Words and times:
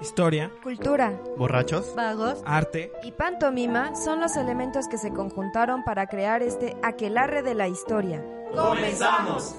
Historia, 0.00 0.50
cultura, 0.62 1.18
borrachos, 1.36 1.94
vagos, 1.94 2.42
arte. 2.46 2.90
Y 3.02 3.12
pantomima 3.12 3.94
son 3.94 4.20
los 4.20 4.36
elementos 4.36 4.86
que 4.88 4.96
se 4.96 5.12
conjuntaron 5.12 5.84
para 5.84 6.06
crear 6.06 6.42
este 6.42 6.76
aquelarre 6.82 7.42
de 7.42 7.54
la 7.54 7.68
historia. 7.68 8.24
¡Comenzamos! 8.54 9.56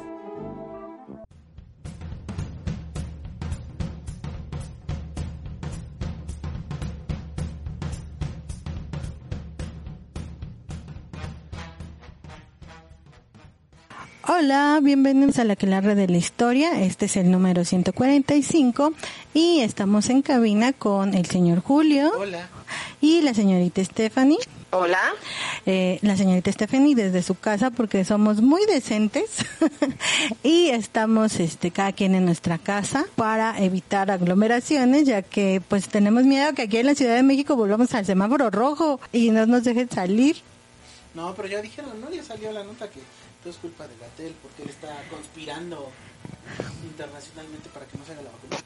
Hola, 14.27 14.79
bienvenidos 14.83 15.39
a 15.39 15.43
la 15.43 15.55
que 15.55 15.65
la 15.65 15.81
red 15.81 15.97
de 15.97 16.07
la 16.07 16.17
historia. 16.17 16.79
Este 16.83 17.05
es 17.05 17.17
el 17.17 17.31
número 17.31 17.65
145 17.65 18.93
y 19.33 19.61
estamos 19.61 20.11
en 20.11 20.21
cabina 20.21 20.73
con 20.73 21.15
el 21.15 21.25
señor 21.25 21.61
Julio. 21.61 22.11
Hola. 22.15 22.47
Y 23.01 23.21
la 23.21 23.33
señorita 23.33 23.83
Stephanie. 23.83 24.37
Hola. 24.69 25.01
Eh, 25.65 25.97
la 26.03 26.15
señorita 26.15 26.51
Stephanie 26.51 26.93
desde 26.93 27.23
su 27.23 27.33
casa 27.33 27.71
porque 27.71 28.05
somos 28.05 28.41
muy 28.41 28.63
decentes 28.67 29.25
y 30.43 30.69
estamos 30.69 31.39
este 31.39 31.71
cada 31.71 31.91
quien 31.91 32.13
en 32.13 32.25
nuestra 32.25 32.59
casa 32.59 33.05
para 33.15 33.57
evitar 33.57 34.11
aglomeraciones 34.11 35.05
ya 35.05 35.23
que 35.23 35.63
pues 35.67 35.87
tenemos 35.87 36.25
miedo 36.25 36.53
que 36.53 36.63
aquí 36.63 36.77
en 36.77 36.85
la 36.85 36.95
Ciudad 36.95 37.15
de 37.15 37.23
México 37.23 37.55
volvamos 37.55 37.91
al 37.95 38.05
semáforo 38.05 38.51
rojo 38.51 38.99
y 39.11 39.31
no 39.31 39.47
nos 39.47 39.63
dejen 39.63 39.89
salir. 39.89 40.37
No, 41.15 41.33
pero 41.33 41.47
ya 41.47 41.61
dijeron, 41.61 41.99
¿no? 41.99 42.11
Ya 42.11 42.23
salió 42.23 42.51
la 42.51 42.63
nota 42.63 42.89
que 42.89 43.01
todo 43.41 43.51
es 43.51 43.57
culpa 43.57 43.87
de 43.87 43.95
Gatel 43.97 44.35
porque 44.41 44.63
él 44.63 44.69
está 44.69 45.03
conspirando 45.09 45.89
internacionalmente 46.83 47.69
para 47.69 47.85
que 47.87 47.97
no 47.97 48.05
se 48.05 48.13
haga 48.13 48.21
la 48.21 48.31
vacuna. 48.31 48.57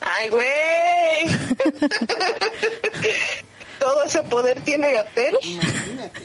¡Ay, 0.00 0.28
güey! 0.30 1.26
¿Todo 3.78 4.04
ese 4.04 4.22
poder 4.22 4.60
tiene 4.62 4.92
Gatel? 4.92 5.36
Imagínate. 5.42 6.22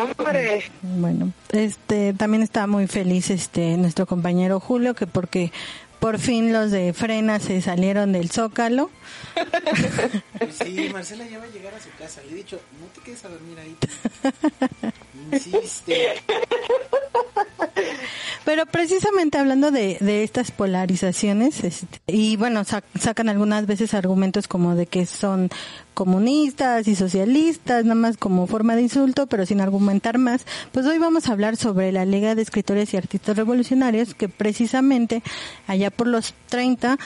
Hombre. 0.00 0.64
Bueno, 0.82 1.32
este 1.52 2.14
también 2.14 2.42
está 2.42 2.66
muy 2.66 2.86
feliz 2.86 3.30
este 3.30 3.76
nuestro 3.76 4.06
compañero 4.06 4.58
Julio 4.58 4.94
que 4.94 5.06
porque 5.06 5.52
por 6.00 6.18
fin 6.18 6.52
los 6.52 6.70
de 6.70 6.92
Frena 6.92 7.38
se 7.38 7.62
salieron 7.62 8.12
del 8.12 8.30
Zócalo. 8.30 8.90
Pues 10.38 10.56
sí, 10.56 10.90
Marcela 10.92 11.26
ya 11.26 11.38
va 11.38 11.44
a 11.44 11.48
llegar 11.48 11.74
a 11.74 11.80
su 11.80 11.90
casa. 11.98 12.22
Le 12.24 12.32
he 12.32 12.34
dicho, 12.34 12.60
no 12.80 12.86
te 12.88 13.00
quedes 13.00 13.24
a 13.24 13.28
dormir 13.28 13.58
ahí. 13.58 13.76
Pero 18.44 18.66
precisamente 18.66 19.38
hablando 19.38 19.70
de, 19.70 19.96
estas 20.22 20.50
polarizaciones, 20.50 21.64
este, 21.64 22.00
y 22.06 22.36
bueno, 22.36 22.62
sacan 22.64 23.30
algunas 23.30 23.66
veces 23.66 23.94
argumentos 23.94 24.48
como 24.48 24.74
de 24.74 24.86
que 24.86 25.06
son 25.06 25.48
comunistas 25.94 26.86
y 26.86 26.94
socialistas, 26.94 27.84
nada 27.84 27.94
más 27.94 28.16
como 28.18 28.46
forma 28.46 28.76
de 28.76 28.82
insulto, 28.82 29.26
pero 29.28 29.46
sin 29.46 29.62
argumentar 29.62 30.18
más, 30.18 30.44
pues 30.72 30.84
hoy 30.86 30.98
vamos 30.98 31.28
a 31.28 31.32
hablar 31.32 31.56
sobre 31.56 31.90
la 31.90 32.04
Liga 32.04 32.34
de 32.34 32.42
Escritores 32.42 32.92
y 32.92 32.98
Artistas 32.98 33.36
Revolucionarios, 33.36 34.14
que 34.14 34.28
precisamente 34.28 35.22
allá 35.66 35.90
por 35.90 36.06
los 36.06 36.34
30, 36.50 36.98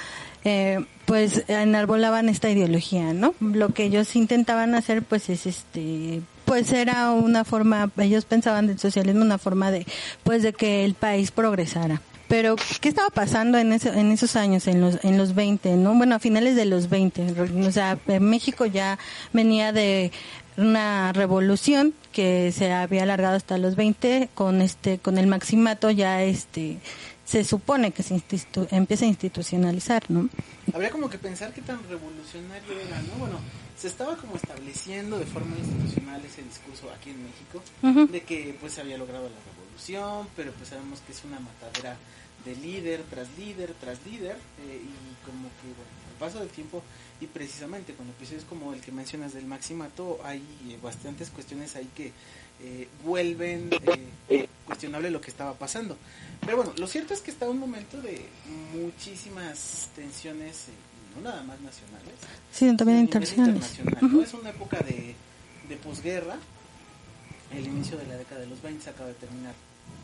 eh, 0.44 0.84
pues 1.04 1.44
enarbolaban 1.46 2.28
esta 2.28 2.50
ideología, 2.50 3.12
¿no? 3.12 3.34
Lo 3.40 3.68
que 3.70 3.84
ellos 3.84 4.16
intentaban 4.16 4.74
hacer, 4.74 5.02
pues 5.02 5.30
es 5.30 5.46
este, 5.46 6.20
pues 6.48 6.72
era 6.72 7.10
una 7.12 7.44
forma, 7.44 7.91
ellos 7.98 8.25
pensaban 8.25 8.66
del 8.66 8.78
socialismo 8.78 9.20
una 9.22 9.36
forma 9.36 9.70
de, 9.70 9.86
pues 10.25 10.42
de 10.42 10.54
que 10.54 10.86
el 10.86 10.94
país 10.94 11.31
progresara. 11.31 12.00
Pero, 12.26 12.56
¿qué 12.81 12.88
estaba 12.88 13.10
pasando 13.10 13.59
en, 13.59 13.72
en 13.72 14.12
esos 14.12 14.34
años, 14.34 14.66
en 14.66 14.81
los, 14.81 15.03
en 15.04 15.19
los 15.19 15.34
20, 15.34 15.76
no? 15.76 15.94
Bueno, 15.94 16.14
a 16.14 16.19
finales 16.19 16.56
de 16.56 16.64
los 16.64 16.88
20. 16.88 17.34
O 17.66 17.72
sea, 17.72 17.98
México 18.20 18.66
ya 18.66 18.98
venía 19.32 19.72
de 19.72 20.10
una 20.56 21.12
revolución 21.12 21.94
que 22.12 22.50
se 22.53 22.72
había 22.72 23.03
alargado 23.03 23.37
hasta 23.37 23.58
los 23.58 23.76
20 23.76 24.31
con 24.34 24.60
este, 24.60 24.98
con 24.98 25.19
el 25.19 25.26
maximato 25.26 25.91
ya 25.91 26.22
este, 26.22 26.78
se 27.25 27.44
supone 27.44 27.92
que 27.92 28.03
se 28.03 28.22
empieza 28.70 29.04
a 29.04 29.08
institucionalizar, 29.08 30.03
¿no? 30.08 30.28
Habría 30.75 30.91
como 30.91 31.08
que 31.08 31.19
pensar 31.19 31.53
qué 31.53 31.62
tan 31.62 31.78
revolucionario 31.88 32.72
era, 32.72 33.00
¿no? 33.03 33.19
Bueno, 33.19 33.38
se 33.78 33.86
estaba 33.86 34.16
como 34.16 34.36
estableciendo 34.36 35.18
de 35.18 35.26
forma 35.26 35.56
institucional 35.56 36.24
ese 36.24 36.42
discurso 36.42 36.90
aquí 36.90 37.10
en 37.10 37.22
México 37.22 37.62
de 38.10 38.22
que 38.22 38.56
pues 38.60 38.72
se 38.72 38.80
había 38.80 38.98
logrado 38.98 39.28
la 39.28 39.36
revolución, 39.52 40.26
pero 40.34 40.52
pues 40.52 40.70
sabemos 40.70 41.00
que 41.00 41.12
es 41.12 41.22
una 41.24 41.38
matadera 41.38 41.96
de 42.44 42.56
líder 42.56 43.02
tras 43.10 43.28
líder 43.38 43.74
tras 43.80 44.04
líder 44.04 44.36
eh, 44.36 44.82
y 44.82 45.26
como 45.26 45.48
que 45.60 45.66
bueno, 45.68 45.90
al 46.10 46.18
paso 46.18 46.40
del 46.40 46.48
tiempo 46.48 46.82
y 47.20 47.26
precisamente 47.26 47.94
con 47.94 48.08
episodios 48.08 48.44
como 48.44 48.72
el 48.72 48.80
que 48.80 48.92
mencionas 48.92 49.32
del 49.32 49.46
Maximato 49.46 50.18
hay 50.24 50.38
eh, 50.68 50.78
bastantes 50.82 51.30
cuestiones 51.30 51.76
ahí 51.76 51.88
que 51.94 52.12
eh, 52.60 52.88
vuelven 53.04 53.70
cuestionable 54.66 55.10
lo 55.10 55.20
que 55.20 55.30
estaba 55.30 55.54
pasando. 55.54 55.96
Pero 56.40 56.56
bueno, 56.56 56.72
lo 56.76 56.86
cierto 56.88 57.14
es 57.14 57.20
que 57.20 57.30
está 57.30 57.48
un 57.48 57.58
momento 57.58 58.00
de 58.02 58.26
muchísimas 58.74 59.88
tensiones, 59.94 60.66
no 61.14 61.22
nada 61.22 61.42
más 61.42 61.60
nacionales, 61.60 62.14
sino 62.52 62.76
también 62.76 63.00
internacionales. 63.00 63.78
Es 64.22 64.34
una 64.34 64.50
época 64.50 64.78
de, 64.80 65.14
de 65.69 65.76
posguerra, 65.76 66.36
el 67.52 67.66
inicio 67.66 67.96
de 67.96 68.06
la 68.06 68.16
década 68.16 68.41
de 68.41 68.46
los 68.46 68.60
20 68.62 68.82
se 68.82 68.91
acaba 68.91 69.08
de 69.08 69.14
terminar 69.14 69.54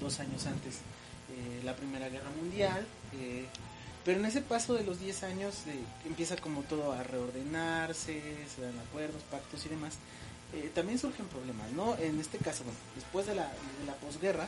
dos 0.00 0.18
años 0.20 0.46
antes 0.46 0.76
eh, 1.30 1.62
la 1.64 1.74
Primera 1.74 2.08
Guerra 2.08 2.30
Mundial, 2.36 2.86
eh, 3.14 3.46
pero 4.04 4.18
en 4.18 4.26
ese 4.26 4.42
paso 4.42 4.74
de 4.74 4.84
los 4.84 5.00
10 5.00 5.22
años 5.24 5.54
eh, 5.66 5.78
empieza 6.06 6.36
como 6.36 6.62
todo 6.62 6.92
a 6.92 7.02
reordenarse, 7.02 8.20
se 8.54 8.62
dan 8.62 8.78
acuerdos, 8.78 9.22
pactos 9.30 9.64
y 9.66 9.68
demás. 9.68 9.94
también 10.74 10.98
surgen 10.98 11.26
problemas, 11.26 11.70
¿no? 11.72 11.96
En 11.98 12.20
este 12.20 12.38
caso, 12.38 12.62
bueno, 12.64 12.78
después 12.94 13.26
de 13.26 13.34
la, 13.34 13.44
de 13.44 13.86
la 13.86 13.94
posguerra, 13.94 14.46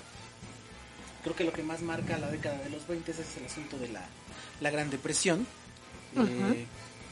creo 1.25 1.35
que 1.35 1.45
lo 1.45 1.53
que 1.53 1.63
más 1.63 1.83
marca 1.83 2.19
la 2.19 2.31
década 2.31 2.59
de 2.59 2.71
los 2.71 2.87
20 2.87 3.11
es 3.11 3.37
el 3.39 3.47
asunto 3.47 3.79
de 3.79 3.89
la, 3.89 4.05
la 4.61 4.71
Gran 4.71 4.91
Depresión 4.91 5.47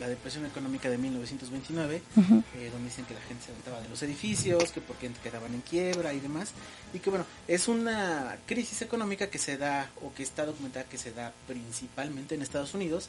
la 0.00 0.09
depresión 0.09 0.44
económica 0.44 0.91
de 0.91 0.98
1929, 0.98 1.97
eh, 1.97 2.70
donde 2.72 2.88
dicen 2.88 3.04
que 3.04 3.15
la 3.15 3.20
gente 3.20 3.44
se 3.44 3.50
levantaba 3.50 3.81
de 3.81 3.88
los 3.88 4.03
edificios, 4.03 4.72
que 4.72 4.81
porque 4.81 5.10
quedaban 5.22 5.54
en 5.54 5.60
quiebra 5.60 6.12
y 6.12 6.20
demás, 6.20 6.53
y 6.92 6.98
que 6.98 7.10
bueno, 7.10 7.26
es 7.47 7.69
una 7.69 8.37
crisis 8.47 8.82
económica 8.82 9.28
que 9.28 9.38
se 9.38 9.56
da 9.56 9.91
o 10.03 10.12
que 10.12 10.22
está 10.22 10.47
documentada 10.47 10.84
que 10.87 10.98
se 10.98 11.12
da 11.12 11.32
principalmente 11.47 12.34
en 12.34 12.43
Estados 12.43 12.75
Unidos, 12.75 13.09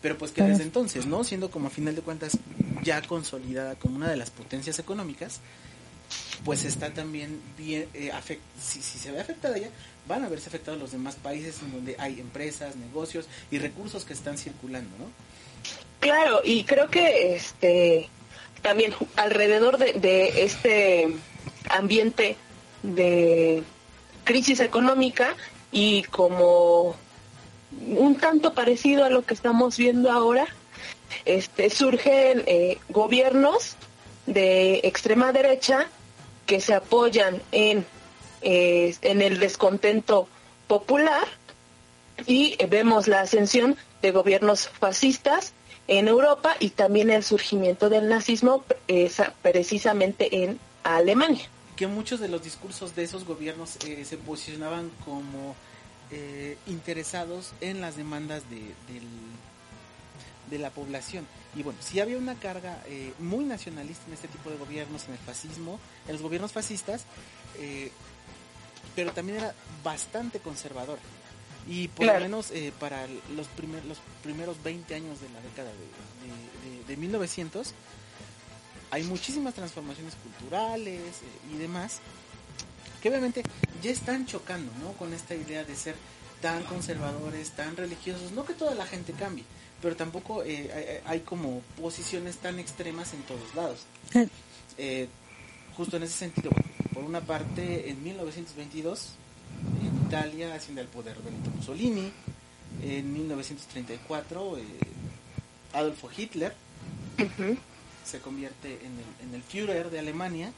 pero 0.00 0.16
pues 0.16 0.30
que 0.30 0.42
desde 0.42 0.62
entonces, 0.62 1.06
¿no? 1.06 1.24
Siendo 1.24 1.50
como 1.50 1.66
a 1.66 1.70
final 1.70 1.94
de 1.94 2.02
cuentas 2.02 2.38
ya 2.82 3.02
consolidada 3.02 3.74
como 3.74 3.96
una 3.96 4.08
de 4.08 4.16
las 4.16 4.30
potencias 4.30 4.78
económicas, 4.78 5.40
pues 6.44 6.64
está 6.64 6.94
también 6.94 7.40
bien, 7.58 7.88
eh, 7.94 8.12
si, 8.62 8.80
si 8.80 8.98
se 8.98 9.10
ve 9.10 9.20
afectada 9.20 9.56
ella, 9.56 9.70
van 10.08 10.24
a 10.24 10.28
verse 10.28 10.48
afectados 10.48 10.80
los 10.80 10.90
demás 10.90 11.16
países 11.16 11.60
en 11.62 11.72
donde 11.72 11.94
hay 11.98 12.18
empresas, 12.18 12.74
negocios 12.76 13.26
y 13.50 13.58
recursos 13.58 14.04
que 14.04 14.14
están 14.14 14.38
circulando, 14.38 14.90
¿no? 14.98 15.04
Claro, 16.00 16.40
y 16.44 16.64
creo 16.64 16.88
que 16.88 17.34
este 17.34 18.08
también 18.62 18.94
alrededor 19.16 19.78
de, 19.78 20.42
este 20.42 21.08
ambiente 21.70 22.36
de 22.82 23.62
crisis 24.24 24.60
económica 24.60 25.34
y 25.70 26.02
como 26.04 26.96
un 27.80 28.16
tanto 28.16 28.54
parecido 28.54 29.04
a 29.04 29.10
lo 29.10 29.24
que 29.24 29.34
estamos 29.34 29.76
viendo 29.76 30.10
ahora, 30.10 30.46
este, 31.24 31.70
surgen 31.70 32.42
eh, 32.46 32.78
gobiernos 32.88 33.76
de 34.26 34.80
extrema 34.84 35.32
derecha 35.32 35.86
que 36.46 36.60
se 36.60 36.74
apoyan 36.74 37.40
en, 37.52 37.86
eh, 38.42 38.94
en 39.02 39.22
el 39.22 39.38
descontento 39.38 40.28
popular 40.66 41.26
y 42.26 42.56
vemos 42.66 43.08
la 43.08 43.20
ascensión 43.20 43.76
de 44.02 44.10
gobiernos 44.10 44.68
fascistas 44.68 45.52
en 45.86 46.08
Europa 46.08 46.56
y 46.60 46.70
también 46.70 47.10
el 47.10 47.24
surgimiento 47.24 47.88
del 47.88 48.08
nazismo 48.08 48.64
precisamente 49.42 50.44
en 50.44 50.58
Alemania. 50.84 51.48
Que 51.76 51.86
muchos 51.86 52.20
de 52.20 52.28
los 52.28 52.42
discursos 52.42 52.94
de 52.94 53.04
esos 53.04 53.24
gobiernos 53.24 53.76
eh, 53.86 54.04
se 54.04 54.16
posicionaban 54.18 54.90
como 55.04 55.54
eh, 56.10 56.58
interesados 56.66 57.52
en 57.60 57.80
las 57.80 57.96
demandas 57.96 58.42
de, 58.50 58.74
de 60.50 60.58
la 60.58 60.70
población. 60.70 61.26
Y 61.56 61.62
bueno, 61.62 61.78
sí 61.82 62.00
había 62.00 62.18
una 62.18 62.34
carga 62.34 62.82
muy 63.18 63.44
nacionalista 63.44 64.04
en 64.06 64.12
este 64.12 64.28
tipo 64.28 64.50
de 64.50 64.56
gobiernos, 64.56 65.06
en 65.06 65.12
el 65.12 65.18
fascismo, 65.18 65.80
en 66.06 66.12
los 66.12 66.22
gobiernos 66.22 66.52
fascistas, 66.52 67.04
pero 68.98 69.12
también 69.12 69.38
era 69.38 69.54
bastante 69.84 70.40
conservadora. 70.40 71.00
Y 71.68 71.86
por 71.86 72.04
lo 72.06 72.14
menos 72.14 72.50
eh, 72.50 72.72
para 72.80 73.06
los, 73.36 73.46
primer, 73.46 73.84
los 73.84 73.98
primeros 74.24 74.60
20 74.64 74.92
años 74.92 75.20
de 75.20 75.28
la 75.28 75.40
década 75.40 75.70
de, 75.70 76.84
de, 76.84 76.96
1900, 76.96 77.74
hay 78.90 79.04
muchísimas 79.04 79.54
transformaciones 79.54 80.16
culturales 80.16 81.00
y 81.48 81.58
demás, 81.58 82.00
que 83.00 83.08
obviamente 83.08 83.44
ya 83.84 83.92
están 83.92 84.26
chocando 84.26 84.72
¿no? 84.82 84.90
con 84.94 85.14
esta 85.14 85.36
idea 85.36 85.62
de 85.62 85.76
ser 85.76 85.94
tan 86.42 86.64
conservadores, 86.64 87.52
tan 87.52 87.76
religiosos, 87.76 88.32
no 88.32 88.44
que 88.44 88.54
toda 88.54 88.74
la 88.74 88.84
gente 88.84 89.12
cambie, 89.12 89.44
pero 89.80 89.94
tampoco 89.94 90.42
eh, 90.42 91.02
hay, 91.04 91.20
como 91.20 91.60
posiciones 91.80 92.38
tan 92.38 92.58
extremas 92.58 93.14
en 93.14 93.22
todos 93.22 93.54
lados. 93.54 93.86
Eh, 94.76 95.06
justo 95.76 95.98
en 95.98 96.02
ese 96.02 96.14
sentido, 96.14 96.50
por 96.98 97.06
una 97.06 97.20
parte, 97.20 97.90
en 97.90 98.02
1922, 98.02 99.10
en 99.84 100.06
Italia 100.08 100.52
asciende 100.52 100.80
al 100.80 100.88
poder 100.88 101.16
Benito 101.22 101.48
Mussolini, 101.50 102.10
en 102.82 103.12
1934, 103.12 104.58
eh, 104.58 104.62
Adolfo 105.74 106.10
Hitler. 106.16 106.56
Se 108.04 108.18
convierte 108.18 108.80
en 108.84 108.98
el, 108.98 109.28
en 109.28 109.34
el 109.36 109.42
Führer 109.44 109.90
de 109.90 110.00
Alemania, 110.00 110.52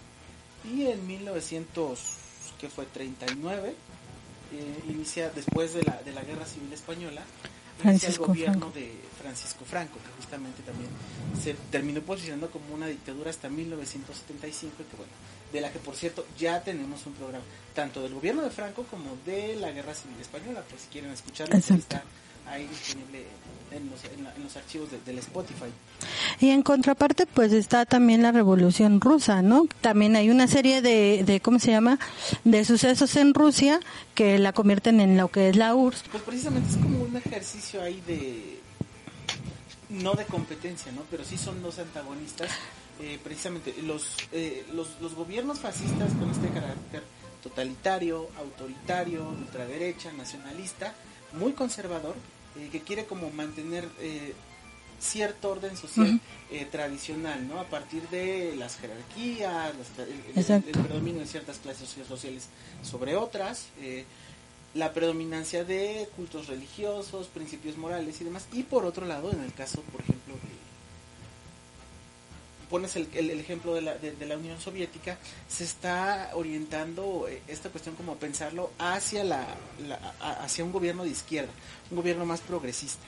y 0.64 0.86
en 0.86 1.06
1900, 1.06 2.00
que 2.58 2.70
fue 2.70 2.86
39, 2.86 3.74
inicia 4.88 5.28
después 5.28 5.74
de 5.74 5.82
la, 5.82 6.00
de 6.02 6.12
la 6.12 6.22
Guerra 6.22 6.46
Civil 6.46 6.72
Española, 6.72 7.22
Francisco 7.82 8.24
el 8.24 8.28
gobierno 8.28 8.70
de 8.70 8.94
Francisco 9.20 9.66
Franco, 9.66 9.98
que 9.98 10.22
justamente 10.22 10.62
también 10.62 10.88
se 11.38 11.52
terminó 11.70 12.00
posicionando 12.00 12.50
como 12.50 12.74
una 12.74 12.86
dictadura 12.86 13.28
hasta 13.28 13.50
1975, 13.50 14.76
que 14.78 14.96
bueno, 14.96 15.12
de 15.52 15.60
la 15.60 15.72
que 15.72 15.78
por 15.78 15.94
cierto 15.94 16.26
ya 16.38 16.62
tenemos 16.62 17.06
un 17.06 17.14
programa, 17.14 17.44
tanto 17.74 18.02
del 18.02 18.14
gobierno 18.14 18.42
de 18.42 18.50
Franco 18.50 18.84
como 18.84 19.16
de 19.26 19.56
la 19.56 19.70
Guerra 19.70 19.94
Civil 19.94 20.16
Española, 20.20 20.62
pues 20.68 20.82
si 20.82 20.88
quieren 20.88 21.10
escucharlo, 21.10 21.56
está 21.56 22.02
ahí 22.46 22.66
disponible 22.66 23.26
en 23.70 23.90
los, 24.42 24.56
archivos 24.56 24.88
del 25.06 25.18
Spotify. 25.18 25.70
Y 26.40 26.50
en 26.50 26.62
contraparte, 26.62 27.26
pues 27.26 27.52
está 27.52 27.86
también 27.86 28.22
la 28.22 28.32
Revolución 28.32 29.00
Rusa, 29.00 29.42
¿no? 29.42 29.66
También 29.80 30.16
hay 30.16 30.30
una 30.30 30.48
serie 30.48 30.82
de, 30.82 31.22
de, 31.24 31.40
¿cómo 31.40 31.58
se 31.58 31.70
llama?, 31.70 31.98
de 32.44 32.64
sucesos 32.64 33.14
en 33.16 33.32
Rusia 33.32 33.78
que 34.14 34.38
la 34.38 34.52
convierten 34.52 35.00
en 35.00 35.16
lo 35.16 35.28
que 35.28 35.50
es 35.50 35.56
la 35.56 35.74
URSS. 35.74 36.04
Pues 36.10 36.22
precisamente 36.24 36.70
es 36.70 36.76
como 36.78 37.04
un 37.04 37.16
ejercicio 37.16 37.80
ahí 37.82 38.02
de, 38.06 38.60
no 39.90 40.14
de 40.14 40.24
competencia, 40.24 40.90
¿no? 40.92 41.02
Pero 41.10 41.24
sí 41.24 41.36
son 41.36 41.62
dos 41.62 41.78
antagonistas. 41.78 42.50
Eh, 43.02 43.18
precisamente 43.22 43.74
los, 43.82 44.16
eh, 44.32 44.64
los, 44.72 45.00
los 45.00 45.14
gobiernos 45.14 45.60
fascistas 45.60 46.12
con 46.14 46.30
este 46.30 46.48
carácter 46.48 47.02
totalitario, 47.42 48.28
autoritario, 48.38 49.28
ultraderecha, 49.28 50.12
nacionalista, 50.12 50.94
muy 51.32 51.52
conservador, 51.52 52.16
eh, 52.56 52.68
que 52.70 52.80
quiere 52.80 53.04
como 53.06 53.30
mantener 53.30 53.88
eh, 54.00 54.34
cierto 54.98 55.50
orden 55.50 55.76
social 55.76 56.20
eh, 56.50 56.66
tradicional, 56.70 57.46
¿no? 57.48 57.60
A 57.60 57.64
partir 57.64 58.02
de 58.08 58.54
las 58.56 58.76
jerarquías, 58.76 59.72
el, 59.98 60.72
predominio 60.72 61.20
de 61.20 61.26
ciertas 61.26 61.58
clases 61.58 61.88
sociales 62.06 62.48
sobre 62.82 63.16
otras, 63.16 63.68
la 64.74 64.92
predominancia 64.92 65.64
de 65.64 66.08
cultos 66.16 66.48
religiosos, 66.48 67.28
principios 67.28 67.76
morales 67.76 68.20
y 68.20 68.24
demás. 68.24 68.46
Y 68.52 68.62
por 68.62 68.84
otro 68.84 69.06
lado, 69.06 69.32
en 69.32 69.40
el 69.42 69.52
caso, 69.54 69.80
por 69.92 70.00
ejemplo, 70.02 70.34
de 70.34 70.49
pones 72.70 72.94
el, 72.94 73.30
ejemplo 73.30 73.74
de 73.74 73.82
la, 73.82 74.36
Unión 74.36 74.60
Soviética, 74.60 75.18
se 75.48 75.64
está 75.64 76.30
orientando 76.34 77.26
eh, 77.28 77.42
esta 77.48 77.68
cuestión 77.68 77.96
como 77.96 78.16
pensarlo 78.16 78.70
hacia 78.78 79.24
un 80.64 80.72
gobierno 80.72 81.02
de 81.02 81.10
izquierda, 81.10 81.50
un 81.90 81.96
gobierno 81.96 82.24
más 82.24 82.40
progresista, 82.40 83.02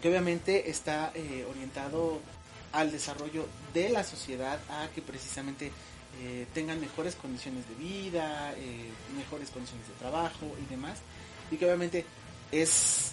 que 0.00 0.08
obviamente 0.08 0.70
está 0.70 1.12
eh, 1.14 1.46
orientado 1.48 2.18
al 2.72 2.90
desarrollo 2.90 3.46
de 3.74 3.90
la 3.90 4.02
sociedad, 4.02 4.58
a 4.70 4.88
que 4.94 5.02
precisamente 5.02 5.70
eh, 6.22 6.46
tengan 6.54 6.80
mejores 6.80 7.14
condiciones 7.16 7.68
de 7.68 7.74
vida, 7.74 8.54
mejores 9.16 9.50
condiciones 9.50 9.86
de 9.86 9.94
trabajo 9.94 10.46
y 10.64 10.70
demás, 10.70 10.98
y 11.50 11.56
que 11.56 11.66
obviamente 11.66 12.06
es 12.50 13.12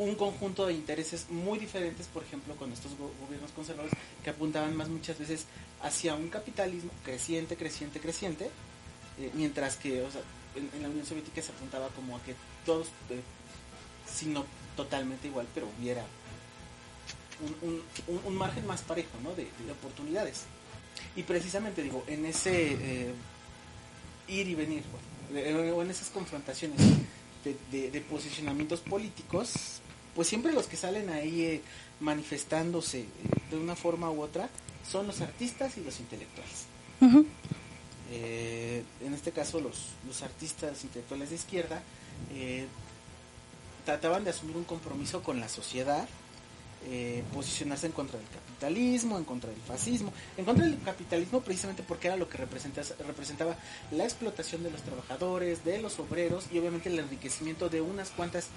un 0.00 0.14
conjunto 0.14 0.66
de 0.66 0.72
intereses 0.72 1.26
muy 1.28 1.58
diferentes, 1.58 2.06
por 2.06 2.22
ejemplo, 2.22 2.56
con 2.56 2.72
estos 2.72 2.92
gobiernos 2.96 3.50
conservadores 3.52 3.92
que 4.24 4.30
apuntaban 4.30 4.74
más 4.74 4.88
muchas 4.88 5.18
veces 5.18 5.44
hacia 5.82 6.14
un 6.14 6.30
capitalismo 6.30 6.90
creciente, 7.04 7.54
creciente, 7.54 8.00
creciente, 8.00 8.50
eh, 9.18 9.30
mientras 9.34 9.76
que 9.76 9.98
en, 9.98 10.82
la 10.82 10.88
Unión 10.88 11.04
Soviética 11.04 11.42
se 11.42 11.52
apuntaba 11.52 11.88
como 11.88 12.16
a 12.16 12.22
que 12.22 12.34
todos, 12.64 12.86
eh, 13.10 13.20
si 14.10 14.24
no 14.26 14.46
totalmente 14.74 15.28
igual, 15.28 15.46
pero 15.54 15.68
hubiera 15.78 16.02
un, 17.60 18.34
margen 18.34 18.66
más 18.66 18.80
parejo 18.80 19.18
¿no? 19.22 19.34
de, 19.34 19.48
oportunidades. 19.70 20.44
Y 21.14 21.24
precisamente 21.24 21.82
digo, 21.82 22.04
en 22.06 22.24
ese 22.24 22.72
eh, 22.72 23.14
ir 24.28 24.48
y 24.48 24.54
venir, 24.54 24.82
o 25.76 25.82
en 25.82 25.90
esas 25.90 26.08
confrontaciones 26.08 26.80
de 27.44 28.04
posicionamientos 28.08 28.80
políticos, 28.80 29.82
pues 30.14 30.28
siempre 30.28 30.52
los 30.52 30.66
que 30.66 30.76
salen 30.76 31.10
ahí 31.10 31.42
eh, 31.42 31.62
manifestándose 32.00 33.00
eh, 33.00 33.06
de 33.50 33.56
una 33.56 33.76
forma 33.76 34.10
u 34.10 34.22
otra 34.22 34.48
son 34.88 35.06
los 35.06 35.20
artistas 35.20 35.76
y 35.76 35.84
los 35.84 36.00
intelectuales. 36.00 36.66
Eh, 38.12 38.82
en 39.00 39.14
este 39.14 39.30
caso 39.30 39.60
los, 39.60 39.90
los 40.06 40.22
artistas 40.22 40.82
intelectuales 40.84 41.30
de 41.30 41.36
izquierda 41.36 41.82
trataban 43.84 44.24
de 44.24 44.30
asumir 44.30 44.56
un 44.56 44.64
compromiso 44.64 45.22
con 45.22 45.40
la 45.40 45.48
sociedad, 45.48 46.06
posicionarse 47.32 47.86
en 47.86 47.92
contra 47.92 48.18
del 48.18 48.28
capitalismo, 48.28 49.16
en 49.16 49.24
contra 49.24 49.50
del 49.50 49.60
fascismo, 49.60 50.12
en 50.36 50.44
contra 50.44 50.64
del 50.64 50.80
capitalismo 50.82 51.40
precisamente 51.40 51.82
porque 51.86 52.08
era 52.08 52.16
lo 52.16 52.28
que 52.28 52.38
representaba 52.38 53.56
la 53.92 54.04
explotación 54.04 54.62
de 54.62 54.70
los 54.70 54.82
trabajadores, 54.82 55.64
de 55.64 55.80
los 55.80 55.98
obreros 55.98 56.46
y 56.52 56.58
obviamente 56.58 56.88
el 56.88 56.98
enriquecimiento 56.98 57.68
de 57.68 57.80
unas 57.80 58.10
cuantas 58.10 58.48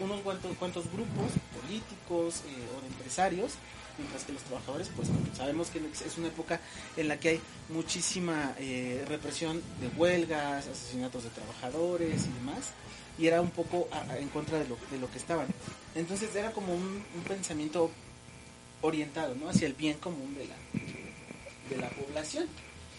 unos 0.00 0.20
cuantos, 0.20 0.56
cuantos 0.58 0.84
grupos 0.92 1.32
políticos 1.60 2.42
eh, 2.46 2.76
o 2.76 2.80
de 2.80 2.86
empresarios, 2.88 3.52
mientras 3.98 4.24
que 4.24 4.32
los 4.32 4.42
trabajadores, 4.42 4.90
pues 4.94 5.08
sabemos 5.36 5.68
que 5.70 5.78
es 5.78 6.18
una 6.18 6.28
época 6.28 6.60
en 6.96 7.08
la 7.08 7.18
que 7.18 7.28
hay 7.30 7.40
muchísima 7.68 8.54
eh, 8.58 9.04
represión 9.08 9.60
de 9.80 9.88
huelgas, 9.96 10.66
asesinatos 10.66 11.24
de 11.24 11.30
trabajadores 11.30 12.26
y 12.26 12.32
demás, 12.38 12.70
y 13.18 13.26
era 13.26 13.40
un 13.40 13.50
poco 13.50 13.88
en 14.16 14.28
contra 14.28 14.58
de 14.58 14.68
lo, 14.68 14.78
de 14.90 14.98
lo 14.98 15.10
que 15.10 15.18
estaban. 15.18 15.46
Entonces 15.94 16.34
era 16.36 16.52
como 16.52 16.74
un, 16.74 17.02
pensamiento 17.26 17.90
orientado 18.80 19.34
¿no? 19.34 19.48
hacia 19.48 19.66
el 19.66 19.74
bien 19.74 19.98
común 19.98 20.34
de 20.36 20.46
la, 20.46 20.54
de 21.68 21.76
la 21.76 21.88
población. 21.90 22.46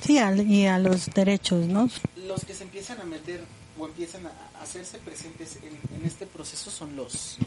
Sí, 0.02 0.18
y 0.18 0.66
a 0.66 0.80
los 0.80 1.08
derechos, 1.08 1.68
¿no? 1.68 1.90
Los 2.16 2.46
que 2.46 2.54
se 2.54 2.64
empiezan 2.64 3.02
a 3.02 3.04
meter 3.04 3.42
o 3.78 3.86
empiezan 3.86 4.26
a 4.28 4.62
hacerse 4.62 4.98
presentes 5.00 5.58
en, 5.64 6.06
este 6.06 6.26
proceso 6.26 6.72
son 6.72 6.96
los, 6.96 7.38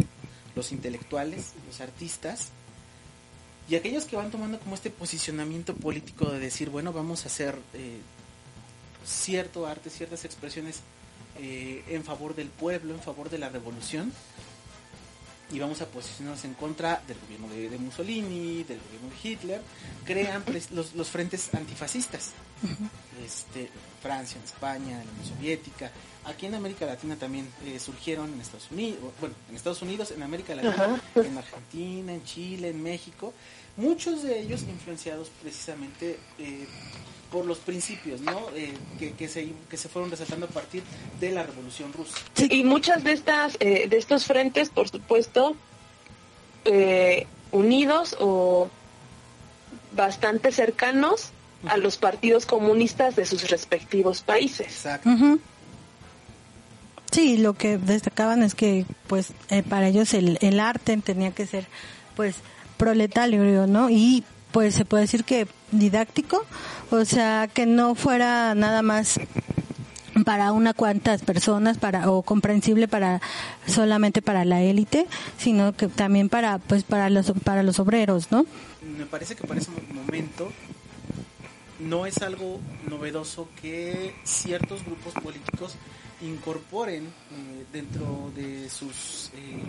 los 0.54 0.72
intelectuales, 0.72 1.52
los 1.66 1.80
artistas, 1.80 2.48
y 3.68 3.76
aquellos 3.76 4.04
que 4.04 4.16
van 4.16 4.30
tomando 4.30 4.58
como 4.58 4.74
este 4.74 4.90
posicionamiento 4.90 5.74
político 5.74 6.30
de 6.30 6.40
decir, 6.40 6.70
bueno, 6.70 6.92
vamos 6.92 7.24
a 7.24 7.28
hacer 7.28 7.58
eh, 7.74 8.00
cierto 9.04 9.66
arte, 9.66 9.88
ciertas 9.88 10.24
expresiones 10.24 10.80
eh, 11.38 11.82
en 11.88 12.04
favor 12.04 12.34
del 12.34 12.48
pueblo, 12.48 12.94
en 12.94 13.00
favor 13.00 13.30
de 13.30 13.38
la 13.38 13.48
revolución, 13.48 14.12
y 15.52 15.58
vamos 15.58 15.80
a 15.82 15.86
posicionarnos 15.86 16.44
en 16.44 16.54
contra 16.54 17.02
del 17.06 17.18
gobierno 17.18 17.48
de, 17.48 17.78
Mussolini, 17.78 18.64
del 18.64 18.80
gobierno 18.80 19.10
de 19.10 19.28
Hitler, 19.28 19.60
crean 20.04 20.42
los, 20.70 20.94
los 20.94 21.08
frentes 21.08 21.52
antifascistas. 21.54 22.30
este, 23.24 23.68
Francia, 24.02 24.38
en 24.38 24.44
España, 24.44 25.00
en 25.00 25.06
la 25.06 25.12
Unión 25.12 25.36
Soviética, 25.36 25.90
aquí 26.24 26.46
en 26.46 26.54
América 26.54 26.86
Latina 26.86 27.16
también 27.16 27.46
eh, 27.64 27.78
surgieron 27.78 28.32
en 28.32 28.40
Estados 28.40 28.70
Unidos, 28.70 28.98
bueno, 29.20 29.34
en 29.48 29.56
Estados 29.56 29.82
Unidos, 29.82 30.10
en 30.10 30.22
América 30.22 30.54
Latina, 30.54 31.00
en 31.14 31.38
Argentina, 31.38 32.12
en 32.12 32.24
Chile, 32.24 32.70
en 32.70 32.82
México, 32.82 33.32
muchos 33.76 34.22
de 34.22 34.40
ellos 34.40 34.62
influenciados 34.62 35.30
precisamente 35.40 36.18
eh, 36.38 36.66
por 37.32 37.46
los 37.46 37.58
principios 37.58 38.20
¿no? 38.20 38.46
Eh, 38.54 38.72
que, 39.18 39.28
se, 39.28 39.48
que 39.68 39.76
se 39.76 39.88
fueron 39.88 40.10
resaltando 40.10 40.46
a 40.46 40.50
partir 40.50 40.82
de 41.18 41.32
la 41.32 41.42
Revolución 41.42 41.92
Rusa. 41.92 42.16
y 42.36 42.62
muchas 42.62 43.02
de, 43.02 43.12
estas, 43.12 43.58
de 43.58 43.88
estos 43.90 44.26
frentes, 44.26 44.68
por 44.68 44.88
supuesto, 44.88 45.56
unidos 47.50 48.16
o 48.20 48.68
bastante 49.94 50.52
cercanos 50.52 51.30
a 51.66 51.76
los 51.76 51.96
partidos 51.96 52.46
comunistas 52.46 53.16
de 53.16 53.24
sus 53.24 53.48
respectivos 53.48 54.22
países. 54.22 54.66
Exacto. 54.66 55.10
Sí, 57.10 57.36
lo 57.36 57.52
que 57.52 57.76
destacaban 57.76 58.42
es 58.42 58.54
que 58.54 58.86
pues 59.06 59.32
eh, 59.50 59.62
para 59.62 59.88
ellos 59.88 60.14
el, 60.14 60.38
el 60.40 60.58
arte 60.58 60.96
tenía 60.96 61.30
que 61.30 61.46
ser 61.46 61.66
pues 62.16 62.36
proletario, 62.78 63.66
¿no? 63.66 63.90
Y 63.90 64.24
pues 64.52 64.74
se 64.74 64.84
puede 64.84 65.02
decir 65.02 65.24
que 65.24 65.46
didáctico, 65.70 66.44
o 66.90 67.04
sea, 67.04 67.48
que 67.52 67.66
no 67.66 67.94
fuera 67.94 68.54
nada 68.54 68.82
más 68.82 69.18
para 70.24 70.52
una 70.52 70.74
cuantas 70.74 71.22
personas 71.22 71.78
para 71.78 72.10
o 72.10 72.22
comprensible 72.22 72.86
para 72.86 73.20
solamente 73.66 74.20
para 74.20 74.44
la 74.44 74.60
élite 74.60 75.06
sino 75.38 75.72
que 75.72 75.88
también 75.88 76.28
para 76.28 76.58
pues 76.58 76.84
para 76.84 77.08
los 77.08 77.32
para 77.44 77.62
los 77.62 77.80
obreros 77.80 78.30
no 78.30 78.44
me 78.98 79.06
parece 79.06 79.34
que 79.34 79.46
para 79.46 79.58
ese 79.58 79.70
momento 79.92 80.52
no 81.80 82.06
es 82.06 82.18
algo 82.18 82.60
novedoso 82.88 83.48
que 83.60 84.14
ciertos 84.22 84.84
grupos 84.84 85.14
políticos 85.14 85.76
incorporen 86.20 87.04
eh, 87.04 87.64
dentro 87.72 88.30
de 88.36 88.68
sus 88.70 89.30
eh, 89.34 89.62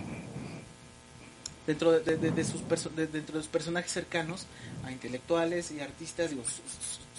dentro 1.67 1.91
de, 1.91 2.43
sus 2.43 2.62
dentro 2.96 3.38
de 3.38 3.41
sus 3.41 3.51
personajes 3.51 3.91
cercanos 3.91 4.48
a 4.84 4.91
intelectuales 4.91 5.72
y 5.72 5.79
artistas 5.79 6.32
digo 6.32 6.43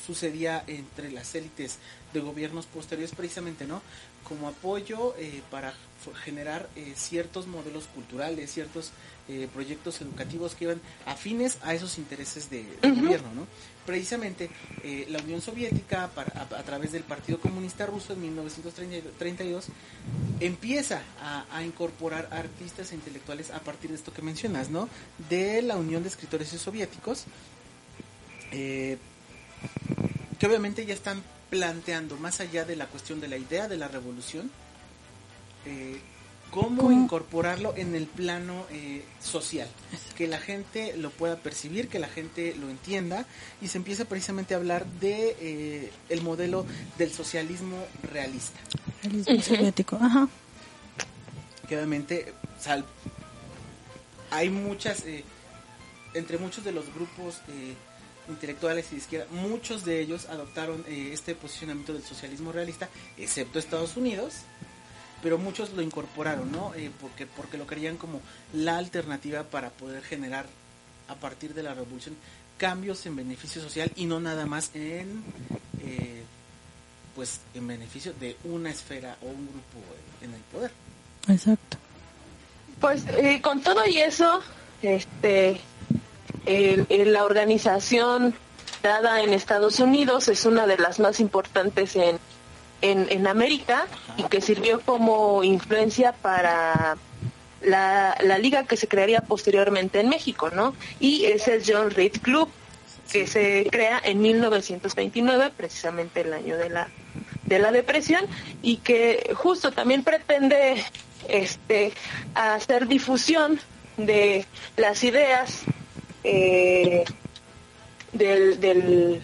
sucedía 0.06 0.62
entre 0.66 1.10
las 1.10 1.34
élites 1.34 1.78
de 2.12 2.20
gobiernos 2.20 2.66
posteriores 2.66 3.14
precisamente 3.14 3.66
no 3.66 3.80
como 4.28 4.48
apoyo 4.48 5.14
eh, 5.18 5.42
para 5.50 5.74
generar 6.12 6.68
ciertos 6.94 7.46
modelos 7.46 7.84
culturales 7.86 8.50
ciertos 8.50 8.92
proyectos 9.52 10.00
educativos 10.02 10.54
que 10.54 10.64
iban 10.64 10.80
afines 11.06 11.58
a 11.62 11.72
esos 11.72 11.96
intereses 11.98 12.50
de, 12.50 12.66
gobierno 12.82 13.32
no 13.34 13.46
precisamente 13.84 14.50
eh, 14.82 15.06
la 15.08 15.18
Unión 15.20 15.40
Soviética, 15.40 16.04
a, 16.04 16.62
través 16.62 16.92
del 16.92 17.02
Partido 17.02 17.38
Comunista 17.38 17.86
Ruso 17.86 18.12
en 18.12 18.22
1932, 18.22 19.66
empieza 20.40 21.02
a, 21.20 21.62
incorporar 21.62 22.28
artistas 22.30 22.92
e 22.92 22.94
intelectuales 22.94 23.50
a 23.50 23.60
partir 23.60 23.90
de 23.90 23.96
esto 23.96 24.12
que 24.12 24.22
mencionas, 24.22 24.70
¿no? 24.70 24.88
De 25.28 25.62
la 25.62 25.76
Unión 25.76 26.02
de 26.02 26.08
Escritores 26.08 26.48
Soviéticos, 26.48 27.24
eh, 28.52 28.98
que 30.38 30.46
obviamente 30.46 30.84
ya 30.86 30.94
están 30.94 31.22
planteando, 31.50 32.16
más 32.16 32.40
allá 32.40 32.64
de 32.64 32.76
la 32.76 32.86
cuestión 32.86 33.20
de 33.20 33.28
la 33.28 33.36
idea 33.36 33.68
de 33.68 33.76
la 33.76 33.88
revolución, 33.88 34.50
eh, 35.66 36.00
cómo, 36.54 36.92
incorporarlo 36.92 37.74
en 37.76 37.94
el 37.96 38.06
plano 38.06 38.64
eh, 38.70 39.04
social, 39.20 39.68
que 40.16 40.28
la 40.28 40.38
gente 40.38 40.96
lo 40.96 41.10
pueda 41.10 41.36
percibir, 41.36 41.88
que 41.88 41.98
la 41.98 42.08
gente 42.08 42.54
lo 42.54 42.70
entienda 42.70 43.26
y 43.60 43.68
se 43.68 43.78
empieza 43.78 44.04
precisamente 44.04 44.54
a 44.54 44.58
hablar 44.58 44.86
de 44.86 45.36
eh, 45.40 45.92
el 46.08 46.22
modelo 46.22 46.64
del 46.96 47.10
socialismo 47.10 47.76
realista. 48.04 48.58
Realismo 49.02 49.42
soviético, 49.42 49.98
ajá. 50.00 50.28
Que 51.68 51.76
obviamente 51.76 52.32
hay 54.30 54.48
muchas, 54.48 55.04
eh, 55.06 55.24
entre 56.14 56.38
muchos 56.38 56.64
de 56.64 56.70
los 56.70 56.92
grupos 56.94 57.40
intelectuales 58.28 58.86
y 58.88 58.90
de 58.92 58.96
izquierda, 58.96 59.26
muchos 59.32 59.84
de 59.84 60.00
ellos 60.00 60.26
adoptaron 60.26 60.84
este 60.88 61.34
posicionamiento 61.34 61.92
del 61.92 62.04
socialismo 62.04 62.52
realista, 62.52 62.88
excepto 63.18 63.58
Estados 63.58 63.96
Unidos, 63.96 64.34
pero 65.24 65.38
muchos 65.38 65.72
lo 65.72 65.80
incorporaron, 65.80 66.52
¿no? 66.52 66.74
Eh, 66.74 66.90
porque, 67.00 67.26
porque 67.26 67.56
lo 67.56 67.66
querían 67.66 67.96
como 67.96 68.20
la 68.52 68.76
alternativa 68.76 69.42
para 69.42 69.70
poder 69.70 70.02
generar 70.02 70.44
a 71.08 71.14
partir 71.14 71.54
de 71.54 71.62
la 71.62 71.72
revolución 71.72 72.14
cambios 72.58 73.06
en 73.06 73.16
beneficio 73.16 73.62
social 73.62 73.90
y 73.96 74.04
no 74.04 74.20
nada 74.20 74.44
más 74.44 74.70
en 74.74 75.24
eh, 75.82 76.22
pues 77.16 77.40
en 77.54 77.66
beneficio 77.66 78.12
de 78.20 78.36
una 78.44 78.70
esfera 78.70 79.16
o 79.22 79.26
un 79.28 79.46
grupo 79.46 79.78
en 80.20 80.34
el 80.34 80.40
poder. 80.52 80.70
Exacto. 81.26 81.78
Pues 82.78 83.04
eh, 83.16 83.40
con 83.40 83.62
todo 83.62 83.86
y 83.86 84.00
eso, 84.00 84.42
este, 84.82 85.58
la 86.44 87.24
organización 87.24 88.34
dada 88.82 89.22
en 89.22 89.32
Estados 89.32 89.80
Unidos 89.80 90.28
es 90.28 90.44
una 90.44 90.66
de 90.66 90.76
las 90.76 91.00
más 91.00 91.18
importantes 91.18 91.96
en 91.96 92.18
en, 92.84 93.26
América 93.26 93.86
y 94.16 94.24
que 94.24 94.40
sirvió 94.40 94.80
como 94.80 95.42
influencia 95.42 96.12
para 96.12 96.96
la, 97.62 98.14
liga 98.38 98.64
que 98.64 98.76
se 98.76 98.88
crearía 98.88 99.22
posteriormente 99.22 100.00
en 100.00 100.08
México, 100.10 100.50
¿no? 100.50 100.74
Y 101.00 101.24
es 101.24 101.48
el 101.48 101.62
John 101.66 101.90
Reed 101.90 102.18
Club, 102.20 102.48
que 103.10 103.26
se 103.26 103.66
crea 103.70 104.00
en 104.04 104.20
1929, 104.20 105.52
precisamente 105.56 106.20
el 106.22 106.32
año 106.34 106.56
de 106.58 106.68
la, 106.68 106.88
de 107.44 107.58
la 107.58 107.72
depresión, 107.72 108.26
y 108.62 108.78
que 108.78 109.32
justo 109.34 109.72
también 109.72 110.04
pretende 110.04 110.84
este, 111.28 111.92
hacer 112.34 112.86
difusión 112.86 113.60
de 113.96 114.44
las 114.76 115.02
ideas 115.04 115.62
eh, 116.22 117.04
del, 118.12 118.60
del 118.60 119.22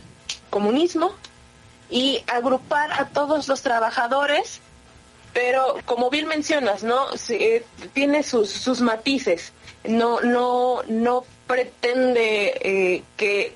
comunismo 0.49 1.15
y 1.91 2.23
agrupar 2.27 2.93
a 2.93 3.09
todos 3.09 3.49
los 3.49 3.63
trabajadores, 3.63 4.61
pero 5.33 5.79
como 5.85 6.11
bien 6.11 6.27
mencionas, 6.27 6.83
¿no? 6.83 7.07
Eh, 7.29 7.65
tiene 7.93 8.23
sus, 8.23 8.51
sus 8.51 8.81
matices. 8.81 9.53
No, 9.85 10.21
no, 10.21 10.83
no 10.89 11.25
pretende 11.47 12.53
eh, 12.63 13.03
que, 13.17 13.55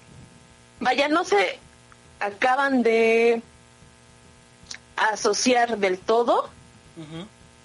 vaya, 0.80 1.08
no 1.08 1.24
se 1.24 1.58
acaban 2.20 2.82
de 2.82 3.42
asociar 4.96 5.78
del 5.78 5.98
todo 5.98 6.48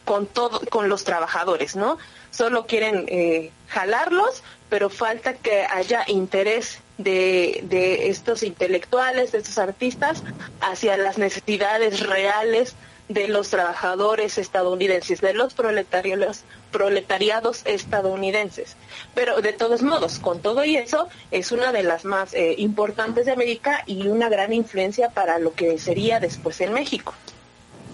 con 0.05 0.25
todo, 0.25 0.61
con 0.69 0.89
los 0.89 1.03
trabajadores, 1.03 1.75
¿no? 1.75 1.97
Solo 2.31 2.65
quieren 2.65 3.05
eh, 3.09 3.51
jalarlos, 3.67 4.43
pero 4.69 4.89
falta 4.89 5.33
que 5.33 5.65
haya 5.65 6.03
interés 6.07 6.79
de, 6.99 7.61
de 7.63 8.09
estos 8.09 8.43
intelectuales, 8.43 9.31
de 9.31 9.39
estos 9.39 9.57
artistas, 9.57 10.21
hacia 10.61 10.95
las 10.97 11.17
necesidades 11.17 12.01
reales 12.05 12.75
de 13.09 13.27
los 13.27 13.49
trabajadores 13.49 14.37
estadounidenses, 14.37 15.19
de 15.19 15.33
los 15.33 15.55
proletarios, 15.55 16.43
proletariados 16.71 17.63
estadounidenses. 17.65 18.75
Pero 19.15 19.41
de 19.41 19.51
todos 19.51 19.81
modos, 19.81 20.19
con 20.19 20.41
todo 20.41 20.63
y 20.63 20.77
eso, 20.77 21.09
es 21.31 21.51
una 21.51 21.71
de 21.71 21.81
las 21.81 22.05
más 22.05 22.33
eh, 22.35 22.53
importantes 22.59 23.25
de 23.25 23.31
América 23.31 23.83
y 23.87 24.07
una 24.07 24.29
gran 24.29 24.53
influencia 24.53 25.09
para 25.09 25.39
lo 25.39 25.53
que 25.53 25.79
sería 25.79 26.19
después 26.19 26.61
en 26.61 26.71
México. 26.71 27.15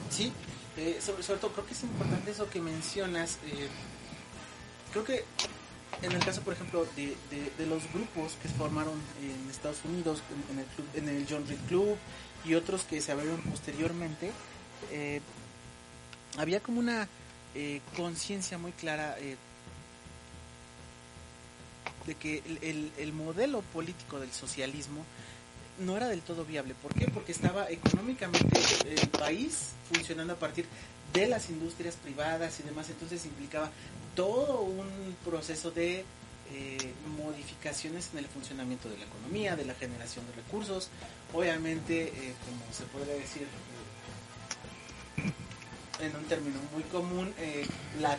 Sí, 0.10 0.34
eh, 0.78 1.00
sobre, 1.00 1.24
todo 1.40 1.52
creo 1.52 1.66
que 1.66 1.74
es 1.74 1.84
importante 1.84 2.32
eso 2.32 2.50
que 2.50 2.60
mencionas. 2.60 3.38
Eh, 3.48 3.70
creo 4.92 5.06
que 5.06 5.24
en 6.06 6.12
el 6.12 6.24
caso, 6.24 6.42
por 6.42 6.54
ejemplo, 6.54 6.86
de, 6.96 7.16
de, 7.58 7.66
los 7.66 7.92
grupos 7.92 8.34
que 8.42 8.48
se 8.48 8.54
formaron 8.54 8.94
en 9.22 9.50
Estados 9.50 9.84
Unidos, 9.84 10.22
en, 10.96 11.10
el, 11.10 11.26
John 11.28 11.48
Reed 11.48 11.60
Club 11.68 11.98
y 12.46 12.54
otros 12.54 12.84
que 12.84 13.02
se 13.02 13.12
abrieron 13.12 13.42
posteriormente, 13.42 14.32
eh, 14.92 15.22
había 16.38 16.60
como 16.60 16.80
una 16.80 17.08
eh, 17.56 17.82
conciencia 17.96 18.58
muy 18.58 18.72
clara 18.74 19.16
eh, 19.20 19.36
de 22.06 22.16
que 22.16 22.44
el, 22.62 22.92
el, 22.98 23.14
modelo 23.14 23.62
político 23.74 24.20
del 24.20 24.32
socialismo 24.32 25.04
no 25.80 25.98
era 25.98 26.08
del 26.08 26.22
todo 26.22 26.46
viable. 26.46 26.76
¿Por 26.76 26.94
qué? 26.94 27.08
Porque 27.08 27.32
estaba 27.32 27.70
económicamente 27.70 28.60
el 28.88 29.10
país 29.10 29.70
funcionando 29.92 30.34
a 30.34 30.38
partir 30.38 30.66
de 31.14 31.28
las 31.28 31.50
industrias 31.50 31.96
privadas 31.96 32.60
y 32.60 32.64
demás, 32.64 32.90
entonces 32.90 33.26
implicaba 33.26 33.72
todo 34.16 34.62
un 34.62 35.16
proceso 35.24 35.72
de 35.72 36.06
eh, 36.54 36.94
modificaciones 37.24 38.10
en 38.14 38.20
el 38.20 38.26
funcionamiento 38.26 38.88
de 38.90 38.98
la 38.98 39.06
economía, 39.06 39.56
de 39.56 39.66
la 39.66 39.74
generación 39.74 40.26
de 40.28 40.34
recursos, 40.34 40.90
obviamente, 41.34 42.04
eh, 42.04 42.34
como 42.46 42.72
se 42.72 42.84
podría 42.86 43.16
decir 43.16 43.48
eh, 45.18 46.06
en 46.06 46.16
un 46.16 46.24
término 46.26 46.58
muy 46.74 46.84
común, 46.84 47.34
la, 48.00 48.18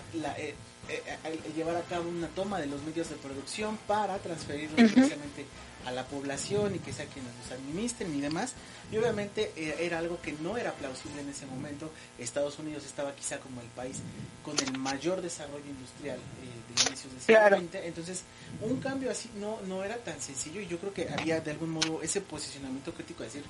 llevar 1.55 1.77
a 1.77 1.83
cabo 1.83 2.09
una 2.09 2.29
toma 2.29 2.59
de 2.59 2.67
los 2.67 2.83
medios 2.83 3.09
de 3.11 3.17
producción 3.17 3.79
para 3.87 4.19
transferirlos 4.19 4.91
precisamente 4.93 5.47
a 5.87 5.93
la 5.93 6.05
población 6.05 6.75
y 6.75 6.79
que 6.81 6.93
sea 6.93 7.07
quienes 7.07 7.33
los 7.37 7.53
administren 7.53 8.15
y 8.15 8.21
demás. 8.21 8.55
Y 8.91 8.97
obviamente 8.99 9.53
eh, 9.57 9.77
era 9.81 9.99
algo 9.99 10.21
que 10.21 10.33
no 10.33 10.57
era 10.57 10.73
plausible 10.73 11.23
en 11.23 11.29
ese 11.31 11.47
momento. 11.47 11.91
Estados 12.19 12.59
Unidos 12.59 12.85
estaba 12.85 13.15
quizá 13.15 13.39
como 13.39 13.61
el 13.61 13.69
país 13.69 13.99
con 14.45 14.59
el 14.59 14.77
mayor 14.79 15.23
desarrollo 15.23 15.67
industrial 15.67 16.19
eh, 16.19 16.75
de 16.75 16.89
inicios 16.89 17.13
del 17.13 17.23
siglo 17.23 17.69
XX. 17.69 17.87
Entonces, 17.87 18.23
un 18.61 18.81
cambio 18.81 19.11
así 19.11 19.31
no, 19.37 19.61
no 19.67 19.85
era 19.85 19.97
tan 19.99 20.21
sencillo 20.21 20.61
y 20.61 20.67
yo 20.67 20.79
creo 20.79 20.93
que 20.93 21.09
había 21.09 21.41
de 21.41 21.53
algún 21.53 21.71
modo 21.71 22.03
ese 22.03 22.21
posicionamiento 22.21 22.93
crítico 22.93 23.21
de 23.23 23.29
decir, 23.29 23.45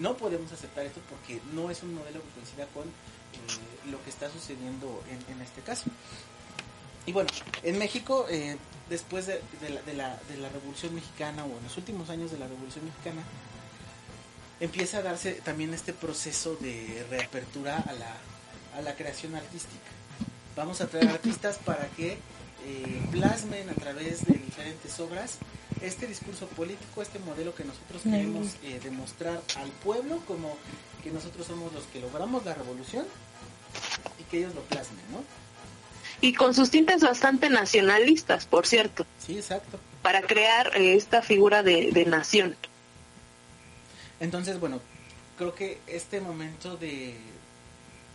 no 0.00 0.16
podemos 0.16 0.50
aceptar 0.52 0.84
esto 0.84 1.00
porque 1.08 1.40
no 1.54 1.70
es 1.70 1.82
un 1.82 1.94
modelo 1.94 2.20
que 2.22 2.40
coincida 2.40 2.66
con 2.74 2.84
eh, 2.84 3.90
lo 3.90 4.02
que 4.02 4.10
está 4.10 4.30
sucediendo 4.30 5.02
en, 5.08 5.34
en 5.34 5.42
este 5.42 5.60
caso. 5.62 5.84
Y 7.06 7.12
bueno, 7.12 7.30
en 7.62 7.78
México 7.78 8.26
eh, 8.30 8.56
después 8.88 9.26
de, 9.26 9.40
la, 9.62 9.82
de, 9.82 9.94
la, 9.94 10.20
de, 10.28 10.36
la, 10.36 10.48
Revolución 10.50 10.94
Mexicana 10.94 11.44
o 11.44 11.58
en 11.58 11.64
los 11.64 11.76
últimos 11.76 12.10
años 12.10 12.30
de 12.30 12.38
la 12.38 12.46
Revolución 12.46 12.84
Mexicana, 12.84 13.22
empieza 14.60 14.98
a 14.98 15.02
darse 15.02 15.32
también 15.32 15.74
este 15.74 15.92
proceso 15.92 16.56
de 16.56 17.04
reapertura 17.10 17.78
a 17.78 17.92
la, 17.92 18.16
a 18.76 18.82
la 18.82 18.94
creación 18.94 19.34
artística. 19.34 19.90
Vamos 20.54 20.80
a 20.80 20.86
traer 20.86 21.08
artistas 21.08 21.58
para 21.58 21.88
que 21.88 22.18
eh, 22.64 23.02
plasmen 23.10 23.68
a 23.70 23.74
través 23.74 24.24
de 24.26 24.34
diferentes 24.34 25.00
obras 25.00 25.38
este 25.80 26.06
discurso 26.06 26.46
político, 26.46 27.02
este 27.02 27.18
modelo 27.18 27.54
que 27.54 27.64
nosotros 27.64 28.02
queremos 28.02 28.54
eh, 28.62 28.78
demostrar 28.84 29.40
al 29.56 29.68
pueblo 29.82 30.20
como 30.28 30.56
que 31.02 31.10
nosotros 31.10 31.46
somos 31.46 31.72
los 31.72 31.84
que 31.84 32.00
logramos 32.00 32.44
la 32.44 32.54
revolución 32.54 33.04
y 34.20 34.22
que 34.24 34.38
ellos 34.38 34.54
lo 34.54 34.60
plasmen, 34.62 35.04
¿no? 35.10 35.24
Y 36.22 36.34
con 36.34 36.54
sus 36.54 36.70
tintes 36.70 37.02
bastante 37.02 37.50
nacionalistas, 37.50 38.46
por 38.46 38.64
cierto. 38.64 39.04
Sí, 39.18 39.36
exacto. 39.36 39.78
Para 40.02 40.22
crear 40.22 40.70
eh, 40.76 40.94
esta 40.94 41.20
figura 41.20 41.64
de, 41.64 42.04
nación. 42.06 42.56
Entonces, 44.20 44.60
bueno, 44.60 44.80
creo 45.36 45.52
que 45.52 45.80
este 45.88 46.20
momento 46.20 46.76
de, 46.76 47.16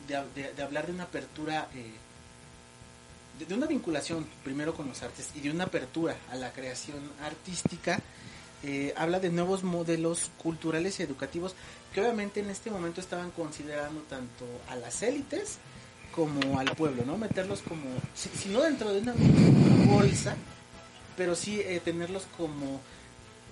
de, 0.07 0.63
hablar 0.63 0.87
de 0.87 0.93
una 0.93 1.03
apertura, 1.03 1.67
eh, 1.75 3.45
de, 3.45 3.53
una 3.53 3.67
vinculación 3.67 4.25
primero 4.41 4.73
con 4.73 4.87
los 4.87 5.03
artes 5.03 5.31
y 5.35 5.41
de 5.41 5.51
una 5.51 5.65
apertura 5.65 6.15
a 6.31 6.35
la 6.35 6.53
creación 6.53 7.11
artística, 7.21 7.99
eh, 8.63 8.93
habla 8.95 9.19
de 9.19 9.29
nuevos 9.31 9.63
modelos 9.63 10.31
culturales 10.37 10.97
y 11.01 11.03
educativos 11.03 11.55
que 11.93 11.99
obviamente 11.99 12.39
en 12.39 12.49
este 12.49 12.71
momento 12.71 13.01
estaban 13.01 13.31
considerando 13.31 13.99
tanto 14.03 14.45
a 14.69 14.77
las 14.77 15.03
élites 15.03 15.59
como 16.17 16.59
al 16.59 16.75
pueblo, 16.75 17.05
¿no? 17.05 17.15
Meterlos 17.15 17.62
como, 17.62 17.86
si, 18.15 18.50
no 18.50 18.63
dentro 18.63 18.91
de 18.91 19.01
una 19.01 19.13
bolsa, 19.86 20.36
pero 21.15 21.36
sí 21.36 21.62
eh, 21.62 21.79
tenerlos 21.86 22.25
como 22.36 22.81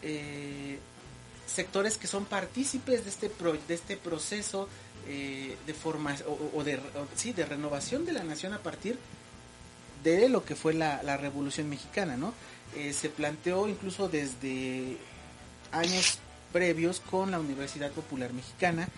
eh, 0.02 0.80
sectores 1.46 2.00
que 2.00 2.08
son 2.08 2.26
partícipes 2.26 3.04
de 3.04 3.12
este, 3.12 3.32
de 3.68 3.74
este 3.76 3.98
proceso 3.98 4.68
eh, 5.08 5.56
de 5.68 5.74
formación 5.76 6.28
o, 6.56 6.64
de, 6.64 6.80
sí, 7.16 7.34
de 7.34 7.46
renovación 7.46 8.04
de 8.04 8.14
la 8.14 8.24
nación 8.24 8.54
a 8.54 8.58
partir 8.58 8.98
de 10.04 10.28
lo 10.28 10.44
que 10.44 10.56
fue 10.56 10.74
la, 10.74 11.04
la 11.04 11.18
Revolución 11.18 11.70
Mexicana, 11.70 12.18
¿no? 12.18 12.34
se 12.92 13.10
planteó 13.10 13.70
incluso 13.70 14.10
desde 14.10 14.98
años 15.72 16.18
previos 16.52 17.00
con 17.00 17.32
la 17.32 17.40
Universidad 17.40 17.92
Popular 17.92 18.34
Mexicana, 18.34 18.90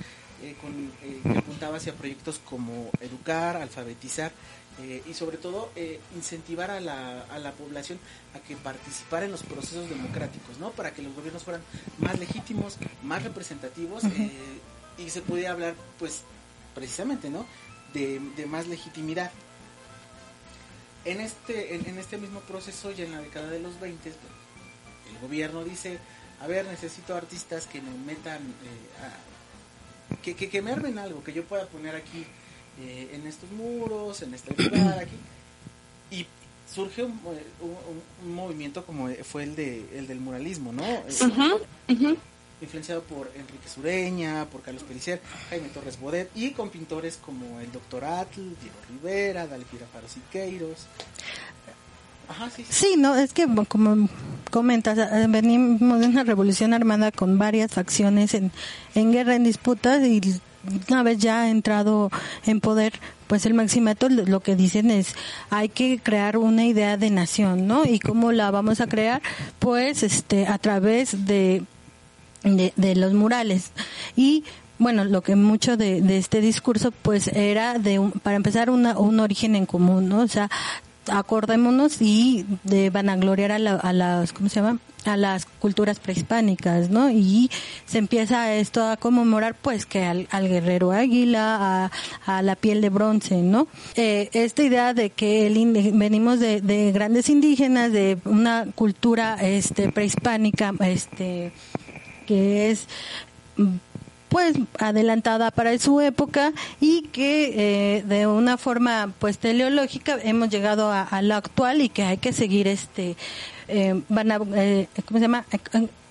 eh, 0.43 0.55
con, 0.61 0.91
eh, 1.01 1.19
que 1.23 1.39
apuntaba 1.39 1.77
hacia 1.77 1.95
proyectos 1.95 2.39
como 2.45 2.91
educar, 3.01 3.57
alfabetizar 3.57 4.31
eh, 4.79 5.01
y 5.07 5.15
sobre 5.15 5.37
todo 5.37 5.71
incentivar 6.15 6.69
a 6.69 6.79
la, 6.79 7.23
a 7.23 7.39
la 7.39 7.53
población 7.53 7.97
a 8.35 8.39
que 8.39 8.55
participara 8.55 9.25
en 9.25 9.31
los 9.31 9.41
procesos 9.41 9.89
democráticos, 9.89 10.59
¿no? 10.59 10.69
Para 10.71 10.93
que 10.93 11.01
los 11.01 11.15
gobiernos 11.15 11.43
fueran 11.43 11.63
más 11.97 12.19
legítimos, 12.19 12.77
más 13.01 13.23
representativos 13.23 14.03
y 14.99 15.09
se 15.09 15.21
pudiera 15.23 15.53
hablar, 15.53 15.73
pues, 15.97 16.21
precisamente, 16.75 17.31
¿no? 17.31 17.47
De, 17.95 18.19
más 18.47 18.67
legitimidad. 18.67 19.31
En 21.03 21.19
este, 21.19 21.73
en, 21.73 21.97
este 21.97 22.19
mismo 22.19 22.41
proceso, 22.41 22.91
ya 22.91 23.05
en 23.05 23.13
la 23.13 23.21
década 23.21 23.49
de 23.49 23.59
los 23.59 23.79
20, 23.79 24.09
el 24.09 25.19
gobierno 25.19 25.63
dice, 25.63 25.97
a 26.39 26.45
ver, 26.45 26.67
necesito 26.67 27.15
artistas 27.15 27.65
que 27.65 27.81
me 27.81 27.91
metan 28.05 28.41
a 29.01 29.36
que, 30.21 30.35
que, 30.35 30.61
me 30.61 30.71
armen 30.71 30.97
algo, 30.97 31.23
que 31.23 31.33
yo 31.33 31.43
pueda 31.43 31.65
poner 31.67 31.95
aquí 31.95 32.25
eh, 32.81 33.11
en 33.13 33.27
estos 33.27 33.49
muros, 33.51 34.21
en 34.21 34.33
este 34.33 34.55
lugar, 34.55 34.99
aquí. 34.99 35.15
Y 36.11 36.25
surge 36.73 37.03
un, 37.03 37.19
un, 38.23 38.33
movimiento 38.33 38.85
como 38.85 39.09
fue 39.23 39.43
el, 39.43 39.55
de, 39.55 39.85
el 39.97 40.07
del 40.07 40.19
muralismo, 40.19 40.71
¿no? 40.71 40.83
Influenciado 42.59 43.03
por 43.03 43.31
Enrique 43.35 43.69
Sureña, 43.69 44.45
por 44.45 44.63
Carlos 44.63 44.83
Pellicer, 44.83 45.21
Jaime 45.49 45.69
Torres 45.69 45.99
Bodet 45.99 46.31
y 46.33 46.51
con 46.51 46.69
pintores 46.69 47.17
como 47.17 47.59
el 47.59 47.71
Doctor 47.71 48.03
Atl, 48.05 48.41
Diego 48.41 48.77
Rivera, 48.89 49.45
Dalpira 49.45 49.85
Faro 49.93 50.07
Siqueiros. 50.07 50.87
Ajá, 52.29 52.49
sí, 52.55 52.65
sí. 52.69 52.95
no, 52.97 53.15
es 53.15 53.33
que 53.33 53.47
como 53.67 54.09
comentas, 54.51 54.97
eh, 54.97 55.25
venimos 55.29 55.99
de 55.99 56.07
una 56.07 56.23
revolución 56.23 56.73
armada 56.73 57.11
con 57.11 57.37
varias 57.37 57.71
facciones 57.71 58.33
en, 58.33 58.51
en 58.95 59.11
guerra, 59.11 59.35
en 59.35 59.43
disputas 59.43 60.03
y 60.03 60.21
una 60.89 61.03
vez 61.03 61.17
ya 61.17 61.49
entrado 61.49 62.11
en 62.45 62.59
poder, 62.59 62.93
pues 63.27 63.45
el 63.45 63.53
maximato 63.53 64.09
lo 64.09 64.39
que 64.41 64.55
dicen 64.55 64.91
es 64.91 65.15
hay 65.49 65.69
que 65.69 65.99
crear 66.01 66.37
una 66.37 66.65
idea 66.65 66.97
de 66.97 67.09
nación, 67.09 67.67
¿no? 67.67 67.85
Y 67.85 67.99
cómo 67.99 68.31
la 68.31 68.51
vamos 68.51 68.81
a 68.81 68.87
crear, 68.87 69.21
pues 69.59 70.03
este 70.03 70.47
a 70.47 70.57
través 70.57 71.25
de 71.25 71.63
de, 72.43 72.95
los 72.95 73.13
murales 73.13 73.71
y 74.15 74.43
bueno, 74.79 75.03
lo 75.05 75.21
que 75.21 75.35
mucho 75.35 75.75
de, 75.75 76.01
de, 76.01 76.17
este 76.17 76.39
discurso, 76.39 76.91
pues 76.91 77.27
era 77.29 77.79
de, 77.79 77.99
para 78.21 78.35
empezar, 78.35 78.69
una, 78.69 78.97
un 78.97 79.19
origen 79.19 79.55
en 79.55 79.65
común, 79.65 80.07
¿no? 80.07 80.19
O 80.19 80.27
sea, 80.27 80.51
acordémonos 81.09 82.01
y 82.01 82.45
de 82.63 82.89
vanagloriar 82.89 83.51
a, 83.51 83.55
a 83.55 83.93
las, 83.93 84.33
¿cómo 84.33 84.49
se 84.49 84.61
llama? 84.61 84.79
a 85.07 85.17
las 85.17 85.45
culturas 85.45 85.99
prehispánicas, 85.99 86.89
¿no? 86.89 87.09
Y 87.09 87.49
se 87.85 87.97
empieza 87.97 88.53
esto 88.55 88.85
a 88.85 88.97
conmemorar, 88.97 89.55
pues, 89.55 89.85
que 89.85 90.03
al, 90.03 90.27
guerrero 90.47 90.91
águila, 90.91 91.91
a, 92.25 92.41
la 92.41 92.55
piel 92.55 92.81
de 92.81 92.89
bronce, 92.89 93.37
¿no? 93.37 93.67
Eh, 93.95 94.29
esta 94.33 94.63
idea 94.63 94.93
de 94.93 95.09
que 95.09 95.49
venimos 95.93 96.39
de, 96.39 96.61
de, 96.61 96.91
grandes 96.91 97.29
indígenas, 97.29 97.91
de 97.91 98.17
una 98.25 98.67
cultura, 98.75 99.37
este, 99.41 99.91
prehispánica, 99.91 100.73
este, 100.79 101.51
que 102.25 102.71
es 102.71 102.87
pues 104.29 104.55
adelantada 104.79 105.51
para 105.51 105.77
su 105.79 106.01
época 106.01 106.53
y 106.79 107.03
que 107.03 107.97
eh, 107.97 108.03
de 108.03 108.27
una 108.27 108.57
forma 108.57 109.13
pues 109.19 109.37
teleológica 109.37 110.17
hemos 110.21 110.49
llegado 110.49 110.91
a, 110.91 111.21
lo 111.21 111.35
actual 111.35 111.81
y 111.81 111.89
que 111.89 112.03
hay 112.03 112.17
que 112.17 112.33
seguir 112.33 112.67
este 112.67 113.15
eh, 113.67 114.01
van 114.09 114.31
a, 114.31 114.39
eh, 114.55 114.87
¿cómo 115.05 115.19
se 115.19 115.23
llama? 115.23 115.45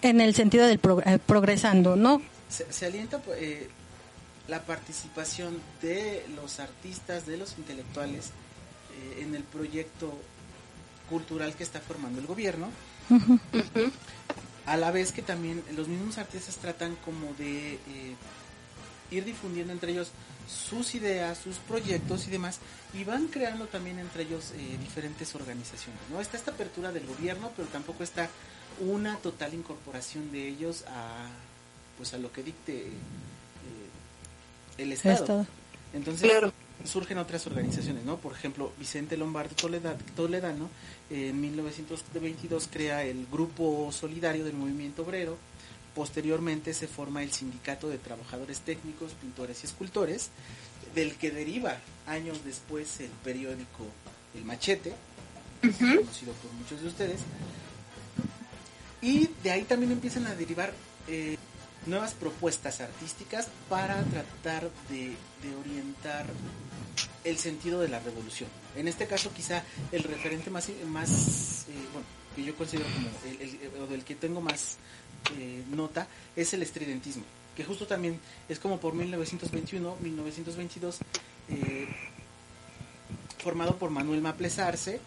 en 0.02 0.20
el 0.20 0.34
sentido 0.34 0.66
del 0.66 0.78
progresando 0.78 1.96
no 1.96 2.22
se, 2.48 2.86
alienta 2.86 3.20
la 4.48 4.62
participación 4.62 5.58
de 5.82 6.24
los 6.36 6.60
artistas 6.60 7.26
de 7.26 7.36
los 7.36 7.58
intelectuales 7.58 8.30
en 9.18 9.34
el 9.34 9.42
proyecto 9.42 10.16
cultural 11.10 11.54
que 11.54 11.64
está 11.64 11.80
formando 11.80 12.20
el 12.20 12.26
gobierno 12.26 12.68
a 14.66 14.76
la 14.76 14.90
vez 14.90 15.12
que 15.12 15.22
también 15.22 15.62
los 15.74 15.88
mismos 15.88 16.18
artistas 16.18 16.56
tratan 16.56 16.96
como 17.04 17.32
de 17.34 17.74
eh, 17.74 18.16
ir 19.10 19.24
difundiendo 19.24 19.72
entre 19.72 19.92
ellos 19.92 20.10
sus 20.48 20.94
ideas, 20.94 21.38
sus 21.38 21.56
proyectos 21.56 22.26
y 22.26 22.30
demás, 22.30 22.58
y 22.94 23.04
van 23.04 23.28
creando 23.28 23.66
también 23.66 23.98
entre 23.98 24.24
ellos 24.24 24.52
eh, 24.56 24.76
diferentes 24.80 25.34
organizaciones. 25.34 26.00
¿no? 26.10 26.20
Está 26.20 26.36
esta 26.36 26.50
apertura 26.50 26.92
del 26.92 27.06
gobierno, 27.06 27.50
pero 27.56 27.68
tampoco 27.68 28.04
está 28.04 28.28
una 28.80 29.16
total 29.16 29.54
incorporación 29.54 30.30
de 30.32 30.48
ellos 30.48 30.84
a 30.88 31.28
pues 31.96 32.12
a 32.12 32.18
lo 32.18 32.30
que 32.30 32.42
dicte 32.42 32.88
eh, 32.88 32.90
el 34.78 34.92
Estado. 34.92 35.46
Entonces, 35.94 36.30
surgen 36.84 37.16
otras 37.16 37.46
organizaciones, 37.46 38.04
¿no? 38.04 38.18
Por 38.18 38.32
ejemplo, 38.32 38.72
Vicente 38.78 39.16
Lombardo 39.16 39.54
Toledano 40.14 40.68
en 41.10 41.40
1922 41.40 42.68
crea 42.72 43.04
el 43.04 43.26
Grupo 43.30 43.90
Solidario 43.92 44.44
del 44.44 44.54
Movimiento 44.54 45.02
Obrero, 45.02 45.36
posteriormente 45.94 46.74
se 46.74 46.88
forma 46.88 47.22
el 47.22 47.32
Sindicato 47.32 47.88
de 47.88 47.98
Trabajadores 47.98 48.60
Técnicos, 48.60 49.12
Pintores 49.12 49.62
y 49.62 49.66
Escultores, 49.66 50.30
del 50.94 51.14
que 51.16 51.30
deriva 51.30 51.78
años 52.06 52.44
después 52.44 53.00
el 53.00 53.10
periódico 53.24 53.86
El 54.34 54.44
Machete, 54.44 54.94
conocido 55.60 56.32
por 56.34 56.52
muchos 56.52 56.82
de 56.82 56.88
ustedes, 56.88 57.20
y 59.00 59.28
de 59.42 59.50
ahí 59.50 59.62
también 59.62 59.92
empiezan 59.92 60.26
a 60.26 60.34
derivar 60.34 60.72
eh, 61.08 61.36
nuevas 61.86 62.14
propuestas 62.14 62.80
artísticas 62.80 63.48
para 63.68 64.02
tratar 64.04 64.70
de, 64.88 65.16
orientar 65.60 66.26
el 67.24 67.38
sentido 67.38 67.80
de 67.80 67.88
la 67.88 68.00
revolución. 68.00 68.50
En 68.76 68.88
este 68.88 69.06
caso 69.06 69.30
quizá 69.32 69.62
el 69.92 70.02
referente 70.02 70.50
más, 70.50 70.68
eh, 70.68 70.74
bueno, 71.92 72.06
que 72.34 72.44
yo 72.44 72.54
considero 72.54 72.86
como 72.92 73.08
el, 73.40 73.82
o 73.82 73.86
del 73.86 74.04
que 74.04 74.14
tengo 74.14 74.40
más 74.40 74.76
eh, 75.38 75.62
nota 75.70 76.06
es 76.34 76.52
el 76.54 76.62
estridentismo, 76.62 77.24
que 77.56 77.64
justo 77.64 77.86
también 77.86 78.20
es 78.48 78.58
como 78.58 78.78
por 78.78 78.94
1921, 78.94 79.96
1922, 80.00 80.98
eh, 81.48 81.88
formado 83.38 83.76
por 83.76 83.90
Manuel 83.90 84.20
Maples 84.20 84.58
Arce, 84.58 85.00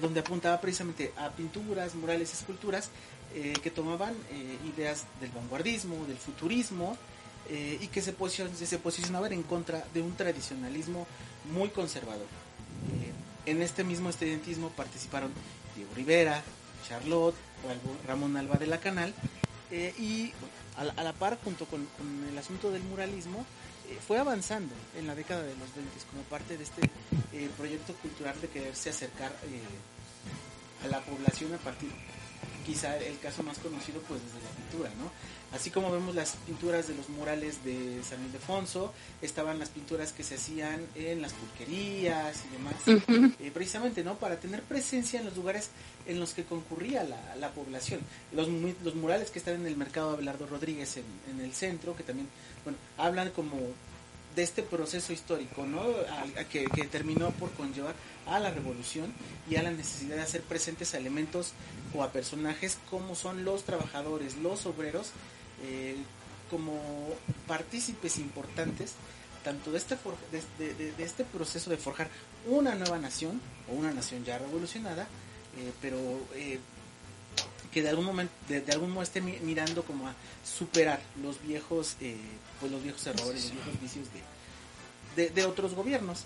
donde 0.00 0.20
apuntaba 0.20 0.58
precisamente 0.62 1.12
a 1.14 1.28
pinturas, 1.28 1.94
murales, 1.94 2.32
esculturas 2.32 2.88
eh, 3.36 3.52
que 3.60 3.70
tomaban 3.72 4.14
eh, 4.30 4.58
ideas 4.76 5.06
del 5.20 5.32
vanguardismo, 5.32 6.06
del 6.06 6.16
futurismo, 6.16 6.96
eh, 7.50 7.78
y 7.80 7.88
que 7.88 8.00
se, 8.00 8.14
se 8.54 8.78
posicionaban 8.78 9.32
en 9.32 9.42
contra 9.42 9.84
de 9.92 10.00
un 10.00 10.14
tradicionalismo 10.14 11.04
muy 11.52 11.70
conservador. 11.70 12.28
En 13.46 13.62
este 13.62 13.84
mismo 13.84 14.10
estudiantismo 14.10 14.70
participaron 14.70 15.32
Diego 15.76 15.90
Rivera, 15.94 16.42
Charlotte, 16.88 17.34
Ramón 18.06 18.36
Alba 18.36 18.56
de 18.56 18.66
la 18.66 18.78
Canal, 18.78 19.14
y 19.70 20.32
a 20.76 21.02
la, 21.02 21.12
par, 21.12 21.38
junto 21.42 21.66
con, 21.66 21.86
el 22.30 22.38
asunto 22.38 22.70
del 22.70 22.82
muralismo, 22.82 23.44
eh, 23.88 23.98
fue 24.06 24.18
avanzando 24.18 24.74
en 24.96 25.06
la 25.06 25.14
década 25.14 25.42
de 25.42 25.54
los 25.56 25.74
20 25.74 25.90
como 26.10 26.22
parte 26.24 26.56
de 26.56 26.64
este 26.64 26.82
eh, 27.32 27.50
proyecto 27.56 27.92
cultural 27.94 28.40
de 28.40 28.48
quererse 28.48 28.90
acercar 28.90 29.32
a 30.84 30.88
la 30.88 31.00
población 31.00 31.52
a 31.54 31.58
partir 31.58 31.90
quizá 32.64 32.96
el 32.98 33.18
caso 33.18 33.42
más 33.42 33.58
conocido 33.58 34.00
pues 34.08 34.20
desde 34.22 34.44
la 34.44 34.50
pintura, 34.50 34.90
¿no? 34.98 35.10
Así 35.54 35.70
como 35.70 35.92
vemos 35.92 36.16
las 36.16 36.32
pinturas 36.46 36.88
de 36.88 36.96
los 36.96 37.08
murales 37.08 37.64
de 37.64 38.02
San 38.02 38.24
Ildefonso, 38.24 38.92
estaban 39.22 39.60
las 39.60 39.68
pinturas 39.68 40.12
que 40.12 40.24
se 40.24 40.34
hacían 40.34 40.84
en 40.96 41.22
las 41.22 41.32
pulquerías 41.32 42.42
y 42.44 42.52
demás, 42.56 43.34
eh, 43.38 43.50
precisamente, 43.54 44.02
¿no? 44.02 44.16
Para 44.16 44.40
tener 44.40 44.62
presencia 44.62 45.20
en 45.20 45.26
los 45.26 45.36
lugares 45.36 45.70
en 46.06 46.18
los 46.18 46.34
que 46.34 46.42
concurría 46.42 47.04
la, 47.04 47.50
población. 47.50 48.00
Los, 48.32 48.48
los, 48.82 48.96
murales 48.96 49.30
que 49.30 49.38
están 49.38 49.54
en 49.54 49.66
el 49.66 49.76
mercado 49.76 50.10
Abelardo 50.10 50.46
Rodríguez 50.46 50.96
en, 50.96 51.04
en 51.30 51.40
el 51.40 51.52
centro, 51.52 51.94
que 51.94 52.02
también, 52.02 52.28
bueno, 52.64 52.76
hablan 52.98 53.30
como 53.30 53.58
de 54.34 54.42
este 54.42 54.62
proceso 54.62 55.12
histórico, 55.12 55.64
¿no? 55.64 55.82
que, 56.50 56.66
terminó 56.90 57.30
por 57.32 57.50
conllevar 57.52 57.94
a 58.26 58.38
la 58.40 58.50
revolución 58.50 59.12
y 59.48 59.56
a 59.56 59.62
la 59.62 59.70
necesidad 59.70 60.16
de 60.16 60.22
hacer 60.22 60.42
presentes 60.42 60.94
a 60.94 60.98
elementos 60.98 61.52
o 61.94 62.02
a 62.02 62.10
personajes 62.12 62.78
como 62.90 63.14
son 63.14 63.44
los 63.44 63.64
trabajadores, 63.64 64.36
los 64.36 64.66
obreros, 64.66 65.10
eh, 65.62 65.96
como 66.50 66.80
partícipes 67.46 68.18
importantes 68.18 68.92
tanto 69.44 69.70
de 69.70 69.78
este, 69.78 69.96
de, 70.58 70.94
este 70.98 71.22
proceso 71.24 71.70
de 71.70 71.76
forjar 71.76 72.08
una 72.46 72.74
nueva 72.74 72.98
nación 72.98 73.40
o 73.70 73.74
una 73.74 73.92
nación 73.92 74.24
ya 74.24 74.38
revolucionada, 74.38 75.02
eh, 75.02 75.72
pero 75.80 75.98
eh, 76.34 76.58
que 77.70 77.82
de 77.82 77.90
algún 77.90 78.06
momento 78.06 78.32
de, 78.48 78.64
algún 78.72 78.90
modo 78.90 79.02
esté 79.02 79.20
mirando 79.20 79.82
como 79.84 80.08
a 80.08 80.14
superar 80.44 81.00
los 81.22 81.42
viejos 81.42 81.96
eh, 82.00 82.16
pues 82.60 82.72
los 82.72 82.82
viejos 82.82 83.06
errores 83.06 83.44
los 83.44 83.52
viejos 83.52 83.80
vicios 83.80 84.06
de, 85.16 85.30
de, 85.30 85.44
otros 85.44 85.74
gobiernos 85.74 86.24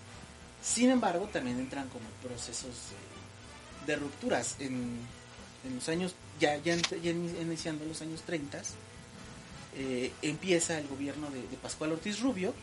sin 0.63 0.91
embargo 0.91 1.29
también 1.33 1.59
entran 1.59 1.89
como 1.89 2.05
procesos 2.23 2.71
eh, 2.71 3.87
de 3.87 3.97
rupturas 3.97 4.57
en, 4.59 4.99
en, 5.65 5.75
los 5.75 5.89
años 5.89 6.15
ya, 6.41 6.57
ya, 6.59 6.77
iniciando 7.03 7.85
los 7.85 8.03
años 8.03 8.23
30 8.23 8.63
eh, 9.77 10.13
empieza 10.23 10.79
el 10.79 10.89
gobierno 10.89 11.31
de, 11.31 11.41
Pascual 11.59 11.93
Ortiz 11.93 12.21
Rubio 12.21 12.55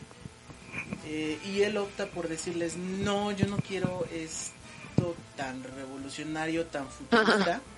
y 1.06 1.62
él 1.62 1.78
opta 1.78 2.06
por 2.06 2.28
decirles 2.28 2.76
no 2.76 3.32
yo 3.32 3.46
no 3.46 3.56
quiero 3.56 4.06
esto 4.12 5.16
tan 5.36 5.62
revolucionario 5.62 6.66
tan 6.66 6.86
futurista 6.90 7.62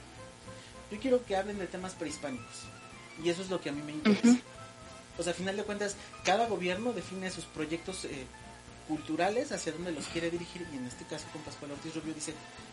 yo 0.91 0.99
quiero 0.99 1.25
que 1.25 1.37
hablen 1.37 1.59
de 1.59 1.67
temas 1.67 1.95
prehispánicos. 1.95 2.65
Y 3.23 3.29
eso 3.29 3.43
es 3.43 3.51
lo 3.51 3.61
que 3.61 3.69
a 3.69 3.73
mí 3.73 3.83
me 3.83 3.93
interesa. 3.93 4.39
O 5.19 5.23
sea, 5.23 5.33
a 5.33 5.37
final 5.37 5.57
de 5.57 5.65
cuentas, 5.65 5.97
cada 6.25 6.47
gobierno 6.47 6.93
define 6.93 7.31
sus 7.31 7.45
proyectos 7.45 8.05
eh, 8.05 8.27
culturales 8.89 9.53
hacia 9.53 9.73
dónde 9.73 9.93
los 9.93 10.07
quiere 10.07 10.31
dirigir. 10.31 10.67
Y 10.73 10.77
en 10.77 10.87
este 10.87 11.05
caso, 11.05 11.27
con 11.33 11.43
Pascual 11.43 11.73
Ortiz 11.73 11.95
Rubio 11.95 12.15
dice: 12.15 12.33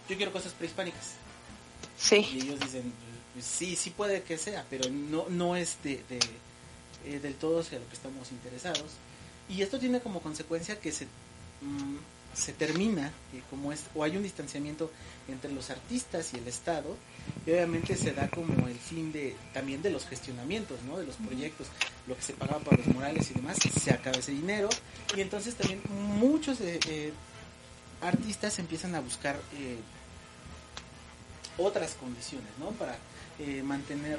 Yo 0.10 0.16
quiero 0.16 0.32
cosas 0.32 0.54
prehispánicas. 0.54 1.12
Sí. 1.98 2.28
Y 2.34 2.42
ellos 2.42 2.60
dicen: 2.60 2.92
pues 3.34 3.46
Sí, 3.46 3.76
sí 3.76 3.90
puede 3.92 4.24
que 4.24 4.38
sea, 4.38 4.66
pero 4.70 4.90
no, 4.90 5.28
no 5.30 5.56
es 5.56 5.78
de, 5.84 6.04
eh, 7.06 7.20
del 7.20 7.36
todo 7.36 7.60
hacia 7.60 7.78
lo 7.80 7.88
que 7.88 7.94
estamos 7.94 8.32
interesados. 8.32 8.92
Y 9.50 9.62
esto 9.62 9.78
tiene 9.78 10.00
como 10.00 10.22
consecuencia 10.22 10.80
que 10.80 10.92
se. 10.92 11.06
Mm, 11.62 11.98
se 12.36 12.54
termina, 12.54 13.08
eh, 13.34 13.42
como 13.50 13.72
es, 13.72 13.84
o 13.96 14.04
hay 14.04 14.18
un 14.18 14.24
distanciamiento 14.24 14.92
entre 15.28 15.52
los 15.52 15.70
artistas 15.70 16.34
y 16.34 16.38
el 16.38 16.48
Estado, 16.48 16.96
y 17.46 17.52
obviamente 17.52 17.96
se 17.96 18.12
da 18.12 18.30
como 18.30 18.68
el 18.68 18.78
fin 18.78 19.12
de 19.12 19.36
también 19.54 19.82
de 19.82 19.90
los 19.90 20.06
gestionamientos, 20.06 20.82
¿no? 20.84 20.98
de 20.98 21.06
los 21.06 21.16
proyectos, 21.16 21.68
lo 22.08 22.16
que 22.16 22.22
se 22.22 22.34
pagaba 22.34 22.60
para 22.60 22.78
los 22.78 22.88
murales 22.88 23.30
y 23.32 23.34
demás, 23.34 23.58
se 23.58 23.92
acaba 23.92 24.18
ese 24.18 24.32
dinero, 24.32 24.70
y 25.16 25.22
entonces 25.22 25.56
también 25.56 25.82
muchos 25.90 26.60
eh, 26.62 27.14
artistas 28.02 28.60
empiezan 28.60 28.96
a 28.96 29.00
buscar 29.00 29.36
eh, 29.58 29.78
otras 31.58 31.96
condiciones, 31.96 32.50
¿no? 32.60 32.70
Para 32.72 32.98
mantener 33.64 34.18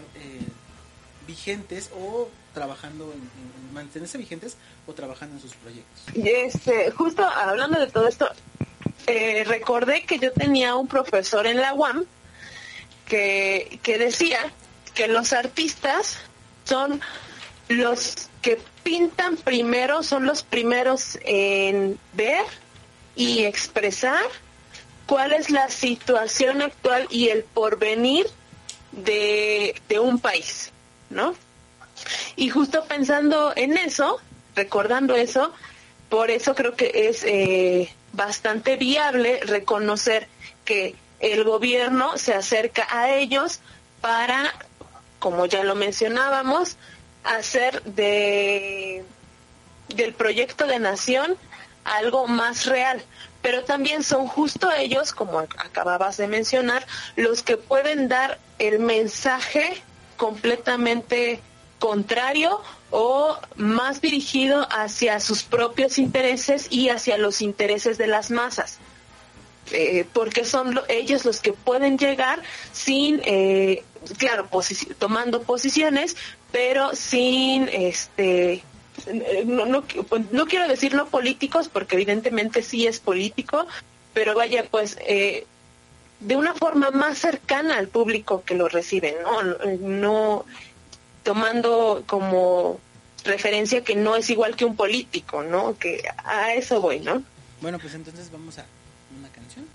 vigentes 1.27 1.91
o 1.95 2.29
trabajando 2.55 3.13
en, 3.13 3.75
mantenerse 3.75 4.17
vigentes 4.17 4.57
o 4.87 4.93
trabajando 4.95 5.37
en 5.37 5.43
sus 5.43 5.55
proyectos. 5.55 6.03
Y 6.15 6.29
este, 6.29 6.91
justo 6.91 7.25
hablando 7.25 7.79
de 7.79 7.89
todo 7.89 8.09
esto, 8.09 8.29
eh, 9.07 9.45
recordé 9.45 10.05
que 10.05 10.19
yo 10.19 10.33
tenía 10.33 10.75
un 10.77 10.87
profesor 10.87 11.47
en 11.47 11.59
la 11.61 11.75
UAM 11.75 12.05
que, 13.07 13.79
que 13.83 13.99
decía 13.99 14.39
que 14.95 15.09
los 15.09 15.33
artistas 15.33 16.19
son 16.65 17.01
los 17.69 18.29
que 18.43 18.61
pintan 18.83 19.37
primero, 19.37 20.03
son 20.03 20.27
los 20.27 20.43
primeros 20.43 21.19
en 21.23 21.99
ver 22.13 22.45
y 23.17 23.45
expresar 23.45 24.25
cuál 25.07 25.33
es 25.33 25.51
la 25.51 25.69
situación 25.69 26.63
actual 26.63 27.07
y 27.11 27.29
el 27.29 27.43
porvenir 27.45 28.27
de, 28.93 29.81
de 29.89 29.99
un 29.99 30.19
país. 30.19 30.73
¿no? 31.11 31.35
Y 32.37 32.51
justo 32.51 32.85
pensando 32.85 33.53
en 33.57 33.77
eso, 33.77 34.21
recordando 34.55 35.17
eso, 35.17 35.53
por 36.09 36.31
eso 36.31 36.55
creo 36.55 36.77
que 36.77 37.09
es 37.09 37.25
eh, 37.25 37.93
bastante 38.13 38.77
viable 38.77 39.41
reconocer 39.41 40.29
que 40.65 40.95
el 41.21 41.45
gobierno 41.45 42.19
se 42.19 42.35
acerca 42.35 42.87
a 42.91 43.11
ellos 43.11 43.61
para, 44.01 44.53
como 45.19 45.47
ya 45.47 45.65
lo 45.65 45.75
mencionábamos, 45.75 46.77
hacer 47.27 47.83
de 47.83 49.05
del 49.89 50.15
proyecto 50.15 50.67
de 50.67 50.79
nación 50.79 51.37
algo 51.85 52.27
más 52.27 52.67
real. 52.67 53.03
Pero 53.43 53.63
también 53.63 54.03
son 54.03 54.27
justo 54.27 54.73
ellos, 54.73 55.13
como 55.13 55.39
acababas 55.39 56.17
de 56.17 56.27
mencionar, 56.27 56.87
los 57.15 57.43
que 57.43 57.57
pueden 57.57 58.09
dar 58.09 58.39
el 58.59 58.81
mensaje 58.81 59.83
completamente 60.17 61.41
contrario 61.79 62.61
o 62.91 63.37
más 63.57 64.01
dirigido 64.01 64.67
hacia 64.71 65.21
sus 65.21 65.43
propios 65.43 65.99
intereses 65.99 66.67
y 66.71 66.89
hacia 66.89 67.19
los 67.19 67.41
intereses 67.41 67.99
de 67.99 68.07
las 68.09 68.31
masas. 68.31 68.79
Eh, 69.73 70.07
porque 70.13 70.45
son 70.45 70.81
ellos 70.89 71.25
los 71.25 71.41
que 71.41 71.53
pueden 71.53 71.99
llegar 71.99 72.41
sin, 72.73 73.21
eh, 73.25 73.83
claro, 74.17 74.49
tomando 74.99 75.43
posiciones, 75.43 76.17
pero 76.57 76.95
sin, 76.95 77.69
este, 77.69 78.63
no, 79.45 79.67
no, 79.67 79.85
no, 80.33 80.47
quiero 80.47 80.67
decir 80.67 80.95
no 80.95 81.07
políticos, 81.07 81.69
porque 81.69 81.97
evidentemente 81.97 82.63
sí 82.63 82.87
es 82.87 82.99
político, 82.99 83.67
pero 84.15 84.35
vaya, 84.35 84.65
pues 84.71 84.97
eh, 85.07 85.45
de 86.21 86.35
una 86.35 86.55
forma 86.55 86.91
más 86.93 87.19
cercana 87.19 87.77
al 87.77 87.89
público 87.89 88.43
que 88.43 88.55
lo 88.55 88.69
recibe, 88.69 89.19
¿no? 89.23 89.43
No 89.81 90.47
tomando 91.25 92.05
como 92.07 92.81
referencia 93.25 93.85
que 93.85 93.95
no 93.95 94.17
es 94.17 94.31
igual 94.31 94.57
que 94.57 94.65
un 94.65 94.77
político, 94.77 95.43
¿no? 95.43 95.77
Que 95.77 96.05
a 96.25 96.55
eso 96.55 96.81
voy, 96.81 97.01
¿no? 97.01 97.23
Bueno, 97.61 97.79
pues 97.79 97.93
entonces 97.93 98.33
vamos 98.33 98.57
a 98.57 98.65
una 99.19 99.29
canción. 99.29 99.67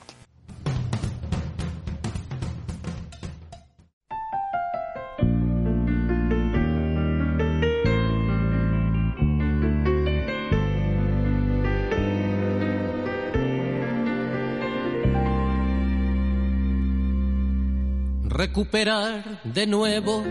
Recuperar 18.41 19.39
de 19.43 19.67
nuevo 19.67 20.23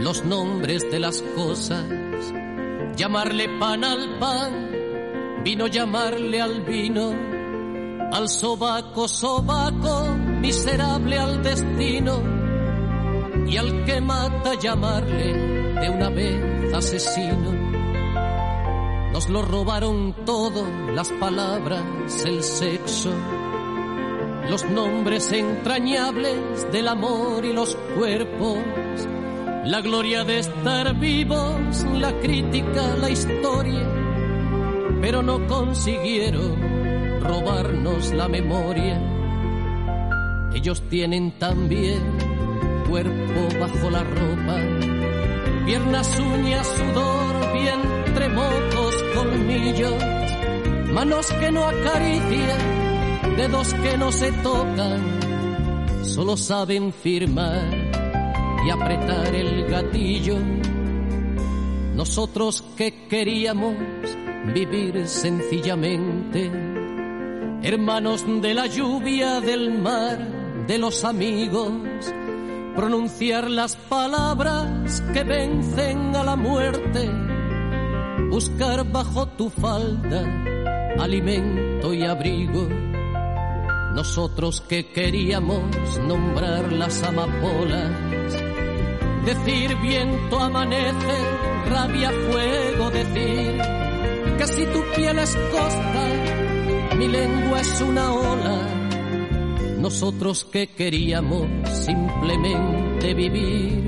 los 0.00 0.24
nombres 0.24 0.82
de 0.90 0.98
las 0.98 1.22
cosas, 1.36 1.84
llamarle 2.96 3.48
pan 3.60 3.84
al 3.84 4.18
pan, 4.18 4.52
vino 5.44 5.68
llamarle 5.68 6.40
al 6.40 6.62
vino, 6.62 7.14
al 8.10 8.28
sobaco 8.28 9.06
sobaco, 9.06 10.16
miserable 10.40 11.20
al 11.20 11.40
destino, 11.44 12.20
y 13.46 13.56
al 13.56 13.84
que 13.84 14.00
mata 14.00 14.54
llamarle 14.54 15.32
de 15.82 15.88
una 15.88 16.08
vez 16.10 16.74
asesino. 16.74 17.52
Nos 19.12 19.28
lo 19.28 19.42
robaron 19.42 20.16
todo, 20.24 20.66
las 20.92 21.12
palabras, 21.12 22.24
el 22.24 22.42
sexo 22.42 23.12
los 24.48 24.64
nombres 24.64 25.32
entrañables 25.32 26.70
del 26.72 26.88
amor 26.88 27.44
y 27.44 27.52
los 27.52 27.76
cuerpos, 27.96 28.58
la 29.64 29.80
gloria 29.80 30.24
de 30.24 30.38
estar 30.38 30.94
vivos, 30.98 31.84
la 31.94 32.12
crítica, 32.20 32.96
la 33.00 33.10
historia, 33.10 33.86
pero 35.00 35.22
no 35.22 35.46
consiguieron 35.46 37.20
robarnos 37.20 38.12
la 38.12 38.28
memoria. 38.28 39.00
Ellos 40.54 40.82
tienen 40.88 41.32
también 41.38 42.00
cuerpo 42.88 43.48
bajo 43.60 43.90
la 43.90 44.04
ropa, 44.04 44.56
piernas, 45.66 46.20
uñas, 46.20 46.66
sudor, 46.66 47.52
vientre, 47.52 48.28
mocos, 48.28 49.04
colmillos, 49.14 49.94
manos 50.92 51.26
que 51.32 51.50
no 51.50 51.66
acarician, 51.66 52.75
dedos 53.36 53.74
que 53.74 53.98
no 53.98 54.10
se 54.10 54.32
tocan, 54.32 55.02
solo 56.02 56.36
saben 56.36 56.92
firmar 56.92 57.70
y 58.66 58.70
apretar 58.70 59.34
el 59.34 59.66
gatillo. 59.66 60.38
Nosotros 61.94 62.64
que 62.76 63.06
queríamos 63.08 63.74
vivir 64.54 65.06
sencillamente, 65.06 66.50
hermanos 67.62 68.24
de 68.40 68.54
la 68.54 68.66
lluvia, 68.66 69.40
del 69.40 69.78
mar, 69.80 70.18
de 70.66 70.78
los 70.78 71.04
amigos, 71.04 71.72
pronunciar 72.74 73.50
las 73.50 73.76
palabras 73.76 75.02
que 75.12 75.24
vencen 75.24 76.16
a 76.16 76.24
la 76.24 76.36
muerte, 76.36 77.10
buscar 78.30 78.90
bajo 78.90 79.26
tu 79.28 79.50
falda 79.50 80.46
alimento 80.98 81.92
y 81.92 82.04
abrigo. 82.04 82.95
Nosotros 83.96 84.60
que 84.60 84.92
queríamos 84.92 85.98
nombrar 86.06 86.70
las 86.70 87.02
amapolas, 87.02 87.90
decir 89.24 89.74
viento 89.76 90.38
amanece, 90.38 91.16
rabia 91.70 92.10
fuego, 92.10 92.90
decir 92.90 93.58
que 94.36 94.46
si 94.48 94.66
tu 94.66 94.84
piel 94.94 95.18
es 95.18 95.34
costa, 95.50 96.94
mi 96.98 97.08
lengua 97.08 97.58
es 97.62 97.80
una 97.80 98.12
ola. 98.12 98.68
Nosotros 99.78 100.44
que 100.44 100.66
queríamos 100.74 101.46
simplemente 101.66 103.14
vivir, 103.14 103.82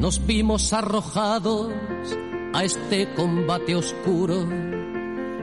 nos 0.00 0.26
vimos 0.26 0.72
arrojados 0.72 1.72
a 2.52 2.64
este 2.64 3.14
combate 3.14 3.76
oscuro, 3.76 4.44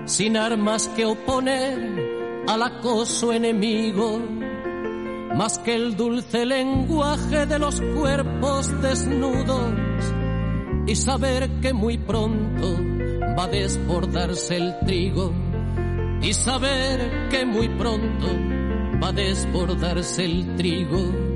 sin 0.04 0.36
armas 0.36 0.90
que 0.90 1.06
oponer 1.06 2.19
al 2.50 2.64
acoso 2.64 3.32
enemigo, 3.32 4.20
más 5.36 5.60
que 5.60 5.76
el 5.76 5.96
dulce 5.96 6.48
lenguaje 6.48 7.46
de 7.46 7.60
los 7.60 7.80
cuerpos 7.80 8.82
desnudos 8.82 9.72
y 10.88 10.96
saber 10.96 11.48
que 11.62 11.74
muy 11.74 12.00
pronto 12.00 12.76
va 13.38 13.44
a 13.44 13.48
desbordarse 13.50 14.58
el 14.58 14.80
trigo 14.80 15.32
y 16.24 16.34
saber 16.34 17.30
que 17.30 17.46
muy 17.46 17.70
pronto 17.70 18.28
va 19.02 19.10
a 19.10 19.14
desbordarse 19.14 20.26
el 20.26 20.56
trigo. 20.56 21.29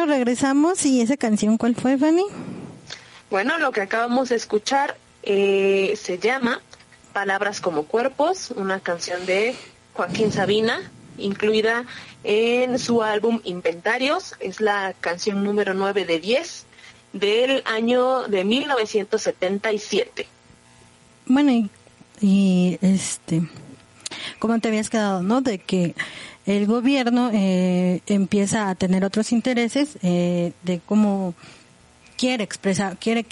Bueno, 0.00 0.14
regresamos 0.14 0.86
y 0.86 1.02
esa 1.02 1.18
canción, 1.18 1.58
¿cuál 1.58 1.76
fue, 1.76 1.98
Fanny? 1.98 2.24
Bueno, 3.28 3.58
lo 3.58 3.70
que 3.70 3.82
acabamos 3.82 4.30
de 4.30 4.36
escuchar 4.36 4.96
eh, 5.22 5.92
se 5.94 6.18
llama 6.18 6.62
Palabras 7.12 7.60
como 7.60 7.82
Cuerpos, 7.82 8.50
una 8.56 8.80
canción 8.80 9.26
de 9.26 9.54
Joaquín 9.92 10.32
Sabina, 10.32 10.90
incluida 11.18 11.84
en 12.24 12.78
su 12.78 13.02
álbum 13.02 13.42
Inventarios. 13.44 14.36
Es 14.40 14.62
la 14.62 14.94
canción 15.02 15.44
número 15.44 15.74
9 15.74 16.06
de 16.06 16.18
10 16.18 16.64
del 17.12 17.62
año 17.66 18.22
de 18.22 18.42
1977. 18.42 20.26
Bueno, 21.26 21.52
y, 21.52 21.70
y 22.22 22.78
este, 22.80 23.42
¿cómo 24.38 24.58
te 24.60 24.68
habías 24.68 24.88
quedado, 24.88 25.22
no? 25.22 25.42
De 25.42 25.58
que 25.58 25.94
el 26.56 26.66
gobierno 26.66 27.30
eh, 27.32 28.00
empieza 28.06 28.68
a 28.68 28.74
tener 28.74 29.04
otros 29.04 29.32
intereses 29.32 29.98
eh, 30.02 30.52
de 30.62 30.80
cómo 30.84 31.34
quiere 32.16 32.44
expresar, 32.44 32.98
quiere, 32.98 33.24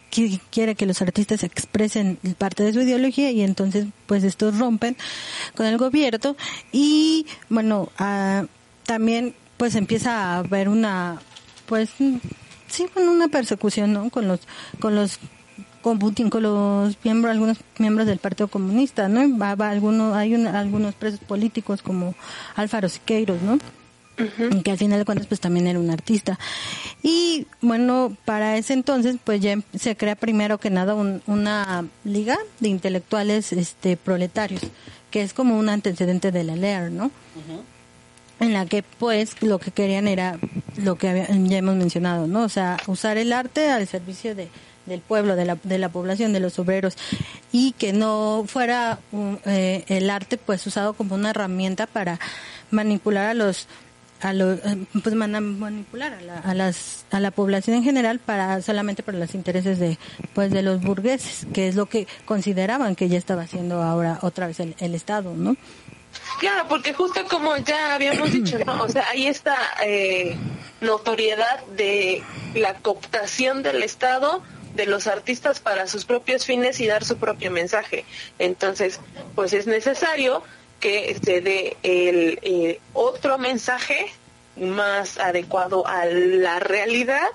quiere 0.50 0.74
que 0.74 0.86
los 0.86 1.02
artistas 1.02 1.42
expresen 1.42 2.18
parte 2.38 2.62
de 2.62 2.72
su 2.72 2.80
ideología 2.80 3.30
y 3.30 3.42
entonces 3.42 3.86
pues 4.06 4.24
estos 4.24 4.58
rompen 4.58 4.96
con 5.54 5.66
el 5.66 5.76
gobierno 5.76 6.36
y 6.72 7.26
bueno, 7.50 7.90
ah, 7.98 8.46
también 8.84 9.34
pues 9.58 9.74
empieza 9.74 10.14
a 10.16 10.38
haber 10.38 10.70
una 10.70 11.20
pues 11.66 11.90
sí, 12.68 12.86
una 12.96 13.28
persecución, 13.28 13.92
¿no? 13.92 14.08
Con 14.08 14.26
los 14.26 14.40
con 14.80 14.94
los 14.94 15.18
con 15.88 15.98
Putin, 15.98 16.28
con 16.28 16.42
los 16.42 16.96
miembros, 17.02 17.32
algunos 17.32 17.56
miembros 17.78 18.06
del 18.06 18.18
Partido 18.18 18.48
Comunista, 18.48 19.08
¿no? 19.08 19.38
Va, 19.38 19.70
algunos, 19.70 20.14
hay 20.14 20.34
algunos 20.34 20.94
presos 20.94 21.18
políticos 21.20 21.80
como 21.80 22.14
Álvaro 22.56 22.90
Siqueiros, 22.90 23.40
¿no? 23.40 23.58
que 24.64 24.70
al 24.72 24.76
final 24.76 24.98
de 24.98 25.04
cuentas 25.04 25.28
pues 25.28 25.40
también 25.40 25.66
era 25.66 25.78
un 25.78 25.88
artista. 25.90 26.38
Y 27.02 27.46
bueno, 27.62 28.14
para 28.26 28.58
ese 28.58 28.74
entonces 28.74 29.16
pues 29.22 29.40
ya 29.40 29.56
se 29.78 29.96
crea 29.96 30.16
primero 30.16 30.58
que 30.58 30.68
nada 30.68 30.94
una 30.94 31.86
liga 32.04 32.36
de 32.60 32.68
intelectuales 32.68 33.52
este 33.52 33.96
proletarios, 33.96 34.60
que 35.10 35.22
es 35.22 35.32
como 35.32 35.56
un 35.56 35.70
antecedente 35.70 36.32
de 36.32 36.44
la 36.44 36.56
LEAR, 36.56 36.90
¿no? 36.90 37.10
En 38.40 38.52
la 38.52 38.66
que 38.66 38.82
pues 38.82 39.40
lo 39.40 39.58
que 39.58 39.70
querían 39.70 40.06
era 40.06 40.36
lo 40.76 40.96
que 40.96 41.26
ya 41.44 41.58
hemos 41.58 41.76
mencionado, 41.76 42.26
¿no? 42.26 42.42
O 42.42 42.48
sea, 42.48 42.76
usar 42.88 43.16
el 43.16 43.32
arte 43.32 43.70
al 43.70 43.86
servicio 43.86 44.34
de, 44.34 44.48
del 44.88 45.00
pueblo, 45.00 45.36
de 45.36 45.44
la, 45.44 45.58
de 45.62 45.78
la 45.78 45.88
población, 45.88 46.32
de 46.32 46.40
los 46.40 46.58
obreros, 46.58 46.96
y 47.52 47.72
que 47.72 47.92
no 47.92 48.44
fuera 48.46 48.98
eh, 49.44 49.84
el 49.88 50.10
arte 50.10 50.38
pues 50.38 50.66
usado 50.66 50.94
como 50.94 51.14
una 51.14 51.30
herramienta 51.30 51.86
para 51.86 52.18
manipular 52.70 53.26
a 53.26 53.34
los 53.34 53.68
a 54.20 54.32
los 54.32 54.58
eh, 54.58 54.86
pues 55.02 55.14
manipular 55.14 56.14
a 56.14 56.20
la, 56.20 56.38
a 56.38 56.54
las 56.54 57.04
a 57.12 57.20
la 57.20 57.30
población 57.30 57.76
en 57.76 57.84
general 57.84 58.18
para 58.18 58.60
solamente 58.62 59.04
para 59.04 59.16
los 59.16 59.34
intereses 59.34 59.78
de 59.78 59.96
pues 60.34 60.50
de 60.50 60.62
los 60.62 60.82
burgueses 60.82 61.46
que 61.52 61.68
es 61.68 61.76
lo 61.76 61.86
que 61.86 62.08
consideraban 62.24 62.96
que 62.96 63.08
ya 63.08 63.16
estaba 63.16 63.42
haciendo 63.42 63.80
ahora 63.80 64.18
otra 64.22 64.48
vez 64.48 64.58
el, 64.58 64.74
el 64.80 64.96
estado 64.96 65.34
no 65.36 65.56
Claro, 66.38 66.66
porque 66.68 66.94
justo 66.94 67.24
como 67.28 67.56
ya 67.58 67.94
habíamos 67.94 68.32
dicho, 68.32 68.58
¿no? 68.64 68.82
O 68.82 68.88
sea, 68.88 69.08
hay 69.10 69.26
esta 69.26 69.56
eh, 69.82 70.36
notoriedad 70.80 71.64
de 71.76 72.22
la 72.54 72.74
cooptación 72.74 73.62
del 73.62 73.82
Estado 73.82 74.42
de 74.78 74.86
los 74.86 75.08
artistas 75.08 75.58
para 75.58 75.88
sus 75.88 76.04
propios 76.04 76.46
fines 76.46 76.78
y 76.80 76.86
dar 76.86 77.04
su 77.04 77.16
propio 77.16 77.50
mensaje. 77.50 78.04
Entonces, 78.38 79.00
pues 79.34 79.52
es 79.52 79.66
necesario 79.66 80.42
que 80.78 81.18
se 81.22 81.40
dé 81.40 81.76
el 81.82 82.38
eh, 82.42 82.80
otro 82.92 83.38
mensaje 83.38 84.06
más 84.56 85.18
adecuado 85.18 85.84
a 85.86 86.04
la 86.06 86.60
realidad 86.60 87.26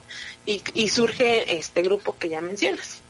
y, 0.46 0.88
surge 0.88 1.58
este 1.58 1.82
grupo 1.82 2.16
que 2.18 2.30
ya 2.30 2.40
mencionas. 2.40 3.02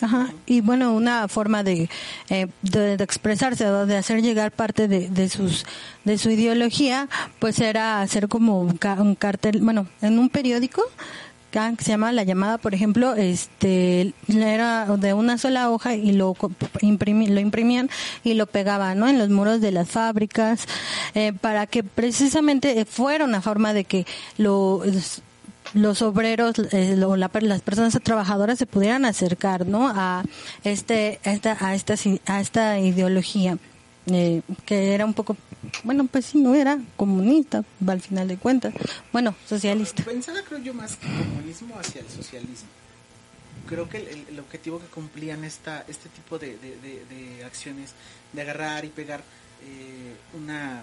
Ajá. 0.00 0.32
Y 0.46 0.60
bueno, 0.60 0.94
una 0.94 1.28
forma 1.28 1.62
de, 1.62 1.90
eh, 2.30 2.46
de, 2.62 2.94
expresarse 2.94 3.66
o 3.66 3.84
de 3.84 3.96
hacer 3.96 4.22
llegar 4.22 4.52
parte 4.52 4.86
de, 4.86 5.08
de, 5.08 5.28
sus 5.28 5.66
de 6.04 6.16
su 6.18 6.30
ideología, 6.30 7.08
pues 7.38 7.58
era 7.58 8.00
hacer 8.00 8.28
como 8.28 8.60
un 8.60 9.14
cartel, 9.16 9.60
bueno, 9.60 9.88
en 10.00 10.18
un 10.18 10.28
periódico 10.28 10.82
que 11.50 11.84
se 11.84 11.90
llama 11.90 12.12
La 12.12 12.24
Llamada, 12.24 12.58
por 12.58 12.74
ejemplo, 12.74 13.14
este 13.14 14.12
era 14.28 14.84
de 14.96 15.14
una 15.14 15.38
sola 15.38 15.70
hoja 15.70 15.94
y 15.94 16.12
lo 16.12 16.36
lo 16.80 17.40
imprimían 17.40 17.90
y 18.22 18.34
lo 18.34 18.46
pegaban, 18.46 18.98
¿no? 18.98 19.08
En 19.08 19.18
los 19.18 19.30
muros 19.30 19.60
de 19.60 19.72
las 19.72 19.88
fábricas 19.88 20.66
eh, 21.14 21.32
para 21.32 21.66
que 21.66 21.82
precisamente 21.82 22.84
fuera 22.84 23.24
una 23.24 23.40
forma 23.40 23.72
de 23.72 23.84
que 23.84 24.06
los 24.36 25.22
los 25.74 26.00
obreros 26.00 26.54
eh, 26.72 26.96
las 26.96 27.60
personas 27.62 27.98
trabajadoras 28.02 28.58
se 28.58 28.64
pudieran 28.66 29.04
acercar 29.04 29.66
no 29.66 29.88
a 29.88 30.24
este 30.64 31.20
a 31.24 31.32
esta 31.32 31.56
a 31.60 31.74
esta 31.74 31.94
a 32.26 32.40
esta 32.40 32.78
ideología 32.78 33.58
eh, 34.10 34.40
que 34.64 34.94
era 34.94 35.04
un 35.04 35.12
poco, 35.12 35.36
bueno, 35.84 36.06
pues 36.06 36.26
sí, 36.26 36.38
no 36.38 36.54
era 36.54 36.78
comunista, 36.96 37.64
al 37.86 38.00
final 38.00 38.28
de 38.28 38.36
cuentas, 38.36 38.74
bueno, 39.12 39.34
socialista. 39.46 40.02
Pensaba, 40.04 40.40
creo 40.42 40.58
yo, 40.58 40.74
más 40.74 40.96
que 40.96 41.06
comunismo 41.06 41.78
hacia 41.78 42.00
el 42.00 42.08
socialismo. 42.08 42.68
Creo 43.68 43.88
que 43.88 44.24
el, 44.28 44.38
objetivo 44.40 44.78
que 44.78 44.86
cumplían 44.86 45.44
esta, 45.44 45.84
este 45.88 46.08
tipo 46.08 46.38
de, 46.38 46.56
de, 46.56 47.44
acciones, 47.44 47.92
de 48.32 48.42
agarrar 48.42 48.84
y 48.84 48.88
pegar 48.88 49.20
eh, 49.62 50.14
una 50.36 50.82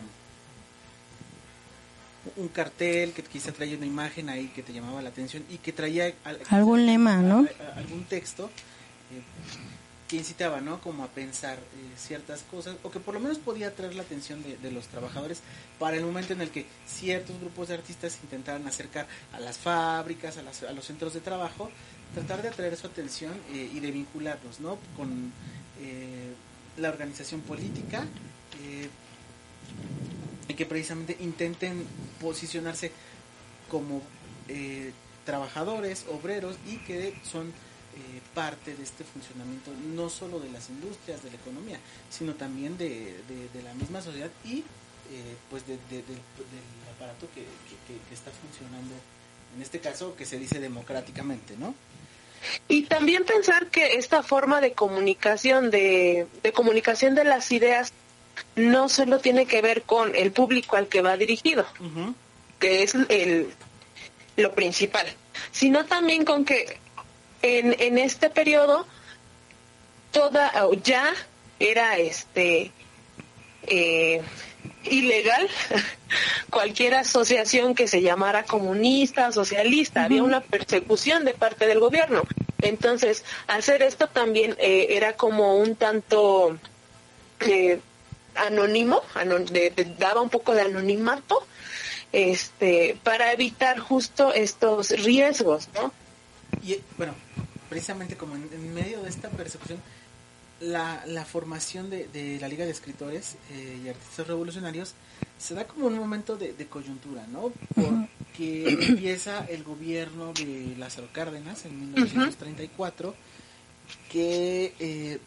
un 2.38 2.48
cartel 2.48 3.12
que 3.14 3.22
quizá 3.22 3.52
traía 3.52 3.78
una 3.78 3.86
imagen 3.86 4.30
ahí 4.30 4.48
que 4.48 4.64
te 4.64 4.74
llamaba 4.74 5.02
la 5.02 5.10
atención 5.10 5.44
y 5.50 5.58
que 5.58 5.72
traía 5.72 6.12
algún 6.50 6.86
lema, 6.86 7.18
¿no? 7.18 7.48
algún 7.76 8.04
texto 8.06 8.50
eh, 9.12 9.22
que 10.08 10.18
incitaba, 10.18 10.62
¿no? 10.62 10.80
Como 10.82 11.04
a 11.04 11.08
pensar 11.08 11.58
eh, 11.58 11.62
ciertas 11.98 12.44
cosas 12.44 12.76
o 12.84 12.92
que 12.92 13.00
por 13.00 13.14
lo 13.14 13.20
menos 13.20 13.40
podía 13.40 13.70
atraer 13.70 13.96
la 13.96 14.04
atención 14.04 14.44
de, 14.44 14.72
los 14.72 14.88
trabajadores 14.88 15.42
para 15.80 15.98
el 15.98 16.04
momento 16.04 16.34
en 16.34 16.42
el 16.42 16.50
que 16.50 16.66
ciertos 16.86 17.40
grupos 17.40 17.70
de 17.70 17.76
artistas 17.76 18.20
intentaran 18.24 18.68
acercar 18.68 19.08
a 19.34 19.40
las 19.40 19.58
fábricas, 19.58 20.38
a, 20.38 20.74
los 20.74 20.86
centros 20.86 21.14
de 21.14 21.22
trabajo, 21.22 21.72
tratar 22.14 22.42
de 22.42 22.50
atraer 22.50 22.76
su 22.78 22.88
atención 22.88 23.34
eh, 23.52 23.70
y 23.74 23.80
de 23.80 23.92
vincularlos, 23.92 24.60
¿no? 24.60 24.78
Con 24.96 25.34
la 26.78 26.90
organización 26.90 27.42
política 27.42 28.06
y 30.48 30.54
que 30.54 30.66
precisamente 30.66 31.18
intenten 31.20 31.86
posicionarse 32.22 32.92
como 33.70 34.02
eh, 34.48 34.92
trabajadores, 35.26 36.06
obreros 36.12 36.58
y 36.68 36.78
que 36.78 37.16
son 37.24 37.52
eh, 37.96 38.22
parte 38.34 38.76
de 38.76 38.84
este 38.84 39.04
funcionamiento 39.04 39.72
no 39.94 40.10
solo 40.10 40.40
de 40.40 40.50
las 40.50 40.70
industrias, 40.70 41.24
de 41.24 41.30
la 41.30 41.38
economía, 41.38 41.80
sino 42.10 42.34
también 42.34 42.78
de, 42.78 43.16
la 43.64 43.74
misma 43.74 44.02
sociedad 44.02 44.30
y 44.44 44.60
eh, 44.60 45.36
pues 45.50 45.66
del 45.68 45.80
aparato 46.96 47.28
que, 47.34 47.46
está 48.14 48.32
funcionando, 48.32 48.94
en 49.56 49.62
este 49.62 49.80
caso 49.80 50.16
que 50.16 50.26
se 50.26 50.38
dice 50.38 50.60
democráticamente, 50.60 51.56
¿no? 51.58 51.74
Y 52.68 52.84
también 52.84 53.24
pensar 53.24 53.68
que 53.68 53.96
esta 53.96 54.22
forma 54.22 54.62
de 54.62 54.74
comunicación, 54.74 55.72
de, 55.72 56.28
de 56.44 56.52
comunicación 56.52 57.16
de 57.16 57.24
las 57.24 57.52
ideas, 57.52 57.94
no 58.56 58.90
solo 58.90 59.20
tiene 59.20 59.46
que 59.46 59.62
ver 59.62 59.84
con 59.84 60.16
el 60.16 60.32
público 60.32 60.76
al 60.76 60.88
que 60.88 61.02
va 61.02 61.18
dirigido, 61.18 61.66
que 62.60 62.84
es 62.84 62.96
el, 63.10 63.50
lo 64.36 64.54
principal, 64.54 65.08
sino 65.52 65.86
también 65.86 66.26
con 66.26 66.46
que 66.46 66.78
en, 67.46 67.76
en 67.80 67.98
este 67.98 68.30
periodo 68.30 68.88
toda 70.12 70.52
ya 70.82 71.14
era 71.60 71.98
este 71.98 72.72
eh, 73.68 74.22
ilegal 74.86 75.48
cualquier 76.50 76.96
asociación 76.96 77.76
que 77.76 77.88
se 77.88 78.02
llamara 78.02 78.44
comunista, 78.44 79.32
socialista, 79.32 80.06
había 80.06 80.24
una 80.24 80.42
persecución 80.42 81.26
de 81.26 81.34
parte 81.34 81.68
del 81.68 81.80
gobierno. 81.80 82.24
Entonces, 82.62 83.24
hacer 83.48 83.84
esto 83.84 84.08
también 84.08 84.56
eh, 84.58 84.88
era 84.92 85.14
como 85.14 85.58
un 85.58 85.76
tanto 85.76 86.58
eh, 87.42 87.80
anónimo, 88.36 89.02
daba 90.00 90.22
un 90.22 90.30
poco 90.30 90.54
de 90.56 90.62
anonimato, 90.62 91.46
este, 92.12 92.98
para 93.04 93.32
evitar 93.34 93.80
justo 93.80 94.34
estos 94.34 94.90
riesgos, 94.92 95.68
¿no? 95.74 95.92
Y 96.64 96.80
bueno, 96.98 97.14
precisamente 97.70 98.16
como 98.18 98.36
en, 98.36 98.74
medio 98.74 99.02
de 99.02 99.10
esta 99.10 99.30
persecución, 99.30 99.80
la, 100.60 101.04
la 101.06 101.26
formación 101.26 101.90
de, 101.90 102.08
de, 102.08 102.40
la 102.40 102.48
Liga 102.48 102.66
de 102.66 102.72
Escritores 102.72 103.36
eh, 103.52 103.82
y 103.84 103.90
Artistas 103.90 104.28
Revolucionarios 104.28 104.94
se 105.38 105.54
da 105.54 105.66
como 105.66 105.88
un 105.88 105.98
momento 105.98 106.38
de, 106.38 106.54
coyuntura, 106.68 107.26
¿no? 107.28 107.52
Porque 107.76 108.70
empieza 108.88 109.46
el 109.46 109.64
gobierno 109.64 110.34
de 110.34 110.76
Lázaro 110.78 111.10
Cárdenas 111.12 111.66
en 111.66 111.94
1934, 111.94 113.14
que 114.10 114.74
eh, 114.80 115.20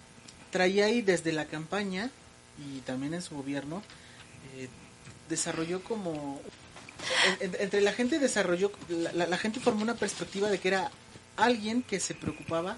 traía 0.51 0.87
ahí 0.87 1.03
desde 1.03 1.33
la 1.33 1.46
campaña 1.46 2.11
y 2.59 2.81
también 2.81 3.14
en 3.14 3.22
su 3.22 3.37
gobierno, 3.37 3.83
eh, 4.57 4.68
desarrolló 5.29 5.83
como... 5.85 6.40
entre 7.40 7.81
la 7.81 7.92
gente 7.92 8.18
desarrolló, 8.18 8.72
la, 9.14 9.38
gente 9.38 9.61
formó 9.61 9.83
una 9.83 9.94
perspectiva 9.94 10.48
de 10.48 10.59
que 10.59 10.68
era 10.68 10.90
alguien 11.44 11.83
que 11.83 12.01
se 12.01 12.14
preocupaba 12.14 12.77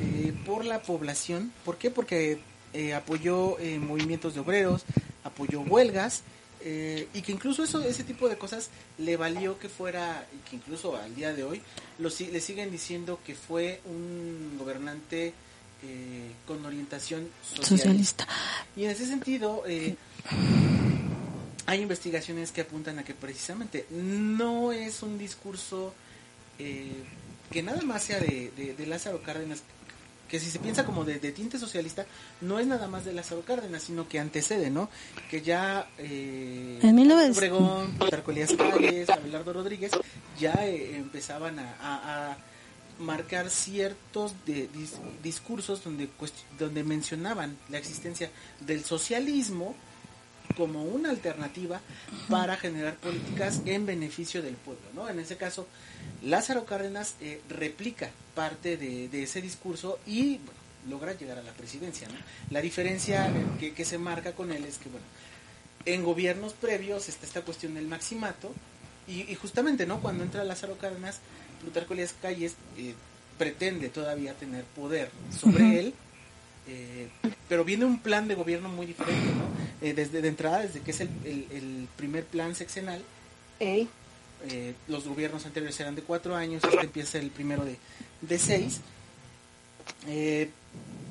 eh, 0.00 0.32
por 0.46 0.64
la 0.64 0.82
población. 0.82 1.52
¿Por 1.64 1.76
qué? 1.76 1.90
Porque 1.90 2.38
eh, 2.72 2.94
apoyó 2.94 3.56
movimientos 3.80 4.34
de 4.34 4.40
obreros, 4.40 4.84
apoyó 5.24 5.60
huelgas, 5.60 6.22
y 6.60 7.22
que 7.22 7.32
incluso 7.32 7.62
eso 7.62 7.80
ese 7.82 8.02
tipo 8.02 8.28
de 8.28 8.36
cosas 8.36 8.70
le 8.98 9.16
valió 9.16 9.58
que 9.60 9.68
fuera 9.68 10.26
y 10.34 10.48
que 10.48 10.56
incluso 10.56 10.96
al 10.96 11.14
día 11.14 11.32
de 11.32 11.44
hoy 11.44 11.62
lo, 11.98 12.08
le 12.08 12.40
siguen 12.40 12.70
diciendo 12.72 13.20
que 13.24 13.36
fue 13.36 13.80
un 13.84 14.56
gobernante 14.58 15.34
eh, 15.80 16.32
con 16.44 16.66
orientación 16.66 17.28
socialista. 17.54 18.26
Y 18.74 18.82
en 18.82 18.90
ese 18.90 19.06
sentido, 19.06 19.62
eh, 19.64 19.94
hay 21.66 21.80
investigaciones 21.80 22.50
que 22.50 22.62
apuntan 22.62 22.98
a 22.98 23.04
que 23.04 23.14
precisamente 23.14 23.86
no 23.90 24.72
es 24.72 25.04
un 25.04 25.18
discurso 25.18 25.94
eh, 26.58 27.04
que 27.50 27.62
nada 27.62 27.82
más 27.82 28.02
sea 28.02 28.20
de, 28.20 28.74
Lázaro 28.86 29.22
Cárdenas, 29.22 29.62
que 30.28 30.38
si 30.38 30.50
se 30.50 30.58
piensa 30.58 30.84
como 30.84 31.04
de, 31.04 31.18
tinte 31.32 31.58
socialista, 31.58 32.06
no 32.40 32.58
es 32.58 32.66
nada 32.66 32.86
más 32.88 33.04
de 33.04 33.12
Lázaro 33.12 33.42
Cárdenas, 33.42 33.82
sino 33.82 34.08
que 34.08 34.18
antecede, 34.18 34.70
¿no? 34.70 34.90
Que 35.30 35.42
ya 35.42 35.88
eh, 35.98 36.78
en 36.82 37.12
Obregón, 37.12 37.96
Calles, 37.98 39.08
Abelardo 39.08 39.52
Rodríguez, 39.52 39.92
ya 40.38 40.54
empezaban 40.64 41.58
a 41.58 42.36
marcar 42.98 43.50
ciertos 43.50 44.34
de, 44.44 44.68
discursos 45.22 45.84
donde, 45.84 46.08
donde 46.58 46.84
mencionaban 46.84 47.56
la 47.68 47.78
existencia 47.78 48.30
del 48.60 48.84
socialismo 48.84 49.74
como 50.58 50.82
una 50.82 51.10
alternativa 51.10 51.80
para 52.28 52.56
generar 52.56 52.96
políticas 52.96 53.62
en 53.64 53.86
beneficio 53.86 54.42
del 54.42 54.56
pueblo. 54.56 54.82
¿no? 54.92 55.08
En 55.08 55.20
ese 55.20 55.36
caso, 55.36 55.68
Lázaro 56.22 56.64
Cárdenas 56.64 57.14
eh, 57.20 57.40
replica 57.48 58.10
parte 58.34 58.76
de, 58.76 59.22
ese 59.22 59.40
discurso 59.40 60.00
y 60.04 60.40
logra 60.90 61.16
llegar 61.16 61.38
a 61.38 61.42
la 61.42 61.52
presidencia. 61.52 62.08
La 62.50 62.60
diferencia 62.60 63.32
que, 63.60 63.72
que, 63.72 63.84
se 63.84 63.98
marca 63.98 64.32
con 64.32 64.50
él 64.50 64.64
es 64.64 64.78
que, 64.78 64.88
bueno, 64.88 65.06
en 65.84 66.02
gobiernos 66.02 66.54
previos 66.54 67.08
está 67.08 67.24
esta 67.24 67.42
cuestión 67.42 67.74
del 67.74 67.86
maximato 67.86 68.52
y, 69.06 69.30
y 69.30 69.34
justamente, 69.36 69.86
¿no? 69.86 70.00
Cuando 70.00 70.24
entra 70.24 70.42
Lázaro 70.42 70.76
Cárdenas, 70.76 71.20
Plutarco 71.60 71.94
Elías 71.94 72.16
Calles 72.20 72.56
eh, 72.76 72.94
pretende 73.38 73.90
todavía 73.90 74.34
tener 74.34 74.64
poder 74.64 75.10
sobre 75.38 75.78
él, 75.78 75.94
eh, 76.68 77.08
pero 77.48 77.64
viene 77.64 77.86
un 77.86 77.98
plan 77.98 78.28
de 78.28 78.34
gobierno 78.34 78.68
muy 78.68 78.84
diferente, 78.84 79.26
¿no? 79.34 79.86
Eh, 79.86 79.94
desde 79.94 80.20
de 80.20 80.28
entrada, 80.28 80.60
desde 80.60 80.80
que 80.80 80.90
es 80.90 81.00
el, 81.00 81.88
primer 81.96 82.24
plan 82.24 82.54
sexenal, 82.54 83.02
los 84.86 85.08
gobiernos 85.08 85.46
anteriores 85.46 85.80
eran 85.80 85.94
de 85.94 86.02
cuatro 86.02 86.36
años, 86.36 86.62
este 86.62 86.84
empieza 86.84 87.18
el 87.18 87.30
primero 87.30 87.64
de, 87.64 87.76
de 88.20 88.38
seis, 88.38 88.80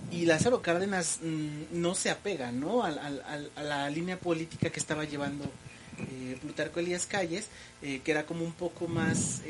y 0.09 0.25
Lázaro 0.25 0.61
Cárdenas 0.61 1.19
mm, 1.21 1.81
no 1.81 1.95
se 1.95 2.11
apega, 2.11 2.51
¿no? 2.51 2.83
A, 2.83 2.89
a, 2.89 3.63
la 3.63 3.89
línea 3.89 4.17
política 4.17 4.69
que 4.69 4.79
estaba 4.79 5.05
llevando 5.05 5.45
Plutarco 6.41 6.79
Elías 6.79 7.07
Calles, 7.07 7.47
que 7.81 8.11
era 8.11 8.27
como 8.27 8.45
un 8.45 8.53
poco 8.53 8.87
más 8.87 9.41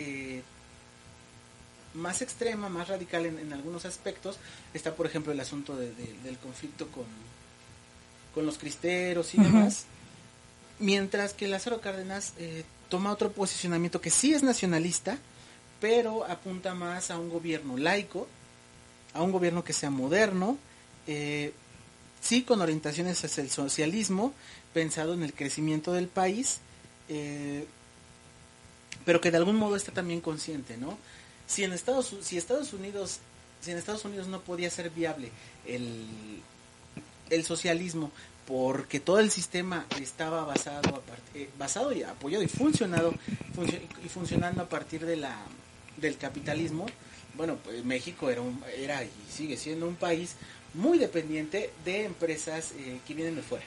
más 1.98 2.22
extrema, 2.22 2.70
más 2.70 2.88
radical 2.88 3.26
en, 3.26 3.52
algunos 3.52 3.86
aspectos. 3.86 4.38
Está, 4.74 4.96
por 4.96 5.06
ejemplo, 5.06 5.32
el 5.32 5.40
asunto 5.40 5.76
del 5.76 6.38
conflicto 6.42 6.88
con, 6.88 7.06
con 8.34 8.46
los 8.46 8.58
cristeros 8.58 9.34
y 9.34 9.40
demás. 9.40 9.86
Mientras 10.80 11.34
que 11.34 11.48
Lázaro 11.48 11.82
Cárdenas 11.82 12.34
eh, 12.38 12.64
toma 12.88 13.12
otro 13.12 13.32
posicionamiento 13.32 14.00
que 14.00 14.12
sí 14.12 14.34
es 14.34 14.44
nacionalista, 14.44 15.18
pero 15.82 16.24
apunta 16.26 16.74
más 16.76 17.12
a 17.12 17.18
un 17.18 17.30
gobierno 17.30 17.78
laico, 17.78 18.28
a 19.14 19.22
un 19.24 19.32
gobierno 19.32 19.64
que 19.64 19.74
sea 19.74 19.90
moderno, 19.90 20.58
eh, 21.08 21.54
sí 22.22 22.44
con 22.44 22.62
orientaciones 22.62 23.24
hacia 23.24 23.42
el 23.42 23.50
socialismo, 23.50 24.34
pensado 24.74 25.14
en 25.14 25.24
el 25.24 25.34
crecimiento 25.34 25.94
del 25.94 26.08
país, 26.08 26.60
eh, 27.10 27.66
pero 29.06 29.22
que 29.22 29.32
de 29.32 29.38
algún 29.38 29.56
modo 29.56 29.76
está 29.76 29.92
también 29.92 30.22
consciente, 30.22 30.78
¿no? 30.78 30.98
Si 31.48 31.64
en 31.64 31.74
Estados 31.74 32.16
si 32.22 32.38
Estados 32.38 32.74
Unidos 32.74 33.20
si 33.62 33.72
en 33.72 33.78
Estados 33.78 34.06
Unidos 34.06 34.28
no 34.28 34.42
podía 34.42 34.70
ser 34.70 34.92
viable 34.92 35.32
el, 35.66 36.06
el 37.30 37.44
socialismo 37.44 38.12
porque 38.46 39.00
todo 39.00 39.20
el 39.20 39.32
sistema 39.32 39.86
estaba 40.00 40.46
basado 40.46 40.96
a 40.96 41.38
eh, 41.38 41.50
basado 41.58 41.92
y 41.92 42.04
apoyado 42.04 42.44
y 42.44 42.48
funcionado 42.48 43.14
y 44.04 44.10
funcionando 44.10 44.62
a 44.62 44.70
partir 44.70 45.06
de 45.06 45.18
la 45.18 45.36
del 45.98 46.18
capitalismo 46.18 46.86
bueno 47.36 47.58
pues 47.64 47.84
México 47.84 48.30
era 48.30 48.42
un, 48.42 48.62
era 48.78 49.04
y 49.04 49.10
sigue 49.32 49.58
siendo 49.58 49.88
un 49.88 49.96
país 49.96 50.36
muy 50.74 50.98
dependiente 50.98 51.72
de 51.86 52.06
empresas 52.06 52.72
eh, 52.78 53.00
que 53.08 53.14
vienen 53.14 53.36
de 53.36 53.42
fuera. 53.42 53.66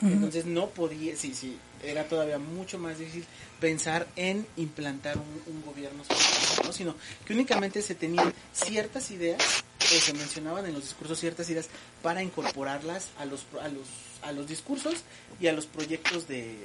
Entonces 0.00 0.44
no 0.44 0.68
podía 0.68 1.16
sí 1.16 1.34
sí 1.34 1.58
era 1.82 2.04
todavía 2.04 2.38
mucho 2.38 2.78
más 2.78 2.98
difícil 2.98 3.24
pensar 3.60 4.06
en 4.16 4.46
implantar 4.56 5.16
un, 5.16 5.62
gobierno 5.62 6.04
socialista, 6.04 6.72
sino 6.72 6.94
que 7.24 7.34
únicamente 7.34 7.82
se 7.82 7.94
tenían 7.94 8.32
ciertas 8.52 9.10
ideas 9.10 9.64
o 9.80 10.00
se 10.00 10.12
mencionaban 10.14 10.66
en 10.66 10.72
los 10.72 10.82
discursos 10.82 11.18
ciertas 11.18 11.48
ideas 11.50 11.68
para 12.02 12.22
incorporarlas 12.22 13.08
a 13.18 13.24
los 13.24 13.44
a 13.62 13.68
los 13.68 13.86
a 14.22 14.32
los 14.32 14.48
discursos 14.48 14.94
y 15.40 15.46
a 15.46 15.52
los 15.52 15.66
proyectos 15.66 16.26
de, 16.26 16.56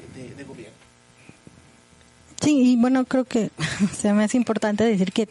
gobierno. 0.48 0.78
Sí, 2.42 2.74
y 2.74 2.76
bueno, 2.76 3.06
creo 3.06 3.26
que 3.26 3.52
se 3.96 4.14
me 4.14 4.24
hace 4.24 4.38
importante 4.38 4.84
decir 4.84 5.12
que 5.12 5.30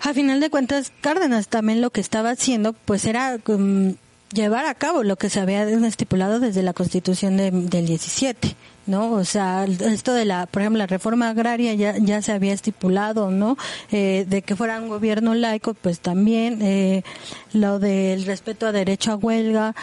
a 0.00 0.14
final 0.14 0.40
de 0.40 0.50
cuentas 0.50 0.92
Cárdenas 1.00 1.48
también 1.48 1.80
lo 1.80 1.90
que 1.90 2.00
estaba 2.00 2.30
haciendo 2.30 2.72
pues 2.72 3.04
era 3.04 3.38
um, 3.48 3.94
llevar 4.32 4.66
a 4.66 4.74
cabo 4.74 5.02
lo 5.02 5.16
que 5.16 5.30
se 5.30 5.40
había 5.40 5.68
estipulado 5.68 6.40
desde 6.40 6.62
la 6.62 6.72
Constitución 6.72 7.36
del 7.36 7.86
17. 7.86 8.56
¿no? 8.86 9.12
O 9.12 9.24
sea, 9.24 9.64
esto 9.64 10.12
de 10.12 10.24
la, 10.24 10.46
por 10.46 10.62
ejemplo, 10.62 10.78
la 10.78 10.86
reforma 10.86 11.28
agraria 11.28 11.74
ya, 11.74 11.96
ya 11.98 12.22
se 12.22 12.32
había 12.32 12.52
estipulado, 12.52 13.30
¿no? 13.30 13.56
Eh, 13.92 14.26
de 14.28 14.42
que 14.42 14.56
fuera 14.56 14.80
un 14.80 14.88
gobierno 14.88 15.34
laico, 15.34 15.74
pues 15.74 16.00
también, 16.00 16.60
eh, 16.60 17.04
lo 17.52 17.78
del 17.78 18.26
respeto 18.26 18.66
a 18.66 18.72
derecho 18.72 19.12
a 19.12 19.16
huelga, 19.16 19.74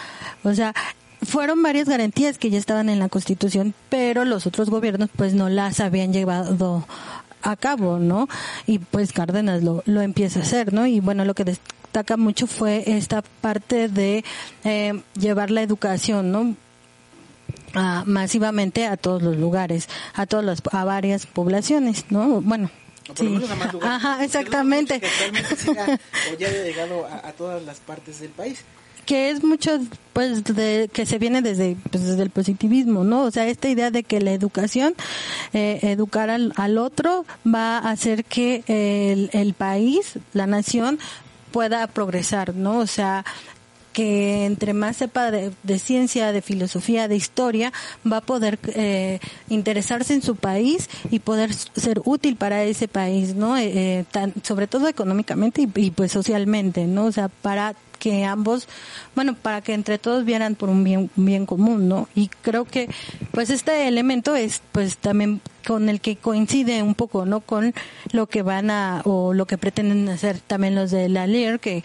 o 0.43 0.53
sea, 0.53 0.73
fueron 1.21 1.63
varias 1.63 1.87
garantías 1.87 2.37
que 2.37 2.49
ya 2.49 2.57
estaban 2.57 2.89
en 2.89 2.99
la 2.99 3.09
Constitución, 3.09 3.73
pero 3.89 4.25
los 4.25 4.45
otros 4.45 4.69
gobiernos 4.69 5.09
pues 5.15 5.33
no 5.33 5.49
las 5.49 5.79
habían 5.79 6.11
llevado 6.13 6.85
a 7.41 7.55
cabo, 7.55 7.99
¿no? 7.99 8.27
Y 8.65 8.79
pues 8.79 9.13
Cárdenas 9.13 9.63
lo, 9.63 9.83
lo 9.85 10.01
empieza 10.01 10.39
a 10.39 10.43
hacer, 10.43 10.73
¿no? 10.73 10.85
Y 10.85 10.99
bueno, 10.99 11.23
lo 11.23 11.33
que 11.33 11.45
destaca 11.87 12.17
mucho 12.17 12.45
fue 12.47 12.83
esta 12.85 13.23
parte 13.41 13.87
de 13.87 14.23
eh, 14.63 15.01
llevar 15.19 15.49
la 15.51 15.61
educación, 15.61 16.31
¿no? 16.31 16.55
masivamente 18.05 18.87
a 18.87 18.97
todos 18.97 19.21
los 19.21 19.37
lugares, 19.37 19.87
a 20.15 20.25
todas 20.25 20.43
las, 20.43 20.63
a 20.71 20.83
varias 20.83 21.27
poblaciones, 21.27 22.05
¿no? 22.09 22.41
Bueno, 22.41 22.71
Sí. 23.15 23.39
Ajá, 23.83 24.21
exactamente. 24.23 24.99
O 26.33 26.37
ya 26.37 26.49
llegado 26.49 27.05
a, 27.05 27.31
todas 27.31 27.63
las 27.63 27.79
partes 27.79 28.19
del 28.19 28.31
país. 28.31 28.65
Que 29.05 29.29
es 29.29 29.45
mucho, 29.45 29.79
pues, 30.11 30.43
de, 30.43 30.89
que 30.91 31.05
se 31.05 31.17
viene 31.17 31.41
desde, 31.41 31.77
pues, 31.89 32.05
desde 32.05 32.21
el 32.21 32.29
positivismo, 32.31 33.05
¿no? 33.05 33.23
O 33.23 33.31
sea, 33.31 33.47
esta 33.47 33.69
idea 33.69 33.91
de 33.91 34.03
que 34.03 34.19
la 34.19 34.33
educación, 34.33 34.93
eh, 35.53 35.79
educar 35.83 36.29
al, 36.29 36.51
al, 36.57 36.77
otro, 36.77 37.25
va 37.45 37.77
a 37.77 37.91
hacer 37.91 38.25
que 38.25 38.65
el, 38.67 39.29
el 39.31 39.53
país, 39.53 40.19
la 40.33 40.47
nación, 40.47 40.99
pueda 41.51 41.87
progresar, 41.87 42.55
¿no? 42.55 42.79
O 42.79 42.87
sea, 42.87 43.25
que 43.97 44.45
entre 44.45 44.73
más 44.75 44.97
sepa 44.97 45.31
de, 45.31 45.79
ciencia, 45.79 46.31
de 46.31 46.43
filosofía, 46.43 47.07
de 47.07 47.15
historia, 47.15 47.73
va 48.05 48.17
a 48.17 48.21
poder 48.21 48.59
eh, 48.67 49.19
interesarse 49.49 50.13
en 50.13 50.21
su 50.21 50.35
país 50.35 50.87
y 51.09 51.17
poder 51.17 51.51
ser 51.51 52.03
útil 52.05 52.35
para 52.35 52.63
ese 52.63 52.87
país, 52.87 53.33
¿no? 53.33 53.57
Eh, 53.57 54.05
eh, 54.05 54.05
sobre 54.43 54.67
todo 54.67 54.87
económicamente 54.87 55.67
y, 55.73 55.89
pues 55.89 56.11
socialmente, 56.11 56.85
¿no? 56.85 57.05
O 57.05 57.11
sea, 57.11 57.27
para 57.27 57.73
que 57.97 58.25
ambos, 58.25 58.67
bueno, 59.15 59.35
para 59.35 59.61
que 59.61 59.73
entre 59.73 59.97
todos 59.97 60.25
vieran 60.25 60.55
por 60.55 60.69
un 60.69 60.83
bien, 60.83 61.09
bien 61.15 61.45
común, 61.45 61.87
¿no? 61.87 62.07
Y 62.15 62.29
creo 62.41 62.65
que, 62.65 62.89
pues 63.31 63.49
este 63.49 63.87
elemento 63.87 64.35
es, 64.35 64.61
pues 64.71 64.97
también 64.97 65.41
con 65.65 65.89
el 65.89 65.99
que 65.99 66.15
coincide 66.15 66.81
un 66.81 66.95
poco, 66.95 67.25
¿no? 67.25 67.41
Con 67.41 67.73
lo 68.13 68.27
que 68.27 68.41
van 68.41 68.71
a, 68.71 69.01
o 69.03 69.33
lo 69.33 69.45
que 69.45 69.57
pretenden 69.57 70.07
hacer 70.07 70.39
también 70.39 70.75
los 70.75 70.91
de 70.91 71.09
la 71.09 71.27
LIR, 71.27 71.59
que 71.59 71.83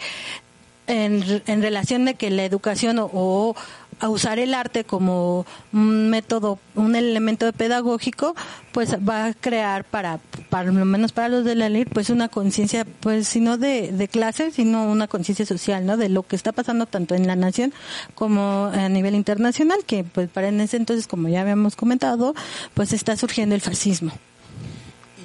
en, 0.87 1.41
en 1.45 1.61
relación 1.61 2.05
de 2.05 2.15
que 2.15 2.29
la 2.29 2.45
educación 2.45 2.97
o, 2.99 3.55
a 3.99 4.09
usar 4.09 4.39
el 4.39 4.53
arte 4.53 4.83
como 4.83 5.45
un 5.71 6.09
método, 6.09 6.59
un 6.75 6.95
elemento 6.95 7.51
pedagógico, 7.53 8.35
pues 8.71 8.95
va 8.95 9.25
a 9.27 9.33
crear 9.33 9.85
para, 9.85 10.19
para 10.49 10.71
lo 10.71 10.85
menos 10.85 11.11
para 11.11 11.29
los 11.29 11.45
de 11.45 11.55
la 11.55 11.69
ley, 11.69 11.85
pues 11.85 12.09
una 12.09 12.27
conciencia, 12.27 12.85
pues 12.99 13.27
sino 13.27 13.57
de, 13.57 13.91
de 13.91 14.07
clase, 14.07 14.51
sino 14.51 14.83
una 14.85 15.07
conciencia 15.07 15.45
social, 15.45 15.85
¿no? 15.85 15.97
De 15.97 16.09
lo 16.09 16.23
que 16.23 16.35
está 16.35 16.51
pasando 16.51 16.85
tanto 16.85 17.15
en 17.15 17.27
la 17.27 17.35
nación 17.35 17.73
como 18.15 18.65
a 18.73 18.89
nivel 18.89 19.15
internacional, 19.15 19.85
que 19.85 20.03
pues 20.03 20.29
para 20.29 20.49
en 20.49 20.59
ese 20.59 20.77
entonces, 20.77 21.07
como 21.07 21.29
ya 21.29 21.41
habíamos 21.41 21.75
comentado, 21.75 22.35
pues 22.73 22.93
está 22.93 23.15
surgiendo 23.15 23.55
el 23.55 23.61
fascismo. 23.61 24.11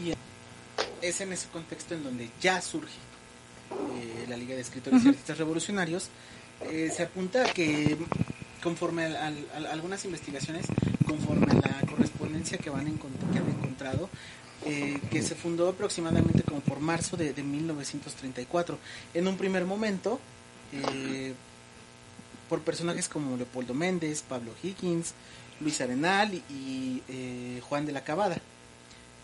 Y 0.05 0.15
es 1.05 1.21
en 1.21 1.33
ese 1.33 1.49
contexto 1.49 1.95
en 1.95 2.05
donde 2.05 2.31
ya 2.41 2.61
surge 2.61 3.08
eh, 3.71 4.27
la 4.29 4.37
Liga 4.37 4.55
de 4.55 4.61
Escritores 4.61 5.05
y 5.05 5.09
Artistas 5.09 5.39
Revolucionarios, 5.39 6.09
eh, 6.71 6.91
se 6.95 7.03
apunta 7.03 7.45
a 7.45 7.53
que 7.53 7.97
conforme 8.63 9.05
a, 9.05 9.33
algunas 9.71 10.05
investigaciones, 10.05 10.67
conforme 11.07 11.47
a 11.53 11.55
la 11.55 11.87
correspondencia 11.89 12.59
que, 12.59 12.71
van 12.71 12.87
que 12.87 13.39
han 13.39 13.49
encontrado, 13.49 14.09
eh, 14.67 14.99
que 15.11 15.23
se 15.23 15.35
fundó 15.35 15.69
aproximadamente 15.69 16.43
como 16.43 16.61
por 16.61 16.81
marzo 16.81 17.17
de, 17.17 17.33
1934. 17.43 18.79
En 19.15 19.29
un 19.29 19.37
primer 19.37 19.65
momento, 19.65 20.19
por 22.49 22.61
personajes 22.63 23.09
como 23.09 23.37
Leopoldo 23.37 23.75
Méndez, 23.75 24.23
Pablo 24.23 24.53
Higgins, 24.63 25.15
Luis 25.61 25.81
Arenal 25.81 26.35
y 26.51 27.03
Juan 27.69 27.87
de 27.87 27.93
la 27.93 28.03
Cabada. 28.03 28.41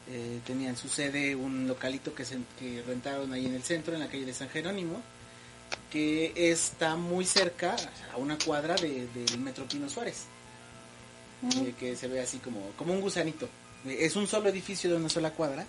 Eh, 0.06 0.40
tenían 0.46 0.76
su 0.76 0.88
sede 0.88 1.34
un 1.34 1.66
localito 1.66 2.14
que, 2.14 2.26
se, 2.26 2.36
que 2.58 2.82
rentaron 2.86 3.32
ahí 3.32 3.46
en 3.46 3.54
el 3.54 3.62
centro, 3.62 3.94
en 3.94 4.00
la 4.00 4.08
calle 4.08 4.26
de 4.26 4.34
San 4.34 4.50
Jerónimo, 4.50 5.00
que 5.90 6.32
está 6.36 6.94
muy 6.94 7.24
cerca, 7.24 7.74
a 8.12 8.18
una 8.18 8.36
cuadra 8.38 8.74
del 8.74 9.38
Metro 9.38 9.66
Pino 9.66 9.88
Suárez, 9.88 10.24
eh, 11.56 11.74
que 11.78 11.96
se 11.96 12.08
ve 12.08 12.20
así 12.20 12.38
como, 12.38 12.60
como 12.76 12.92
un 12.92 13.00
gusanito. 13.00 13.48
Eh, 13.86 13.98
es 14.00 14.14
un 14.14 14.26
solo 14.26 14.50
edificio 14.50 14.90
de 14.90 14.96
una 14.96 15.08
sola 15.08 15.30
cuadra. 15.30 15.66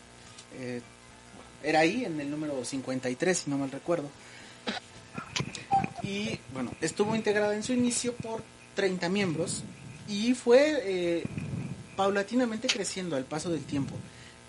era 1.63 1.79
ahí, 1.79 2.03
en 2.03 2.19
el 2.19 2.29
número 2.29 2.63
53, 2.63 3.37
si 3.37 3.49
no 3.49 3.57
mal 3.57 3.71
recuerdo. 3.71 4.09
Y 6.03 6.39
bueno, 6.53 6.71
estuvo 6.81 7.15
integrada 7.15 7.55
en 7.55 7.63
su 7.63 7.71
inicio 7.71 8.13
por 8.15 8.43
30 8.75 9.07
miembros 9.09 9.63
y 10.09 10.33
fue 10.33 11.23
paulatinamente 11.95 12.67
creciendo 12.67 13.15
al 13.15 13.23
paso 13.23 13.49
del 13.49 13.63
tiempo. 13.63 13.95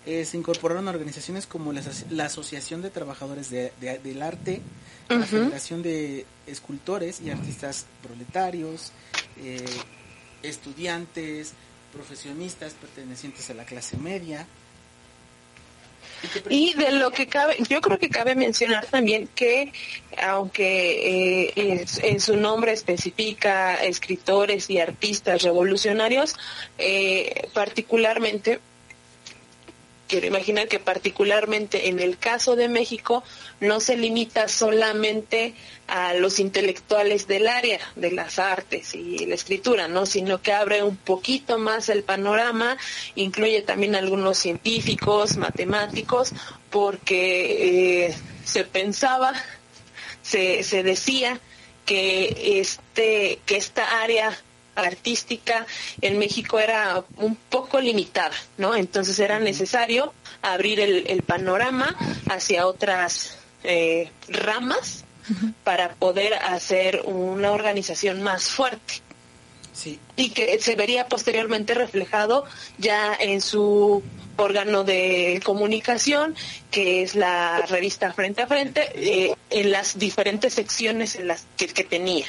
Eh, 0.07 0.23
se 0.23 0.37
incorporaron 0.37 0.87
organizaciones 0.87 1.45
como 1.45 1.73
la, 1.73 2.23
Asociación 2.23 2.81
de 2.81 2.89
Trabajadores 2.89 3.49
del 3.49 4.21
Arte, 4.21 4.61
la 5.09 5.25
Federación 5.25 5.83
de 5.83 6.25
Escultores 6.45 7.19
y 7.19 7.29
Artistas 7.29 7.85
Proletarios, 8.01 8.93
eh, 9.43 9.65
estudiantes, 10.43 11.51
profesionistas 11.91 12.71
pertenecientes 12.75 13.49
a 13.49 13.53
la 13.53 13.65
clase 13.65 13.97
media. 13.97 14.47
Y 16.49 16.73
de 16.75 16.93
lo 16.93 17.11
que 17.11 17.27
cabe, 17.27 17.57
yo 17.69 17.81
creo 17.81 17.99
que 17.99 18.09
cabe 18.09 18.33
mencionar 18.33 18.85
también 18.85 19.27
que, 19.35 19.73
aunque 20.23 21.49
eh, 21.57 21.85
en 22.03 22.19
su 22.21 22.37
nombre 22.37 22.71
especifica 22.71 23.75
escritores 23.83 24.69
y 24.69 24.79
artistas 24.79 25.41
revolucionarios, 25.41 26.33
particularmente 27.53 28.61
quiero 30.07 30.27
imaginar 30.27 30.67
que 30.67 30.79
particularmente 30.79 31.89
en 31.89 31.99
el 31.99 32.17
caso 32.17 32.55
de 32.55 32.69
México 32.69 33.23
no 33.59 33.79
se 33.79 33.97
limita 33.97 34.47
solamente 34.47 35.53
a 35.87 36.13
los 36.13 36.39
intelectuales 36.39 37.27
del 37.27 37.47
área 37.47 37.79
de 37.95 38.11
las 38.11 38.39
artes 38.39 38.95
y 38.95 39.25
la 39.25 39.35
escritura, 39.35 39.87
¿no? 39.87 40.05
sino 40.05 40.41
que 40.41 40.53
abre 40.53 40.83
un 40.83 40.97
poquito 40.97 41.57
más 41.57 41.89
el 41.89 42.03
panorama, 42.03 42.77
incluye 43.15 43.61
también 43.61 43.95
algunos 43.95 44.37
científicos, 44.37 45.37
matemáticos, 45.37 46.31
porque 46.69 48.07
eh, 48.07 48.15
se 48.43 48.63
pensaba, 48.63 49.33
se, 50.21 50.63
se 50.63 50.83
decía 50.83 51.39
que 51.85 52.59
este 52.59 53.39
que 53.45 53.55
esta 53.55 54.01
área 54.01 54.37
artística 54.77 55.65
en 56.01 56.17
México 56.19 56.59
era 56.59 57.03
un 57.17 57.35
poco 57.35 57.81
limitada, 57.81 58.35
¿no? 58.57 58.75
Entonces 58.75 59.19
era 59.19 59.39
necesario 59.39 60.13
abrir 60.41 60.79
el, 60.79 61.23
panorama 61.23 61.95
hacia 62.29 62.67
otras 62.67 63.37
eh, 63.63 64.11
ramas 64.29 65.03
para 65.63 65.93
poder 65.95 66.35
hacer 66.35 67.01
una 67.05 67.51
organización 67.51 68.23
más 68.23 68.45
fuerte. 68.45 69.01
Sí. 69.73 69.99
Y 70.15 70.29
que 70.29 70.57
se 70.59 70.75
vería 70.75 71.07
posteriormente 71.07 71.73
reflejado 71.73 72.45
ya 72.77 73.13
en 73.19 73.41
su 73.41 74.01
órgano 74.37 74.83
de 74.83 75.41
comunicación, 75.43 76.35
que 76.71 77.03
es 77.03 77.15
la 77.15 77.59
revista 77.67 78.13
Frente 78.13 78.43
a 78.43 78.47
Frente, 78.47 78.89
eh, 78.95 79.35
en 79.49 79.71
las 79.71 79.99
diferentes 79.99 80.53
secciones 80.53 81.15
en 81.15 81.27
las 81.27 81.45
que, 81.57 81.67
tenía 81.83 82.25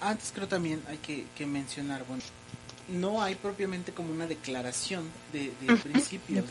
antes 0.00 0.32
creo 0.34 0.48
también 0.48 0.82
hay 0.88 0.98
que, 0.98 1.46
mencionar, 1.46 2.04
bueno, 2.06 2.22
no 2.88 3.22
hay 3.22 3.34
propiamente 3.34 3.92
como 3.92 4.12
una 4.12 4.26
declaración 4.26 5.04
de, 5.32 5.52
principios 5.82 6.44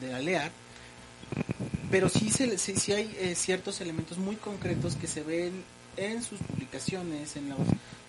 de, 0.00 0.08
la 0.08 0.20
LEAR, 0.20 0.50
pero 1.90 2.08
sí, 2.08 2.30
se, 2.30 2.44
hay 2.94 3.16
eh, 3.18 3.34
ciertos 3.34 3.80
elementos 3.80 4.18
muy 4.18 4.36
concretos 4.36 4.96
que 4.96 5.06
se 5.06 5.22
ven 5.22 5.64
en 5.96 6.22
sus 6.22 6.40
publicaciones, 6.40 7.36
en 7.36 7.50
los 7.50 7.58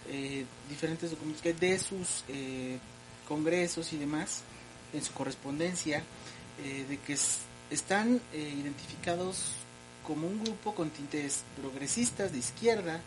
eh, 0.09 0.45
diferentes 0.69 1.11
documentos 1.11 1.41
que 1.41 1.53
de 1.53 1.79
sus 1.79 2.23
eh, 2.29 2.77
congresos 3.27 3.93
y 3.93 3.97
demás, 3.97 4.43
en 4.93 5.03
su 5.03 5.11
correspondencia, 5.13 6.03
de 6.63 6.99
que 6.99 7.17
están 7.71 8.21
identificados 8.31 9.53
como 10.05 10.27
un 10.27 10.43
grupo 10.43 10.75
con 10.75 10.91
tintes 10.91 11.43
progresistas 11.59 12.31
de 12.31 12.37
izquierda, 12.37 13.01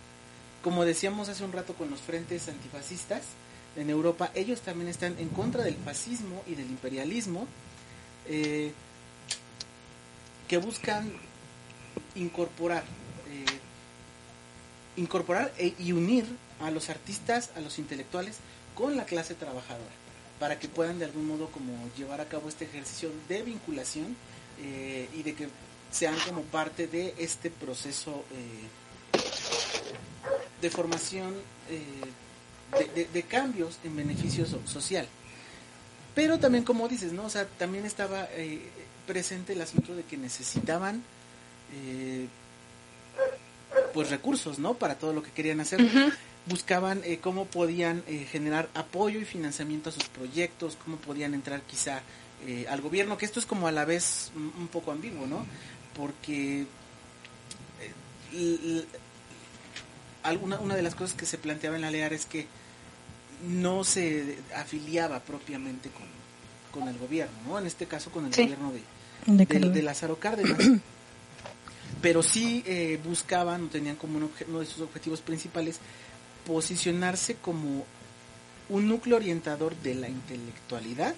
como 0.66 0.84
decíamos 0.84 1.28
hace 1.28 1.44
un 1.44 1.52
rato 1.52 1.74
con 1.74 1.90
los 1.90 2.00
frentes 2.00 2.48
antifascistas, 2.48 3.22
en 3.76 3.88
Europa, 3.88 4.32
ellos 4.34 4.62
también 4.62 4.88
están 4.88 5.16
en 5.20 5.28
contra 5.28 5.62
del 5.62 5.76
fascismo 5.76 6.42
y 6.44 6.56
del 6.56 6.66
imperialismo, 6.66 7.46
eh, 8.26 8.72
que 10.48 10.56
buscan 10.56 11.12
incorporar, 12.16 12.82
eh, 13.30 13.44
incorporar 14.96 15.52
e, 15.56 15.72
y 15.78 15.92
unir 15.92 16.26
a 16.60 16.72
los 16.72 16.90
artistas, 16.90 17.50
a 17.54 17.60
los 17.60 17.78
intelectuales, 17.78 18.38
con 18.74 18.96
la 18.96 19.04
clase 19.04 19.34
trabajadora, 19.34 19.94
para 20.40 20.58
que 20.58 20.66
puedan 20.66 20.98
de 20.98 21.04
algún 21.04 21.28
modo 21.28 21.46
como 21.46 21.74
llevar 21.96 22.20
a 22.20 22.24
cabo 22.24 22.48
este 22.48 22.64
ejercicio 22.64 23.12
de 23.28 23.42
vinculación 23.44 24.16
eh, 24.60 25.08
y 25.14 25.22
de 25.22 25.32
que 25.36 25.46
sean 25.92 26.16
como 26.26 26.42
parte 26.42 26.88
de 26.88 27.14
este 27.18 27.50
proceso 27.50 28.24
de 30.60 30.70
formación 30.70 31.34
de, 33.12 33.22
cambios 33.22 33.78
en 33.84 33.96
beneficio 33.96 34.46
social. 34.66 35.06
Pero 36.14 36.38
también, 36.38 36.64
como 36.64 36.88
dices, 36.88 37.12
¿no? 37.12 37.26
O 37.26 37.30
sea, 37.30 37.46
también 37.46 37.84
estaba 37.84 38.28
eh, 38.32 38.62
presente 39.06 39.52
el 39.52 39.60
asunto 39.60 39.94
de 39.94 40.02
que 40.02 40.16
necesitaban 40.16 41.02
eh, 41.74 42.26
pues 43.92 44.10
recursos, 44.10 44.58
¿no? 44.58 44.74
Para 44.74 44.96
todo 44.96 45.12
lo 45.12 45.22
que 45.22 45.30
querían 45.30 45.60
hacer. 45.60 45.80
Buscaban 46.46 47.02
eh, 47.04 47.18
cómo 47.20 47.46
podían 47.46 48.04
generar 48.30 48.68
apoyo 48.74 49.18
y 49.20 49.24
financiamiento 49.24 49.90
a 49.90 49.92
sus 49.92 50.04
proyectos, 50.04 50.78
cómo 50.82 50.96
podían 50.96 51.34
entrar 51.34 51.60
quizá 51.62 52.02
al 52.68 52.80
gobierno, 52.80 53.18
que 53.18 53.24
esto 53.24 53.40
es 53.40 53.46
como 53.46 53.66
a 53.66 53.72
la 53.72 53.84
vez 53.84 54.30
un 54.36 54.68
poco 54.68 54.92
ambiguo, 54.92 55.26
¿no? 55.26 55.44
Porque 55.96 56.66
alguna 60.26 60.58
una 60.58 60.74
de 60.74 60.82
las 60.82 60.94
cosas 60.94 61.16
que 61.16 61.26
se 61.26 61.38
planteaba 61.38 61.76
en 61.76 61.82
la 61.82 61.90
LEAR 61.90 62.12
es 62.12 62.26
que 62.26 62.46
no 63.46 63.84
se 63.84 64.38
afiliaba 64.54 65.20
propiamente 65.20 65.90
con, 65.90 66.80
con 66.80 66.88
el 66.88 66.98
gobierno, 66.98 67.34
¿no? 67.46 67.58
En 67.58 67.66
este 67.66 67.86
caso 67.86 68.10
con 68.10 68.26
el 68.26 68.30
gobierno 68.30 68.72
de, 69.26 69.46
de, 69.46 69.82
Lázaro 69.82 70.18
Cárdenas. 70.18 70.58
Pero 72.02 72.22
sí 72.22 72.62
eh, 72.66 72.98
buscaban 73.04 73.64
o 73.64 73.68
tenían 73.68 73.96
como 73.96 74.18
uno 74.18 74.60
de 74.60 74.66
sus 74.66 74.82
objetivos 74.82 75.20
principales 75.20 75.80
posicionarse 76.46 77.36
como 77.36 77.84
un 78.68 78.88
núcleo 78.88 79.16
orientador 79.16 79.76
de 79.76 79.94
la 79.94 80.08
intelectualidad 80.08 81.14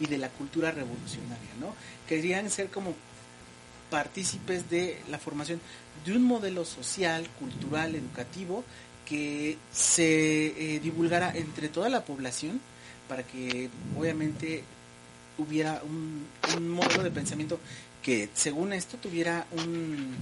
y 0.00 0.06
de 0.06 0.18
la 0.18 0.28
cultura 0.28 0.70
revolucionaria, 0.70 1.50
¿no? 1.60 1.74
Querían 2.06 2.50
ser 2.50 2.68
como 2.68 2.94
partícipes 3.90 4.68
de 4.70 5.00
la 5.10 5.18
formación 5.18 5.60
de 6.04 6.16
un 6.16 6.24
modelo 6.24 6.64
social, 6.64 7.26
cultural, 7.38 7.94
educativo 7.94 8.64
que 9.06 9.56
se 9.72 10.74
eh, 10.74 10.80
divulgara 10.80 11.32
entre 11.34 11.68
toda 11.68 11.88
la 11.88 12.04
población 12.04 12.60
para 13.08 13.22
que 13.22 13.70
obviamente 13.98 14.62
hubiera 15.38 15.82
un, 15.82 16.26
un 16.56 16.68
modelo 16.68 17.02
de 17.02 17.10
pensamiento 17.10 17.58
que 18.02 18.28
según 18.34 18.72
esto 18.72 18.96
tuviera 18.98 19.46
un, 19.52 20.14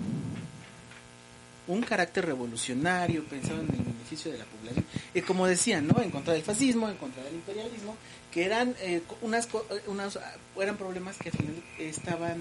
un 1.66 1.82
carácter 1.82 2.26
revolucionario, 2.26 3.24
pensado 3.24 3.60
en 3.60 3.70
el 3.70 3.82
beneficio 3.82 4.30
de 4.30 4.38
la 4.38 4.44
población. 4.44 4.84
Y 5.14 5.22
como 5.22 5.46
decían, 5.46 5.86
¿no? 5.86 6.00
En 6.00 6.10
contra 6.10 6.34
del 6.34 6.42
fascismo, 6.42 6.88
en 6.88 6.96
contra 6.96 7.22
del 7.24 7.34
imperialismo, 7.34 7.96
que 8.30 8.44
eran 8.44 8.74
eh, 8.80 9.02
unas, 9.22 9.48
unas 9.86 10.18
eran 10.60 10.76
problemas 10.76 11.16
que 11.16 11.30
al 11.30 11.36
final 11.36 11.62
estaban 11.78 12.38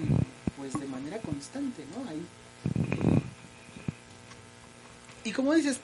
pues 0.57 0.73
de 0.73 0.85
manera 0.87 1.19
constante, 1.19 1.83
¿no? 1.95 2.09
Ahí. 2.09 2.25
Y 5.23 5.31
como 5.31 5.53
dices, 5.53 5.79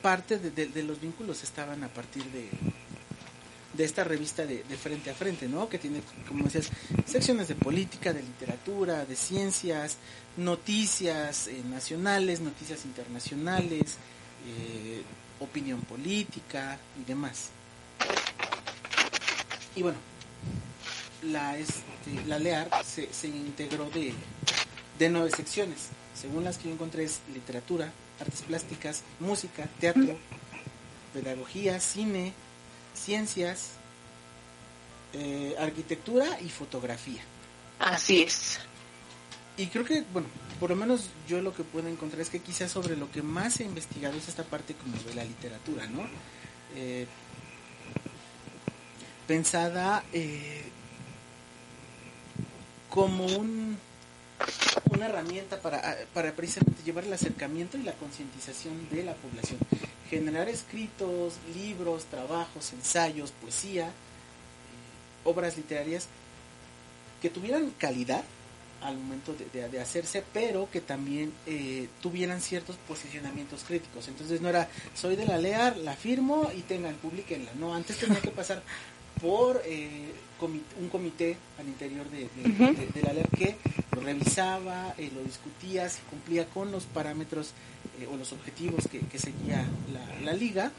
parte 0.00 0.38
de, 0.38 0.82
los 0.82 1.00
vínculos 1.00 1.42
estaban 1.42 1.82
a 1.82 1.88
partir 1.88 2.24
de, 2.26 2.48
de 3.72 3.84
esta 3.84 4.04
revista 4.04 4.46
de, 4.46 4.62
frente 4.76 5.10
a 5.10 5.14
frente, 5.14 5.48
¿no? 5.48 5.68
Que 5.68 5.78
tiene, 5.78 6.02
como 6.28 6.44
decías, 6.44 6.70
secciones 7.06 7.48
de 7.48 7.54
política, 7.54 8.12
de 8.12 8.22
literatura, 8.22 9.04
de 9.04 9.16
ciencias, 9.16 9.96
noticias 10.36 11.48
eh, 11.48 11.62
nacionales, 11.68 12.40
noticias 12.40 12.84
internacionales, 12.84 13.96
eh, 14.46 15.02
opinión 15.40 15.80
política 15.82 16.78
y 17.00 17.04
demás. 17.04 17.48
Y 19.74 19.82
bueno, 19.82 19.98
la, 21.24 21.58
este, 21.58 22.24
la 22.26 22.38
LEAR 22.38 22.68
se, 22.84 23.12
se 23.12 23.28
integró 23.28 23.88
de, 23.90 24.12
de 24.98 25.08
nueve 25.08 25.30
secciones. 25.30 25.88
Según 26.14 26.44
las 26.44 26.58
que 26.58 26.68
yo 26.68 26.74
encontré 26.74 27.04
es 27.04 27.20
literatura, 27.32 27.92
artes 28.20 28.42
plásticas, 28.42 29.02
música, 29.18 29.68
teatro, 29.80 30.16
pedagogía, 31.12 31.80
cine, 31.80 32.32
ciencias, 32.94 33.70
eh, 35.12 35.54
arquitectura 35.58 36.40
y 36.40 36.48
fotografía. 36.48 37.22
Así 37.78 38.22
es. 38.22 38.58
Y 39.56 39.66
creo 39.66 39.84
que, 39.84 40.04
bueno, 40.12 40.28
por 40.58 40.70
lo 40.70 40.76
menos 40.76 41.10
yo 41.28 41.40
lo 41.40 41.54
que 41.54 41.64
puedo 41.64 41.88
encontrar 41.88 42.20
es 42.20 42.28
que 42.28 42.40
quizás 42.40 42.70
sobre 42.72 42.96
lo 42.96 43.10
que 43.10 43.22
más 43.22 43.60
he 43.60 43.64
investigado 43.64 44.16
es 44.16 44.28
esta 44.28 44.44
parte 44.44 44.74
como 44.74 44.96
de 45.02 45.14
la 45.14 45.24
literatura, 45.24 45.86
¿no? 45.86 46.06
Eh, 46.74 47.06
pensada 49.26 50.04
eh, 50.12 50.64
como 52.94 53.26
un 53.26 53.76
una 54.90 55.06
herramienta 55.06 55.60
para, 55.60 55.96
para 56.12 56.32
precisamente 56.32 56.84
llevar 56.84 57.02
el 57.02 57.12
acercamiento 57.12 57.76
y 57.76 57.82
la 57.82 57.94
concientización 57.94 58.88
de 58.90 59.02
la 59.02 59.14
población. 59.14 59.58
Generar 60.08 60.48
escritos, 60.48 61.34
libros, 61.52 62.04
trabajos, 62.04 62.72
ensayos, 62.72 63.32
poesía, 63.32 63.88
eh, 63.88 63.90
obras 65.24 65.56
literarias 65.56 66.06
que 67.20 67.30
tuvieran 67.30 67.70
calidad 67.78 68.22
al 68.82 68.96
momento 68.96 69.34
de, 69.52 69.80
hacerse, 69.80 70.22
pero 70.32 70.70
que 70.70 70.80
también 70.80 71.32
eh, 71.46 71.88
tuvieran 72.00 72.40
ciertos 72.40 72.76
posicionamientos 72.86 73.64
críticos. 73.64 74.06
Entonces 74.06 74.40
no 74.40 74.48
era, 74.50 74.68
soy 74.94 75.16
de 75.16 75.26
la 75.26 75.38
LEAR, 75.38 75.78
la 75.78 75.96
firmo 75.96 76.50
y 76.54 76.60
tengan, 76.60 76.94
publiquenla. 76.96 77.50
No, 77.58 77.74
antes 77.74 77.96
tenía 77.96 78.20
que 78.20 78.30
pasar 78.30 78.62
por 79.20 79.62
eh, 79.64 80.12
un 80.44 80.88
comité 80.88 81.36
al 81.58 81.66
interior 81.66 82.06
de, 82.10 82.28
la 83.02 83.12
LEAR 83.12 83.28
que 83.30 83.56
lo 83.92 84.00
revisaba, 84.00 84.94
eh, 84.98 85.10
lo 85.14 85.22
discutía, 85.22 85.88
si 85.88 86.00
cumplía 86.02 86.46
con 86.46 86.72
los 86.72 86.84
parámetros 86.84 87.52
eh, 88.00 88.08
o 88.12 88.16
los 88.16 88.32
objetivos 88.32 88.88
que, 88.88 89.18
seguía 89.18 89.64
la, 90.22 90.32
liga 90.32 90.72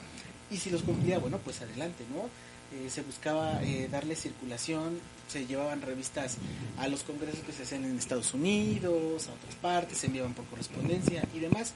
y 0.51 0.57
si 0.57 0.69
los 0.69 0.83
cumplía, 0.83 1.19
bueno, 1.19 1.39
pues 1.43 1.61
adelante, 1.61 2.03
¿no? 2.13 2.29
Eh, 2.77 2.89
se 2.89 3.01
buscaba 3.03 3.61
darle 3.89 4.15
circulación, 4.15 4.99
se 5.27 5.45
llevaban 5.45 5.81
revistas 5.81 6.37
a 6.77 6.87
los 6.87 7.03
congresos 7.03 7.39
que 7.41 7.53
se 7.53 7.63
hacían 7.63 7.85
en 7.85 7.97
Estados 7.97 8.33
Unidos, 8.33 9.27
a 9.27 9.33
otras 9.33 9.55
partes, 9.61 9.99
se 9.99 10.07
enviaban 10.07 10.33
por 10.33 10.45
correspondencia 10.45 11.23
y 11.33 11.39
demás. 11.39 11.73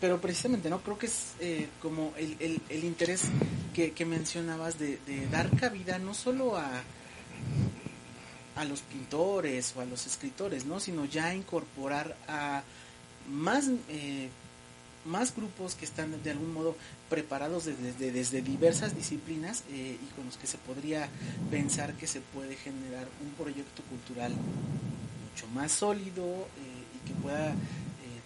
Pero 0.00 0.20
precisamente, 0.20 0.70
¿no? 0.70 0.80
Creo 0.82 0.98
que 0.98 1.06
es 1.06 1.34
como 1.82 2.12
el, 2.16 2.60
el, 2.68 2.84
interés 2.84 3.22
que, 3.74 3.92
que 3.92 4.06
mencionabas 4.06 4.78
de, 4.78 4.98
dar 5.30 5.54
cabida 5.56 5.98
no 5.98 6.14
solo 6.14 6.56
a, 6.56 6.82
a 8.56 8.64
los 8.64 8.80
pintores 8.82 9.74
o 9.76 9.80
a 9.80 9.84
los 9.84 10.06
escritores, 10.06 10.64
¿no? 10.64 10.80
Sino 10.80 11.04
ya 11.04 11.34
incorporar 11.34 12.16
a 12.28 12.62
más, 13.30 13.70
eh, 13.88 14.28
más 15.04 15.34
grupos 15.34 15.74
que 15.74 15.84
están 15.84 16.22
de 16.22 16.30
algún 16.30 16.52
modo 16.52 16.76
preparados 17.08 17.64
desde, 17.64 18.12
desde, 18.12 18.42
diversas 18.42 18.94
disciplinas 18.94 19.64
eh, 19.70 19.96
y 20.00 20.14
con 20.14 20.26
los 20.26 20.36
que 20.36 20.46
se 20.46 20.58
podría 20.58 21.08
pensar 21.50 21.94
que 21.94 22.06
se 22.06 22.20
puede 22.20 22.56
generar 22.56 23.08
un 23.22 23.30
proyecto 23.32 23.82
cultural 23.84 24.32
mucho 24.32 25.46
más 25.54 25.72
sólido 25.72 26.24
eh, 26.24 26.96
y 26.96 27.08
que 27.08 27.14
pueda 27.14 27.54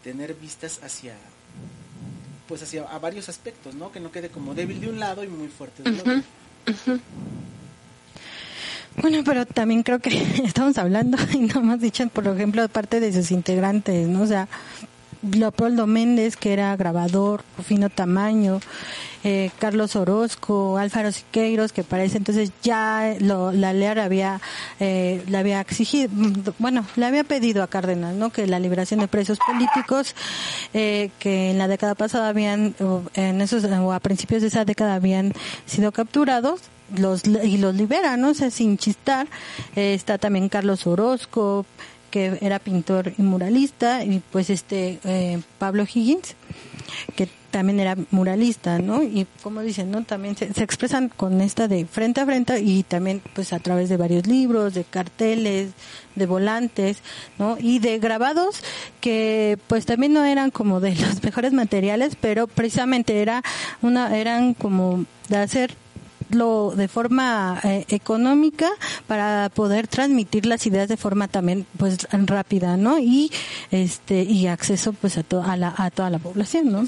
tener 0.03 0.35
vistas 0.35 0.81
hacia 0.83 1.16
pues 2.49 2.63
hacia 2.63 2.83
a 2.85 2.99
varios 2.99 3.29
aspectos, 3.29 3.75
¿no? 3.75 3.91
Que 3.93 4.01
no 4.01 4.13
quede 4.13 4.29
como 4.29 4.55
débil 4.55 4.81
de 4.81 4.89
un 4.89 5.01
lado 5.01 5.25
y 5.25 5.29
muy 5.29 5.49
fuerte 5.49 5.83
del 5.83 6.01
otro. 6.01 6.23
Bueno, 8.97 9.23
pero 9.25 9.45
también 9.45 9.83
creo 9.83 9.99
que 9.99 10.11
estamos 10.45 10.79
hablando 10.79 11.19
y 11.33 11.39
no 11.39 11.61
hemos 11.61 11.81
dicho, 11.81 12.07
por 12.09 12.27
ejemplo, 12.27 12.69
parte 12.69 13.01
de 13.01 13.13
sus 13.13 13.31
integrantes, 13.31 14.09
¿no? 14.09 14.23
O 14.23 14.27
sea, 14.27 14.49
Leopoldo 15.33 15.87
Méndez, 15.87 16.37
que 16.37 16.53
era 16.53 16.77
grabador, 16.77 17.45
fino 17.62 17.91
tamaño, 17.91 18.61
eh, 19.27 19.51
Carlos 19.59 19.97
Orozco, 19.97 20.77
Álvaro 20.77 21.11
Siqueiros, 21.11 21.72
que 21.72 21.83
parece 21.83 22.18
entonces 22.18 22.53
ya 22.62 23.16
lo, 23.20 23.53
la 23.53 23.72
LEAR 23.72 23.99
había, 23.99 24.39
eh, 24.81 25.25
le 25.27 25.39
había 25.39 25.62
exigido, 25.62 26.11
bueno, 26.59 26.85
le 26.97 27.07
había 27.07 27.25
pedido 27.25 27.62
a 27.62 27.66
Cárdenas, 27.66 28.14
¿no? 28.14 28.29
Que 28.29 28.47
la 28.47 28.59
liberación 28.59 29.01
de 29.01 29.09
presos 29.09 29.39
políticos, 29.39 30.14
eh, 30.75 31.11
que 31.18 31.53
en 31.53 31.59
la 31.59 31.68
década 31.68 31.95
pasada 31.95 32.29
habían, 32.29 32.75
en 33.14 33.41
esos, 33.41 33.64
o 33.64 33.93
a 33.95 34.01
principios 34.01 34.43
de 34.43 34.49
esa 34.49 34.66
década 34.66 34.95
habían 34.95 35.33
sido 35.64 35.91
capturados, 35.91 36.61
los 36.95 37.27
y 37.27 37.57
los 37.57 37.75
libera, 37.75 38.18
¿no? 38.18 38.29
O 38.29 38.35
sea, 38.35 38.51
sin 38.51 38.77
chistar. 38.77 39.27
está 39.75 40.18
también 40.18 40.51
Carlos 40.51 40.87
Orozco, 40.87 41.64
que 42.15 42.39
era 42.43 42.61
pintor 42.61 43.12
y 43.19 43.23
muralista, 43.23 44.05
y 44.05 44.23
pues 44.31 44.49
este 44.49 45.01
eh, 45.03 45.41
Pablo 45.59 45.83
Higgins, 45.83 46.37
que 47.17 47.29
también 47.51 47.81
era 47.81 47.97
muralista, 48.12 48.79
¿no? 48.79 49.03
Y 49.03 49.27
como 49.43 49.62
dicen, 49.62 49.91
¿no? 49.91 50.05
También 50.05 50.37
se, 50.37 50.45
expresan 50.62 51.09
con 51.09 51.41
esta 51.41 51.67
de 51.67 51.87
frente 51.87 52.21
a 52.21 52.25
frente 52.25 52.61
y 52.61 52.85
también 52.85 53.21
pues 53.35 53.53
a 53.53 53.59
través 53.59 53.89
de 53.89 53.97
varios 53.97 54.29
libros, 54.29 54.75
de 54.75 54.85
carteles, 54.85 55.73
de 56.15 56.27
volantes, 56.27 56.99
¿no? 57.37 57.57
Y 57.59 57.81
de 57.81 57.99
grabados 57.99 58.62
que 59.01 59.59
pues 59.67 59.85
también 59.85 60.12
no 60.12 60.23
eran 60.25 60.53
como 60.53 60.79
de 60.79 60.95
los 60.95 61.21
mejores 61.21 61.53
materiales, 61.53 62.17
pero 62.21 62.47
precisamente 62.47 63.23
era 63.23 63.43
una 63.83 64.17
eran 64.17 64.55
como 64.55 65.05
de 65.29 65.39
hacer 65.39 65.75
lo 66.31 66.72
de 66.77 66.89
forma 66.89 67.61
eh, 67.64 67.85
económica 67.89 68.68
para 69.07 69.49
poder 69.51 69.89
transmitir 69.89 70.47
las 70.47 70.66
ideas 70.66 70.89
de 70.89 70.97
forma 70.97 71.29
también 71.29 71.66
pues 71.77 72.07
rápida 72.11 72.77
no 72.77 72.99
y 72.99 73.31
este 73.70 74.22
y 74.22 74.47
acceso 74.47 74.93
pues 74.93 75.18
a, 75.18 75.25
a, 75.45 75.57
la, 75.57 75.75
a 75.77 75.91
toda 75.91 76.11
la 76.11 76.18
población 76.18 76.72
no 76.72 76.87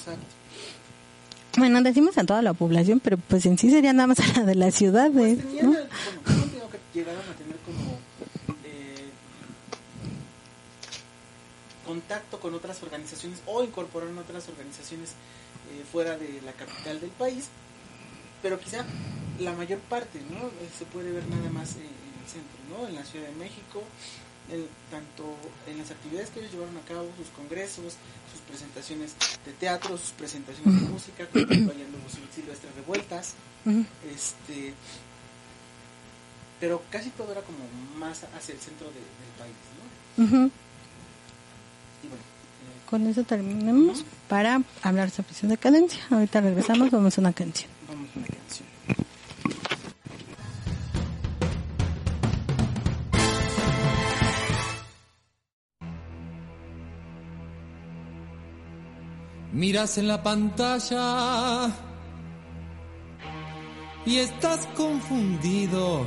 bueno 1.59 1.83
decimos 1.83 2.19
a 2.19 2.25
toda 2.25 2.43
la 2.43 2.55
población 2.55 3.01
pero 3.01 3.19
pues 3.19 3.47
en 3.47 3.59
sí 3.59 3.71
sería 3.71 3.93
nada 3.93 4.09
más 4.09 4.21
a 4.21 4.41
la 4.41 4.47
de 4.47 4.55
la 4.55 4.71
ciudad 4.71 5.11
pues 5.11 5.39
¿no? 5.63 5.71
bueno, 5.71 5.85
que 6.71 6.99
llegaron 6.99 7.21
a 7.21 7.35
tener 7.35 7.57
como 7.65 7.99
eh, 8.65 9.09
contacto 11.87 12.41
con 12.41 12.55
otras 12.55 12.83
organizaciones 12.83 13.41
o 13.47 13.63
incorporaron 13.63 14.19
otras 14.19 14.49
organizaciones 14.49 15.11
eh, 15.11 15.85
fuera 15.91 16.17
de 16.17 16.41
la 16.45 16.53
capital 16.53 17.01
del 17.01 17.11
país 17.11 17.49
pero 18.43 18.61
quizá 18.61 18.85
la 19.41 19.53
mayor 19.53 19.79
parte, 19.81 20.21
¿no? 20.31 20.47
Eh, 20.47 20.69
se 20.77 20.85
puede 20.87 21.13
ver 21.13 21.27
nada 21.29 21.51
más 21.51 21.77
en, 21.77 21.83
el 21.83 22.29
centro, 22.29 22.59
¿no? 22.71 22.89
En 22.89 22.95
la 22.95 23.05
Ciudad 23.05 23.29
de 23.29 23.35
México, 23.37 23.83
tanto 24.91 25.37
en 25.67 25.79
las 25.79 25.91
actividades 25.91 26.31
que 26.31 26.41
ellos 26.41 26.53
llevaron 26.53 26.77
a 26.77 26.81
cabo, 26.83 27.09
sus 27.17 27.29
congresos, 27.29 27.95
sus 28.31 28.41
presentaciones 28.49 29.15
de 29.45 29.53
teatro, 29.53 29.99
sus 29.99 30.11
presentaciones 30.11 30.83
de 30.83 30.89
música, 30.89 31.27
como 31.27 31.47
vayan 31.47 31.91
luego 31.91 32.09
silvestres 32.35 32.75
revueltas, 32.77 33.35
este 34.15 34.75
pero 36.61 36.83
casi 36.91 37.11
todo 37.11 37.33
era 37.33 37.43
como 37.43 37.59
más 37.99 38.25
hacia 38.37 38.55
el 38.55 38.61
centro 38.61 38.87
del 38.87 39.05
país, 39.39 39.55
¿no? 40.17 40.47
Y 42.03 42.09
bueno, 42.09 42.23
eh, 42.23 42.89
con 42.89 43.07
eso 43.07 43.25
terminamos 43.25 44.05
para 44.29 44.63
hablar 44.83 45.11
sobre 45.11 45.35
su 45.35 45.47
decadencia. 45.49 46.01
Ahorita 46.11 46.41
regresamos, 46.41 46.91
vamos 46.91 47.19
a 47.19 47.21
una 47.21 47.33
canción. 47.33 47.71
Vamos 47.89 48.09
a 48.15 48.19
una 48.19 48.29
canción. 48.29 48.76
Miras 59.67 59.99
en 59.99 60.07
la 60.07 60.23
pantalla 60.23 61.69
y 64.07 64.19
estás 64.19 64.65
confundido. 64.77 66.07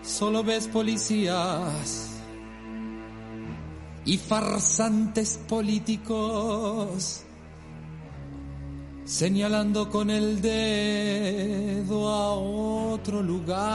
Solo 0.00 0.42
ves 0.42 0.66
policías 0.68 2.22
y 4.06 4.16
farsantes 4.16 5.38
políticos 5.46 7.20
señalando 9.04 9.90
con 9.90 10.08
el 10.08 10.40
dedo 10.40 12.08
a 12.08 12.32
otro 12.32 13.20
lugar. 13.22 13.66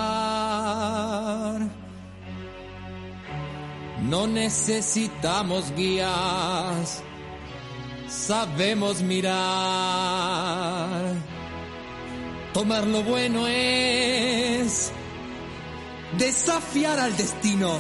No 4.12 4.28
necesitamos 4.28 5.74
guías, 5.74 7.02
sabemos 8.10 9.02
mirar. 9.02 9.32
Tomar 12.54 12.86
lo 12.88 13.04
bueno 13.04 13.48
es 13.48 14.92
desafiar 16.18 17.00
al 17.00 17.16
destino. 17.16 17.78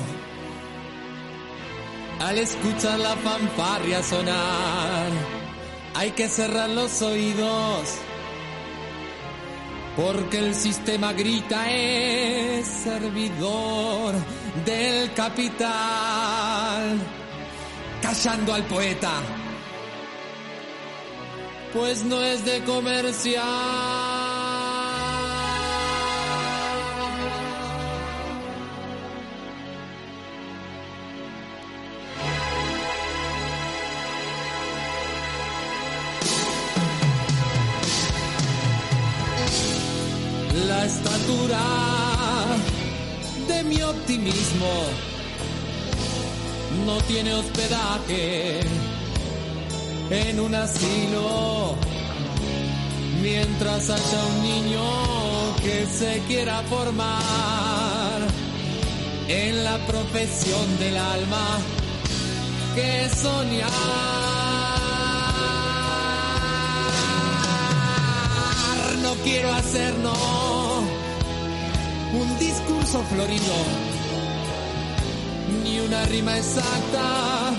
Al 2.21 2.38
escuchar 2.38 2.97
la 2.97 3.17
fanfarria 3.17 4.01
sonar 4.01 5.11
hay 5.95 6.11
que 6.11 6.29
cerrar 6.29 6.69
los 6.69 7.01
oídos. 7.01 7.89
Porque 9.96 10.39
el 10.39 10.56
sistema 10.56 11.12
grita 11.12 11.70
es 11.70 12.66
servidor 12.66 14.16
del 14.66 15.14
capital, 15.14 16.98
callando 18.02 18.54
al 18.54 18.64
poeta, 18.64 19.12
pues 21.74 22.04
no 22.06 22.22
es 22.22 22.46
de 22.46 22.64
comercial. 22.64 24.20
De 43.47 43.63
mi 43.63 43.82
optimismo. 43.82 44.74
No 46.86 46.97
tiene 47.07 47.34
hospedaje 47.34 48.61
en 50.09 50.39
un 50.39 50.55
asilo. 50.55 51.76
Mientras 53.22 53.89
haya 53.89 54.26
un 54.26 54.41
niño 54.41 54.82
que 55.61 55.86
se 55.86 56.19
quiera 56.28 56.61
formar 56.63 58.19
en 59.28 59.63
la 59.63 59.78
profesión 59.86 60.80
del 60.80 60.97
alma 60.97 61.59
que 62.76 63.09
soñar. 63.09 63.69
No 69.03 69.13
quiero 69.24 69.53
hacer 69.53 69.97
no 69.99 70.51
un 72.14 72.39
discurso 72.39 73.03
florido, 73.03 73.53
ni 75.64 75.80
una 75.80 76.05
rima 76.05 76.38
exacta, 76.38 77.53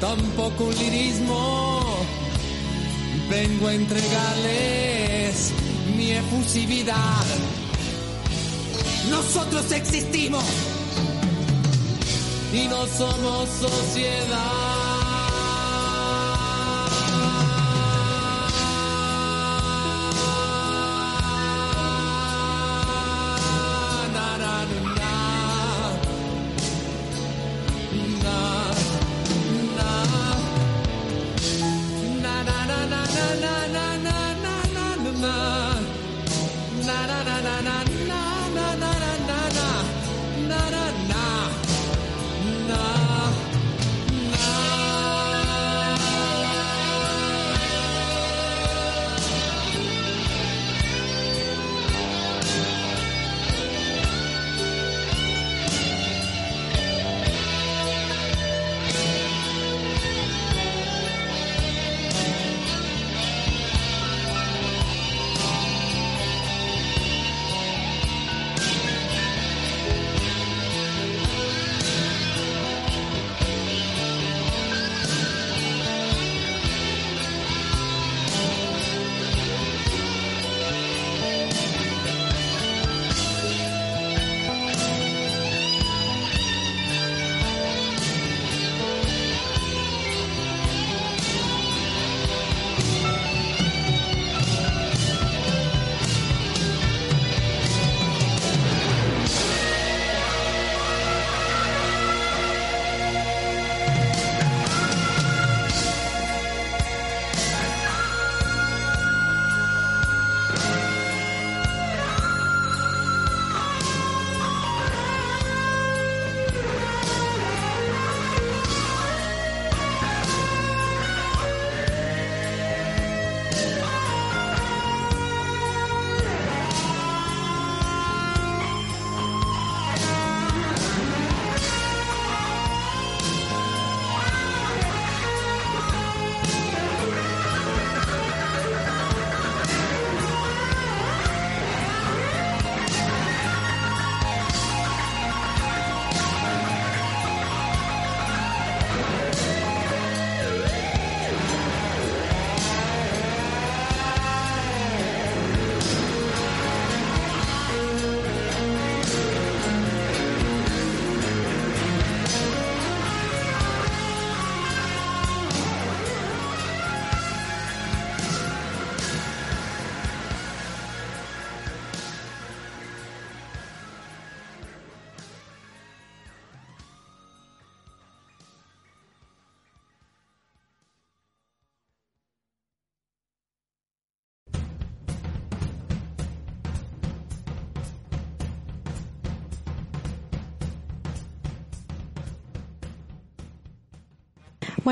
tampoco 0.00 0.64
un 0.64 0.74
lirismo. 0.74 1.82
Vengo 3.28 3.68
a 3.68 3.74
entregarles 3.74 5.52
mi 5.96 6.12
efusividad. 6.12 7.24
Nosotros 9.10 9.72
existimos 9.72 10.44
y 12.52 12.68
no 12.68 12.86
somos 12.86 13.48
sociedad. 13.48 14.71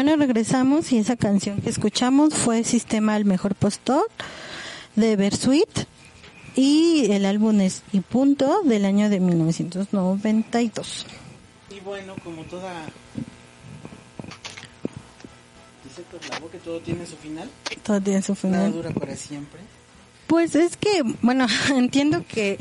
Bueno, 0.02 0.16
regresamos 0.16 0.90
y 0.92 0.96
esa 0.96 1.14
canción 1.14 1.60
que 1.60 1.68
escuchamos 1.68 2.32
fue 2.32 2.64
Sistema 2.64 3.16
al 3.16 3.26
Mejor 3.26 3.54
Postor 3.54 4.08
de 4.96 5.14
Versuit 5.14 5.68
y 6.56 7.12
el 7.12 7.26
álbum 7.26 7.60
es 7.60 7.82
Y 7.92 8.00
Punto 8.00 8.62
del 8.62 8.86
año 8.86 9.10
de 9.10 9.20
1992. 9.20 11.06
Y 11.68 11.80
bueno, 11.80 12.14
como 12.24 12.44
toda... 12.44 12.86
Dice 15.84 16.02
que 16.50 16.58
todo 16.60 16.80
tiene 16.80 17.04
su 17.04 17.16
final. 17.16 17.50
Todo 17.82 18.00
tiene 18.00 18.22
su 18.22 18.34
final. 18.34 18.58
Nada 18.58 18.70
dura 18.70 18.90
para 18.92 19.14
siempre. 19.14 19.60
Pues 20.26 20.54
es 20.54 20.78
que, 20.78 21.02
bueno, 21.20 21.46
entiendo 21.76 22.24
que 22.26 22.58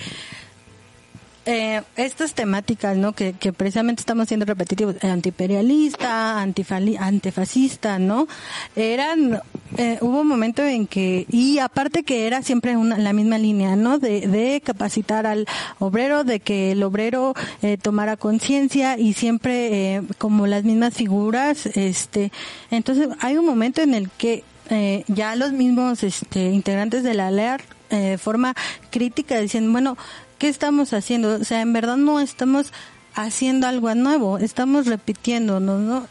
eh, 1.50 1.82
estas 1.95 2.36
temáticas, 2.36 2.95
¿no? 2.95 3.14
Que, 3.14 3.34
precisamente 3.58 4.02
estamos 4.02 4.28
siendo 4.28 4.45
repetitivos, 4.45 4.95
eh, 5.02 5.08
antiimperialista, 5.08 6.39
antifascista, 6.41 7.97
¿no? 7.97 8.28
Eran, 8.76 9.41
eh, 9.78 9.97
hubo 10.02 10.22
un 10.22 10.28
momento 10.28 10.64
en 10.64 10.86
que, 10.86 11.26
y 11.28 11.58
aparte 11.58 12.04
que 12.04 12.28
era 12.28 12.43
siempre 12.43 12.78
una, 12.78 13.00
la 13.00 13.14
misma 13.14 13.39
línea, 13.39 13.76
¿no? 13.76 13.97
De, 13.97 14.28
de 14.28 14.62
capacitar 14.62 15.26
al 15.26 15.47
obrero, 15.80 16.24
de 16.24 16.39
que 16.39 16.74
el 16.74 16.84
obrero 16.84 17.34
eh, 17.64 17.78
tomara 17.78 18.16
conciencia 18.16 19.00
y 19.00 19.14
siempre 19.14 19.95
eh, 19.95 20.02
como 20.20 20.45
las 20.45 20.64
mismas 20.64 20.93
figuras, 20.93 21.66
este, 21.66 22.32
entonces 22.70 23.10
hay 23.22 23.38
un 23.38 23.45
momento 23.47 23.82
en 23.82 23.95
el 23.95 24.12
que 24.12 24.43
eh, 24.70 25.04
ya 25.08 25.36
los 25.36 25.52
mismos 25.52 26.04
este, 26.04 26.52
integrantes 26.52 27.02
de 27.02 27.16
la 27.16 27.32
LEAR 27.32 27.62
eh, 27.89 28.20
forma 28.20 28.54
crítica 28.91 29.39
diciendo, 29.39 29.72
bueno, 29.72 29.97
¿qué 30.40 30.48
estamos 30.48 30.94
haciendo? 30.94 31.36
O 31.36 31.44
sea, 31.44 31.62
en 31.62 31.74
verdad 31.74 31.98
no 31.98 32.20
estamos 32.20 32.74
haciendo 33.14 33.68
algo 33.68 33.94
nuevo, 33.94 34.40
estamos 34.40 34.88
repitiéndonos, 34.88 35.82
¿no? 35.82 36.08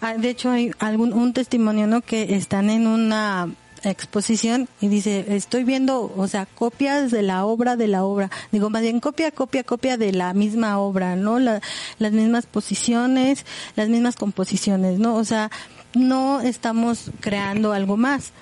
Ah, 0.00 0.14
de 0.14 0.30
hecho, 0.30 0.50
hay 0.50 0.72
algún 0.80 1.12
un 1.12 1.32
testimonio, 1.32 1.86
¿no? 1.86 2.00
Que 2.00 2.34
están 2.34 2.70
en 2.70 2.86
una 2.86 3.48
exposición 3.84 4.68
y 4.80 4.88
dice, 4.88 5.26
estoy 5.28 5.64
viendo, 5.64 6.12
o 6.16 6.26
sea, 6.26 6.46
copias 6.46 7.10
de 7.10 7.22
la 7.22 7.44
obra 7.44 7.76
de 7.76 7.88
la 7.88 8.04
obra. 8.04 8.30
Digo, 8.50 8.70
más 8.70 8.82
bien 8.82 9.00
copia, 9.00 9.30
copia, 9.30 9.64
copia 9.64 9.96
de 9.96 10.12
la 10.12 10.32
misma 10.32 10.78
obra, 10.78 11.16
¿no? 11.16 11.38
las 11.38 12.12
mismas 12.12 12.46
posiciones, 12.46 13.44
las 13.76 13.88
mismas 13.88 14.16
composiciones, 14.16 14.98
¿no? 14.98 15.16
O 15.16 15.24
sea, 15.24 15.50
no 15.94 16.40
estamos 16.40 17.10
creando 17.20 17.72
algo 17.72 17.96
más. 17.96 18.32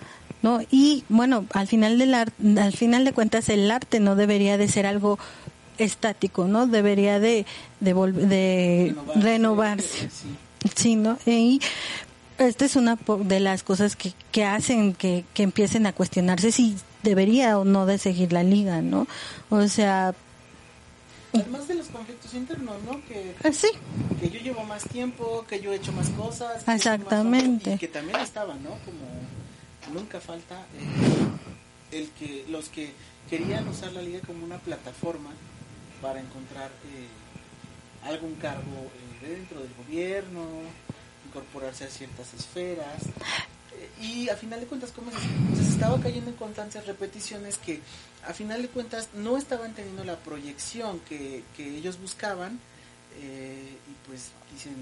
¿No? 0.42 0.60
Y 0.70 1.04
bueno, 1.08 1.46
al 1.52 1.66
final 1.66 1.98
del 1.98 2.14
al 2.14 2.72
final 2.72 3.04
de 3.04 3.12
cuentas 3.12 3.48
el 3.48 3.70
arte 3.70 4.00
no 4.00 4.16
debería 4.16 4.58
de 4.58 4.68
ser 4.68 4.86
algo 4.86 5.18
estático, 5.78 6.46
¿no? 6.46 6.66
Debería 6.66 7.20
de 7.20 7.46
de, 7.80 7.94
de 7.94 8.94
renovarse. 9.16 10.08
Sí. 10.76 10.94
¿no? 10.96 11.18
Y 11.26 11.60
esta 12.38 12.64
es 12.64 12.76
una 12.76 12.96
de 13.24 13.40
las 13.40 13.62
cosas 13.62 13.96
que, 13.96 14.12
que 14.30 14.44
hacen 14.44 14.94
que, 14.94 15.24
que 15.34 15.42
empiecen 15.42 15.86
a 15.86 15.92
cuestionarse 15.92 16.52
si 16.52 16.76
debería 17.02 17.58
o 17.58 17.64
no 17.64 17.86
de 17.86 17.98
seguir 17.98 18.32
la 18.32 18.42
liga, 18.42 18.80
¿no? 18.80 19.06
O 19.50 19.66
sea, 19.68 20.14
Además 21.34 21.66
de 21.66 21.74
los 21.74 21.86
conflictos 21.86 22.34
internos, 22.34 22.76
¿no? 22.84 23.02
Que, 23.06 23.34
ah, 23.42 23.52
sí. 23.52 23.68
que 24.20 24.28
yo 24.28 24.38
llevo 24.40 24.64
más 24.64 24.84
tiempo, 24.84 25.46
que 25.48 25.60
yo 25.60 25.72
he 25.72 25.76
hecho 25.76 25.92
más 25.92 26.10
cosas. 26.10 26.68
Exactamente. 26.68 27.74
y 27.74 27.78
que 27.78 27.88
también 27.88 28.20
estaban, 28.20 28.62
¿no? 28.62 28.70
Como 28.70 29.06
nunca 29.92 30.20
falta 30.20 30.66
eh, 30.74 31.96
el 31.98 32.10
que 32.10 32.44
los 32.48 32.68
que 32.68 32.92
querían 33.28 33.68
usar 33.68 33.92
la 33.92 34.02
liga 34.02 34.20
como 34.26 34.44
una 34.44 34.58
plataforma 34.58 35.30
para 36.00 36.20
encontrar 36.20 36.70
eh, 36.70 38.08
algún 38.08 38.34
cargo 38.36 38.90
eh, 39.22 39.28
dentro 39.28 39.60
del 39.60 39.72
gobierno, 39.74 40.46
incorporarse 41.26 41.84
a 41.84 41.88
ciertas 41.88 42.34
esferas. 42.34 43.02
y 44.00 44.28
a 44.28 44.36
final 44.36 44.60
de 44.60 44.66
cuentas, 44.66 44.90
como 44.90 45.10
se, 45.10 45.62
estaba 45.62 46.00
cayendo 46.00 46.30
en 46.30 46.36
constantes 46.36 46.86
repeticiones 46.86 47.58
que 47.58 47.80
a 48.26 48.32
final 48.32 48.62
de 48.62 48.68
cuentas 48.68 49.08
no 49.14 49.36
estaban 49.36 49.74
teniendo 49.74 50.04
la 50.04 50.16
proyección 50.16 51.00
que, 51.00 51.44
que 51.56 51.76
ellos 51.76 52.00
buscaban 52.00 52.58
y 53.20 54.08
pues 54.08 54.30
dicen 54.52 54.74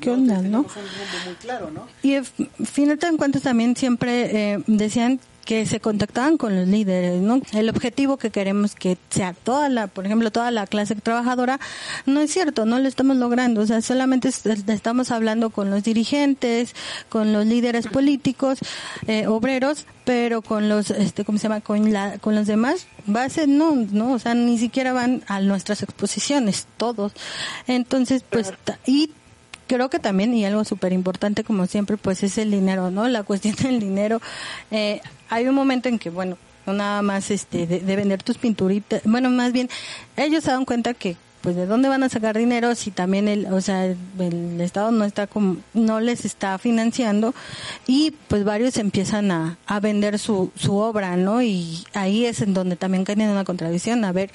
qué 0.00 0.10
onda, 0.10 0.40
¿no? 0.42 0.62
muy 0.62 1.34
claro, 1.40 1.70
¿no? 1.70 1.86
Y 2.02 2.14
al 2.14 2.24
final 2.24 2.98
de 2.98 3.16
cuentas 3.16 3.42
también 3.42 3.76
siempre 3.76 4.54
eh, 4.54 4.62
decían 4.66 5.20
que 5.46 5.64
se 5.64 5.80
contactaban 5.80 6.36
con 6.36 6.56
los 6.56 6.66
líderes, 6.66 7.22
¿no? 7.22 7.40
El 7.52 7.70
objetivo 7.70 8.16
que 8.18 8.30
queremos 8.30 8.74
que 8.74 8.98
sea 9.10 9.32
toda 9.32 9.68
la, 9.68 9.86
por 9.86 10.04
ejemplo, 10.04 10.32
toda 10.32 10.50
la 10.50 10.66
clase 10.66 10.96
trabajadora, 10.96 11.60
no 12.04 12.20
es 12.20 12.32
cierto, 12.32 12.66
no 12.66 12.80
lo 12.80 12.88
estamos 12.88 13.16
logrando, 13.16 13.60
o 13.60 13.66
sea, 13.66 13.80
solamente 13.80 14.28
estamos 14.28 15.12
hablando 15.12 15.50
con 15.50 15.70
los 15.70 15.84
dirigentes, 15.84 16.74
con 17.08 17.32
los 17.32 17.46
líderes 17.46 17.86
políticos, 17.86 18.58
eh, 19.06 19.28
obreros, 19.28 19.86
pero 20.04 20.42
con 20.42 20.68
los, 20.68 20.90
este, 20.90 21.24
¿cómo 21.24 21.38
se 21.38 21.44
llama? 21.44 21.60
Con 21.60 21.92
la, 21.92 22.18
con 22.18 22.34
los 22.34 22.48
demás 22.48 22.88
bases, 23.06 23.46
no, 23.46 23.76
no, 23.76 24.14
o 24.14 24.18
sea, 24.18 24.34
ni 24.34 24.58
siquiera 24.58 24.92
van 24.92 25.22
a 25.28 25.40
nuestras 25.40 25.80
exposiciones, 25.84 26.66
todos. 26.76 27.12
Entonces, 27.68 28.24
pues, 28.28 28.52
y 28.84 29.10
creo 29.66 29.90
que 29.90 29.98
también, 29.98 30.34
y 30.34 30.44
algo 30.44 30.64
súper 30.64 30.92
importante 30.92 31.44
como 31.44 31.66
siempre, 31.66 31.96
pues 31.96 32.22
es 32.22 32.38
el 32.38 32.50
dinero, 32.50 32.90
¿no? 32.90 33.08
La 33.08 33.22
cuestión 33.22 33.54
del 33.62 33.80
dinero. 33.80 34.20
Eh, 34.70 35.00
hay 35.28 35.46
un 35.48 35.54
momento 35.54 35.88
en 35.88 35.98
que, 35.98 36.10
bueno, 36.10 36.38
no 36.66 36.72
nada 36.72 37.02
más 37.02 37.30
este 37.30 37.66
de, 37.66 37.96
vender 37.96 38.22
tus 38.22 38.38
pinturitas, 38.38 39.02
bueno, 39.04 39.30
más 39.30 39.52
bien, 39.52 39.68
ellos 40.16 40.44
se 40.44 40.50
dan 40.50 40.64
cuenta 40.64 40.94
que 40.94 41.16
pues 41.40 41.54
de 41.54 41.66
dónde 41.66 41.88
van 41.88 42.02
a 42.02 42.08
sacar 42.08 42.36
dinero 42.36 42.74
si 42.74 42.90
también 42.90 43.28
el, 43.28 43.46
o 43.46 43.60
sea, 43.60 43.84
el, 43.84 44.60
Estado 44.60 44.90
no 44.90 45.04
está 45.04 45.28
como, 45.28 45.58
no 45.74 46.00
les 46.00 46.24
está 46.24 46.58
financiando 46.58 47.36
y 47.86 48.14
pues 48.26 48.42
varios 48.42 48.78
empiezan 48.78 49.30
a, 49.30 49.56
a 49.66 49.78
vender 49.78 50.18
su, 50.18 50.50
su 50.56 50.74
obra, 50.74 51.16
¿no? 51.16 51.42
Y 51.42 51.84
ahí 51.92 52.26
es 52.26 52.40
en 52.40 52.52
donde 52.52 52.74
también 52.74 53.04
caen 53.04 53.20
en 53.20 53.30
una 53.30 53.44
contradicción, 53.44 54.04
a 54.04 54.10
ver, 54.10 54.32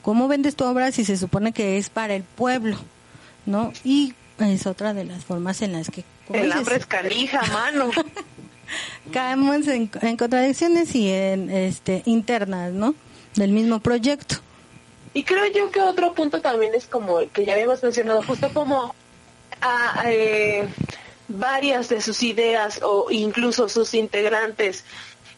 ¿cómo 0.00 0.26
vendes 0.26 0.56
tu 0.56 0.64
obra 0.64 0.90
si 0.90 1.04
se 1.04 1.18
supone 1.18 1.52
que 1.52 1.76
es 1.76 1.90
para 1.90 2.14
el 2.14 2.22
pueblo? 2.22 2.78
¿No? 3.44 3.70
Y 3.84 4.14
es 4.38 4.66
otra 4.66 4.94
de 4.94 5.04
las 5.04 5.24
formas 5.24 5.62
en 5.62 5.72
las 5.72 5.90
que... 5.90 6.04
El 6.32 6.52
hambre 6.52 6.76
es 6.76 6.86
canija, 6.86 7.42
mano. 7.52 7.90
Caemos 9.12 9.66
en, 9.68 9.88
contradicciones 9.88 10.94
y 10.94 11.10
en 11.10 11.50
este 11.50 12.02
internas, 12.06 12.72
¿no? 12.72 12.94
Del 13.34 13.52
mismo 13.52 13.80
proyecto. 13.80 14.36
Y 15.12 15.22
creo 15.22 15.46
yo 15.52 15.70
que 15.70 15.80
otro 15.80 16.14
punto 16.14 16.40
también 16.40 16.74
es 16.74 16.86
como 16.86 17.20
el 17.20 17.28
que 17.28 17.44
ya 17.44 17.52
habíamos 17.52 17.82
mencionado, 17.82 18.22
justo 18.22 18.52
como 18.52 18.94
a, 19.60 20.02
eh, 20.06 20.66
varias 21.28 21.88
de 21.88 22.00
sus 22.00 22.22
ideas 22.22 22.80
o 22.82 23.10
incluso 23.10 23.68
sus 23.68 23.94
integrantes 23.94 24.84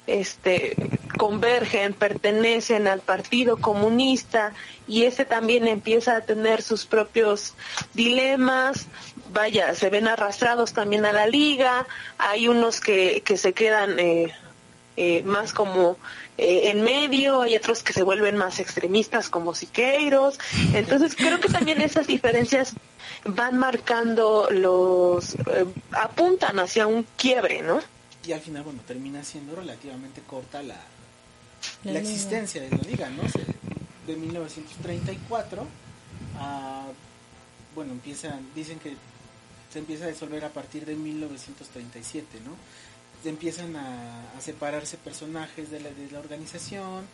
este 0.06 0.76
convergen, 1.16 1.94
pertenecen 1.94 2.86
al 2.86 3.00
Partido 3.00 3.56
Comunista 3.56 4.52
y 4.86 5.04
ese 5.04 5.24
también 5.24 5.66
empieza 5.66 6.16
a 6.16 6.20
tener 6.20 6.62
sus 6.62 6.86
propios 6.86 7.54
dilemas, 7.94 8.86
vaya, 9.32 9.74
se 9.74 9.90
ven 9.90 10.08
arrastrados 10.08 10.72
también 10.72 11.06
a 11.06 11.12
la 11.12 11.26
liga, 11.26 11.86
hay 12.18 12.48
unos 12.48 12.80
que, 12.80 13.22
que 13.24 13.36
se 13.36 13.52
quedan 13.52 13.98
eh, 13.98 14.32
eh, 14.96 15.22
más 15.24 15.52
como 15.52 15.96
eh, 16.38 16.70
en 16.70 16.82
medio, 16.82 17.40
hay 17.40 17.56
otros 17.56 17.82
que 17.82 17.92
se 17.92 18.02
vuelven 18.02 18.36
más 18.36 18.60
extremistas 18.60 19.28
como 19.28 19.54
Siqueiros, 19.54 20.38
entonces 20.74 21.16
creo 21.16 21.40
que 21.40 21.48
también 21.48 21.80
esas 21.80 22.06
diferencias 22.06 22.74
van 23.24 23.58
marcando 23.58 24.48
los, 24.50 25.36
apuntan 25.92 26.60
hacia 26.60 26.86
un 26.86 27.06
quiebre, 27.16 27.62
¿no? 27.62 27.80
Y 28.26 28.32
al 28.32 28.40
final, 28.40 28.64
bueno, 28.64 28.80
termina 28.86 29.22
siendo 29.22 29.54
relativamente 29.54 30.20
corta 30.22 30.62
la, 30.62 30.80
la, 31.84 31.98
existencia 31.98 32.60
de 32.62 32.70
la 32.70 32.78
liga, 32.78 33.08
¿no? 33.10 33.22
de 34.06 34.16
1934 34.16 35.66
a, 36.38 36.86
bueno, 37.74 37.92
empiezan, 37.92 38.48
dicen 38.54 38.78
que 38.78 38.94
se 39.72 39.78
empieza 39.78 40.04
a 40.04 40.08
disolver 40.08 40.44
a 40.44 40.50
partir 40.50 40.86
de 40.86 40.94
1937, 40.94 42.40
¿no? 42.44 42.52
Se 43.22 43.28
empiezan 43.28 43.74
a, 43.76 44.22
separarse 44.40 44.96
personajes 44.96 45.70
de 45.70 45.80
la, 45.80 45.90
de 45.90 46.10
la 46.10 46.20
organización, 46.20 47.04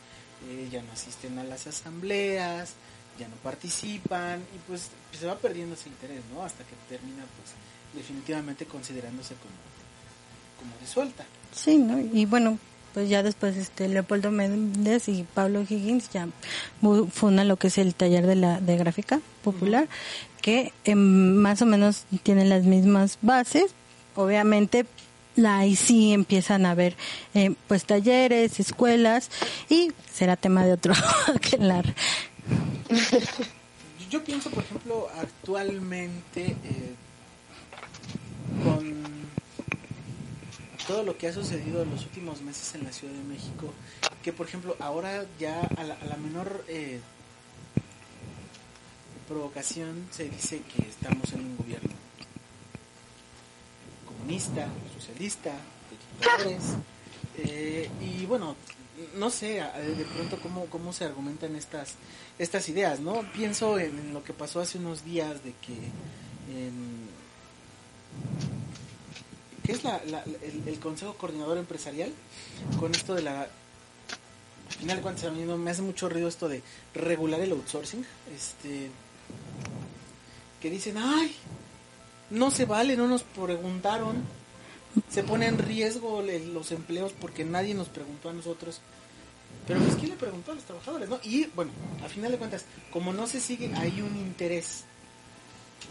eh, 0.49 0.69
ya 0.71 0.83
no 0.83 0.93
asisten 0.93 1.39
a 1.39 1.45
las 1.45 1.67
asambleas, 1.67 2.75
ya 3.19 3.29
no 3.29 3.37
participan 3.37 4.41
y 4.55 4.59
pues 4.67 4.91
se 5.19 5.27
va 5.27 5.37
perdiendo 5.37 5.75
ese 5.75 5.89
interés, 5.89 6.23
¿no? 6.35 6.43
Hasta 6.43 6.65
que 6.65 6.75
termina 6.89 7.25
pues 7.37 7.55
definitivamente 7.95 8.67
considerándose 8.67 9.35
como 9.35 9.72
como. 10.87 11.25
Sí, 11.55 11.79
¿no? 11.79 11.99
Y 11.99 12.25
bueno, 12.25 12.59
pues 12.93 13.09
ya 13.09 13.23
después 13.23 13.57
este 13.57 13.89
Leopoldo 13.89 14.31
Méndez 14.31 15.09
y 15.09 15.25
Pablo 15.35 15.63
Higgins 15.63 16.11
ya 16.11 16.29
fundan 17.11 17.49
lo 17.49 17.57
que 17.57 17.69
es 17.69 17.79
el 17.79 17.95
taller 17.95 18.27
de 18.27 18.37
la 18.37 18.61
de 18.61 18.77
gráfica 18.77 19.21
popular 19.43 19.89
que 20.41 20.73
em, 20.85 21.35
más 21.37 21.63
o 21.63 21.67
menos 21.67 22.05
tienen 22.23 22.49
las 22.49 22.65
mismas 22.65 23.19
bases 23.23 23.75
obviamente 24.15 24.87
la 25.37 25.59
ahí 25.59 25.77
sí 25.77 26.13
empiezan 26.13 26.67
a 26.67 26.75
ver 26.75 26.95
eh, 27.35 27.55
pues 27.69 27.85
talleres 27.85 28.61
escuelas 28.61 29.31
y 29.71 29.93
será 30.13 30.37
tema 30.37 30.67
de 30.67 30.73
otro 30.73 30.95
que 31.41 31.57
hablar 31.57 31.95
yo 34.11 34.23
pienso 34.23 34.51
por 34.51 34.65
ejemplo 34.65 35.09
actualmente 35.19 36.57
eh, 36.65 36.95
con 38.63 39.02
todo 40.87 41.03
lo 41.03 41.17
que 41.17 41.29
ha 41.29 41.33
sucedido 41.33 41.83
en 41.83 41.91
los 41.91 42.03
últimos 42.05 42.41
meses 42.43 42.75
en 42.75 42.85
la 42.85 42.93
Ciudad 42.93 43.15
de 43.15 43.23
México, 43.25 43.73
que 44.23 44.33
por 44.33 44.47
ejemplo 44.47 44.77
ahora 44.81 45.25
ya 45.39 45.61
a 45.77 45.85
la, 45.85 46.17
menor 46.17 46.65
eh, 46.69 47.01
provocación 49.29 50.07
se 50.11 50.29
dice 50.29 50.63
que 50.63 50.89
estamos 50.89 51.33
en 51.33 51.41
un 51.41 51.57
gobierno 51.57 51.93
comunista, 54.07 54.69
socialista, 54.95 55.53
eh, 57.39 57.89
y 58.01 58.27
bueno, 58.27 58.57
no 59.17 59.31
sé 59.31 59.55
de 59.55 60.05
pronto 60.15 60.39
cómo, 60.41 60.67
cómo 60.67 60.93
se 60.93 61.05
argumentan 61.05 61.57
estas, 61.57 61.95
estas 62.39 62.69
ideas, 62.69 63.01
¿no? 63.01 63.23
Pienso 63.33 63.79
en, 63.79 64.13
lo 64.13 64.23
que 64.23 64.33
pasó 64.33 64.61
hace 64.61 64.79
unos 64.79 65.05
días 65.05 65.43
de 65.43 65.53
que... 65.55 65.77
¿Qué 69.65 69.73
es 69.73 69.85
la, 69.85 70.01
el, 70.67 70.79
Consejo 70.81 71.15
Coordinador 71.15 71.59
Empresarial? 71.59 72.13
Con 72.79 72.95
esto 72.95 73.15
de 73.15 73.23
la... 73.23 73.43
Al 73.43 74.79
final 74.79 74.97
de 74.97 75.03
cuentas, 75.03 75.25
a 75.25 75.31
mí 75.31 75.45
me 75.45 75.71
hace 75.71 75.83
mucho 75.83 76.09
ruido 76.09 76.29
esto 76.29 76.49
de 76.49 76.63
regular 76.95 77.41
el 77.41 77.53
outsourcing. 77.53 78.05
Este, 78.35 78.91
que 80.61 80.71
dicen, 80.71 80.97
ay, 80.99 81.35
no 82.31 82.51
se 82.51 82.65
vale, 82.65 82.97
no 82.97 83.07
nos 83.07 83.23
preguntaron 83.23 84.25
se 85.11 85.23
pone 85.23 85.47
en 85.47 85.59
riesgo 85.59 86.23
los 86.23 86.73
empleos 86.73 87.13
porque 87.19 87.45
nadie 87.45 87.75
nos 87.75 87.89
preguntó 87.89 88.29
a 88.29 88.33
nosotros. 88.33 88.81
Pero 89.67 89.81
pues 89.81 89.95
quién 89.97 90.11
le 90.11 90.17
preguntó 90.17 90.53
a 90.53 90.55
los 90.55 90.65
trabajadores, 90.65 91.09
¿no? 91.09 91.21
Y 91.23 91.47
bueno, 91.55 91.71
a 92.05 92.09
final 92.09 92.33
de 92.33 92.39
cuentas, 92.39 92.65
como 92.91 93.13
no 93.13 93.27
se 93.27 93.41
sigue, 93.41 93.73
hay 93.75 94.01
un 94.01 94.17
interés 94.17 94.85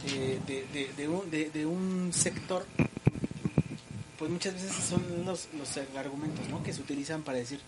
eh, 0.07 0.39
de, 0.97 1.07
un, 1.07 1.29
de, 1.31 1.65
un 1.65 2.11
sector, 2.13 2.65
pues 4.21 4.29
muchas 4.29 4.53
veces 4.53 4.71
son 4.71 5.01
los, 5.25 5.47
los 5.57 5.77
argumentos, 5.97 6.47
¿no? 6.47 6.61
Que 6.61 6.73
se 6.73 6.81
utilizan 6.81 7.23
para 7.23 7.39
decir, 7.39 7.59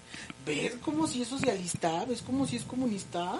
¿ves 0.46 0.76
como 0.84 1.08
si 1.08 1.24
es 1.24 1.28
socialista? 1.28 2.06
¿Ves 2.06 2.22
como 2.22 2.46
si 2.46 2.58
es 2.58 2.64
comunista? 2.64 3.40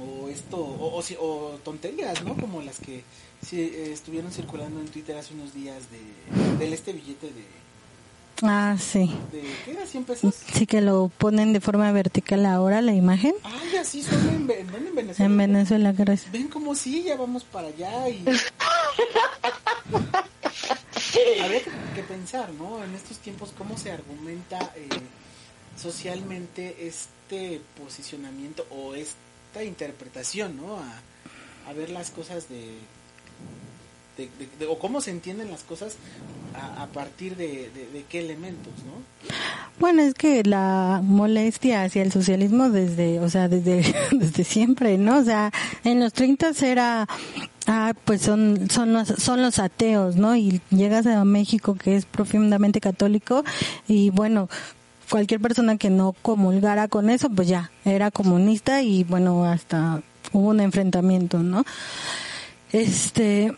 O 0.00 0.28
esto, 0.28 0.56
o, 0.56 1.00
o, 1.00 1.02
o 1.18 1.58
tonterías, 1.64 2.22
¿no? 2.22 2.36
Como 2.36 2.62
las 2.62 2.78
que 2.78 3.02
Sí, 3.46 3.60
eh, 3.60 3.92
estuvieron 3.92 4.30
circulando 4.30 4.80
en 4.80 4.88
Twitter 4.88 5.16
hace 5.16 5.34
unos 5.34 5.54
días 5.54 5.84
de, 5.90 6.58
del 6.58 6.72
este 6.72 6.92
billete 6.92 7.26
de... 7.26 7.44
Ah, 8.42 8.76
sí. 8.78 9.10
¿De 9.32 9.42
qué 9.64 9.72
era? 9.72 9.84
¿100 9.84 10.04
pesos? 10.04 10.34
Sí, 10.54 10.66
que 10.66 10.80
lo 10.80 11.10
ponen 11.18 11.52
de 11.52 11.60
forma 11.60 11.90
vertical 11.92 12.46
ahora 12.46 12.80
la 12.80 12.94
imagen. 12.94 13.34
Ay, 13.42 13.76
así 13.76 14.02
son 14.02 14.28
en, 14.28 14.46
Venezuela. 14.46 15.14
En 15.18 15.36
Venezuela, 15.36 15.92
gracias. 15.92 16.32
Ven 16.32 16.48
como 16.48 16.74
sí, 16.74 17.02
ya 17.02 17.16
vamos 17.16 17.44
para 17.44 17.68
allá 17.68 18.08
y... 18.08 18.24
Habría 21.42 21.60
que, 21.94 22.02
pensar, 22.02 22.50
¿no? 22.50 22.82
En 22.84 22.94
estos 22.94 23.18
tiempos, 23.18 23.52
cómo 23.56 23.76
se 23.76 23.92
argumenta 23.92 24.58
eh, 24.76 24.88
socialmente 25.76 26.86
este 26.86 27.60
posicionamiento 27.78 28.66
o 28.70 28.94
esta 28.94 29.64
interpretación, 29.64 30.56
¿no? 30.56 30.78
A 31.66 31.72
ver 31.72 31.90
las 31.90 32.10
cosas 32.10 32.48
de 32.48 32.78
o 34.68 34.78
cómo 34.78 35.00
se 35.00 35.10
entienden 35.10 35.50
las 35.50 35.62
cosas 35.62 35.96
a, 36.78 36.86
partir 36.86 37.36
de, 37.36 37.70
qué 38.08 38.20
elementos, 38.20 38.72
¿no? 38.84 38.92
Bueno, 39.78 40.02
es 40.02 40.14
que 40.14 40.42
la 40.44 41.00
molestia 41.02 41.84
hacia 41.84 42.02
el 42.02 42.12
socialismo 42.12 42.70
desde, 42.70 43.20
o 43.20 43.30
sea, 43.30 43.48
desde, 43.48 43.94
desde 44.12 44.44
siempre, 44.44 44.98
¿no? 44.98 45.18
O 45.18 45.24
sea, 45.24 45.52
en 45.84 46.00
los 46.00 46.12
30 46.12 46.50
era, 46.62 47.08
ah, 47.66 47.94
pues 48.04 48.22
son, 48.22 48.68
son 48.70 48.92
los, 48.92 49.08
son 49.08 49.42
los 49.42 49.58
ateos, 49.58 50.16
¿no? 50.16 50.36
Y 50.36 50.60
llegas 50.70 51.06
a 51.06 51.24
México 51.24 51.74
que 51.74 51.96
es 51.96 52.04
profundamente 52.04 52.80
católico 52.80 53.44
y 53.86 54.10
bueno, 54.10 54.48
cualquier 55.10 55.40
persona 55.40 55.76
que 55.76 55.90
no 55.90 56.14
comulgara 56.22 56.88
con 56.88 57.10
eso, 57.10 57.28
pues 57.30 57.48
ya, 57.48 57.70
era 57.84 58.10
comunista 58.10 58.82
y 58.82 59.04
bueno, 59.04 59.44
hasta 59.44 60.02
hubo 60.32 60.48
un 60.48 60.60
enfrentamiento, 60.60 61.38
¿no? 61.42 61.64
Este, 62.72 63.52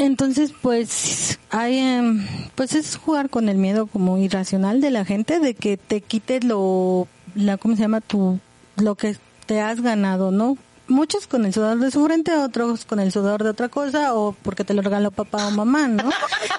entonces, 0.00 0.54
pues, 0.62 1.38
hay, 1.50 1.76
em, 1.76 2.26
pues 2.54 2.74
es 2.74 2.96
jugar 2.96 3.28
con 3.28 3.50
el 3.50 3.58
miedo 3.58 3.86
como 3.86 4.16
irracional 4.16 4.80
de 4.80 4.90
la 4.90 5.04
gente 5.04 5.40
de 5.40 5.52
que 5.52 5.76
te 5.76 6.00
quites 6.00 6.42
lo, 6.42 7.06
la, 7.34 7.58
¿cómo 7.58 7.76
se 7.76 7.82
llama? 7.82 8.00
Tu, 8.00 8.38
lo 8.76 8.94
que 8.94 9.16
te 9.44 9.60
has 9.60 9.82
ganado, 9.82 10.30
¿no? 10.30 10.56
Muchos 10.88 11.26
con 11.26 11.44
el 11.44 11.52
sudor 11.52 11.78
de 11.80 11.90
su 11.90 12.02
frente, 12.02 12.32
otros 12.34 12.86
con 12.86 12.98
el 12.98 13.12
sudor 13.12 13.44
de 13.44 13.50
otra 13.50 13.68
cosa, 13.68 14.14
o 14.14 14.32
porque 14.32 14.64
te 14.64 14.72
lo 14.72 14.80
regaló 14.80 15.10
papá 15.10 15.48
o 15.48 15.50
mamá, 15.50 15.86
¿no? 15.86 16.08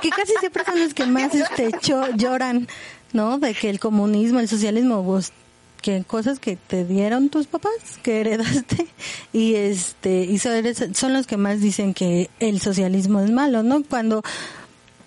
Que 0.03 0.11
casi 0.11 0.33
siempre 0.39 0.63
son 0.63 0.79
los 0.79 0.93
que 0.93 1.07
más 1.07 1.33
este, 1.33 1.71
lloran, 2.15 2.67
¿no? 3.11 3.39
De 3.39 3.55
que 3.55 3.71
el 3.71 3.79
comunismo, 3.79 4.39
el 4.39 4.49
socialismo, 4.49 5.03
pues, 5.03 5.33
que 5.81 6.03
cosas 6.03 6.39
que 6.39 6.55
te 6.55 6.85
dieron 6.85 7.29
tus 7.29 7.47
papás, 7.47 7.73
que 8.03 8.21
heredaste, 8.21 8.87
y 9.33 9.55
este, 9.55 10.23
y 10.23 10.37
son, 10.37 11.13
los 11.13 11.27
que 11.27 11.37
más 11.37 11.59
dicen 11.59 11.93
que 11.93 12.29
el 12.39 12.61
socialismo 12.61 13.19
es 13.19 13.31
malo, 13.31 13.63
¿no? 13.63 13.83
Cuando 13.83 14.23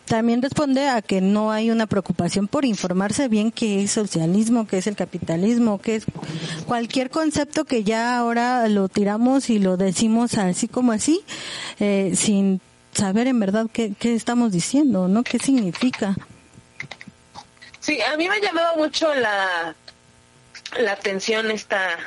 también 0.07 0.43
responde 0.43 0.89
a 0.89 1.01
que 1.01 1.21
no 1.21 1.51
hay 1.51 1.71
una 1.71 1.87
preocupación 1.87 2.47
por 2.47 2.65
informarse 2.65 3.29
bien 3.29 3.51
qué 3.51 3.83
es 3.83 3.93
socialismo, 3.93 4.67
qué 4.67 4.79
es 4.79 4.87
el 4.87 4.97
capitalismo, 4.97 5.81
qué 5.81 5.97
es 5.97 6.05
cualquier 6.67 7.09
concepto 7.09 7.65
que 7.65 7.85
ya 7.85 8.19
ahora 8.19 8.69
lo 8.69 8.89
tiramos 8.89 9.49
y 9.49 9.59
lo 9.59 9.79
decimos 9.79 10.37
así 10.37 10.69
como 10.69 10.93
así, 10.93 11.23
eh, 11.81 12.13
sin 12.17 12.61
saber 12.93 13.29
en 13.29 13.41
verdad 13.41 13.67
qué, 13.73 13.95
qué 13.99 14.15
estamos 14.15 14.53
diciendo, 14.53 15.09
¿no? 15.09 15.23
¿Qué 15.23 15.39
significa? 15.39 16.17
Sí, 17.81 17.99
a 18.01 18.17
mí 18.17 18.29
me 18.29 18.37
ha 18.37 18.41
llamado 18.41 18.77
mucho 18.77 19.15
la, 19.15 19.75
la 20.79 20.93
atención 20.93 21.51
esta, 21.51 21.99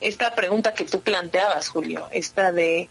esta 0.00 0.34
pregunta 0.34 0.74
que 0.74 0.84
tú 0.84 1.00
planteabas, 1.00 1.68
Julio, 1.68 2.08
esta 2.12 2.52
de 2.52 2.88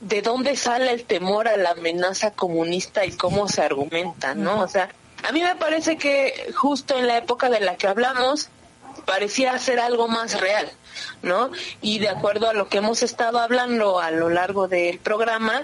de 0.00 0.22
dónde 0.22 0.56
sale 0.56 0.92
el 0.92 1.04
temor 1.04 1.48
a 1.48 1.56
la 1.56 1.70
amenaza 1.70 2.30
comunista 2.30 3.04
y 3.04 3.12
cómo 3.12 3.48
se 3.48 3.62
argumenta, 3.62 4.34
¿no? 4.34 4.60
O 4.60 4.68
sea, 4.68 4.88
a 5.26 5.32
mí 5.32 5.42
me 5.42 5.56
parece 5.56 5.96
que 5.96 6.52
justo 6.54 6.96
en 6.96 7.06
la 7.06 7.18
época 7.18 7.50
de 7.50 7.60
la 7.60 7.76
que 7.76 7.88
hablamos 7.88 8.48
parecía 9.06 9.58
ser 9.58 9.80
algo 9.80 10.06
más 10.06 10.40
real, 10.40 10.70
¿no? 11.22 11.50
Y 11.80 11.98
de 11.98 12.08
acuerdo 12.08 12.48
a 12.48 12.52
lo 12.52 12.68
que 12.68 12.78
hemos 12.78 13.02
estado 13.02 13.38
hablando 13.38 13.98
a 13.98 14.10
lo 14.10 14.28
largo 14.28 14.68
del 14.68 14.98
programa, 14.98 15.62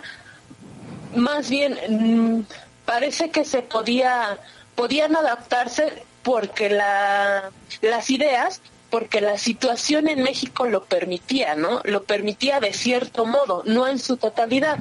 más 1.15 1.49
bien 1.49 1.79
mm, 1.89 2.47
parece 2.85 3.31
que 3.31 3.45
se 3.45 3.63
podía 3.63 4.39
podían 4.75 5.15
adaptarse 5.15 6.05
porque 6.25 6.69
la, 6.71 7.53
las 7.81 8.11
ideas 8.11 8.61
porque 8.91 9.21
la 9.21 9.39
situación 9.39 10.07
en 10.07 10.23
México 10.23 10.67
lo 10.67 10.85
permitía, 10.85 11.57
¿no? 11.57 11.81
Lo 11.83 12.05
permitía 12.05 12.61
de 12.61 12.73
cierto 12.73 13.27
modo, 13.27 13.65
no 13.67 13.89
en 13.89 13.99
su 13.99 14.17
totalidad, 14.17 14.79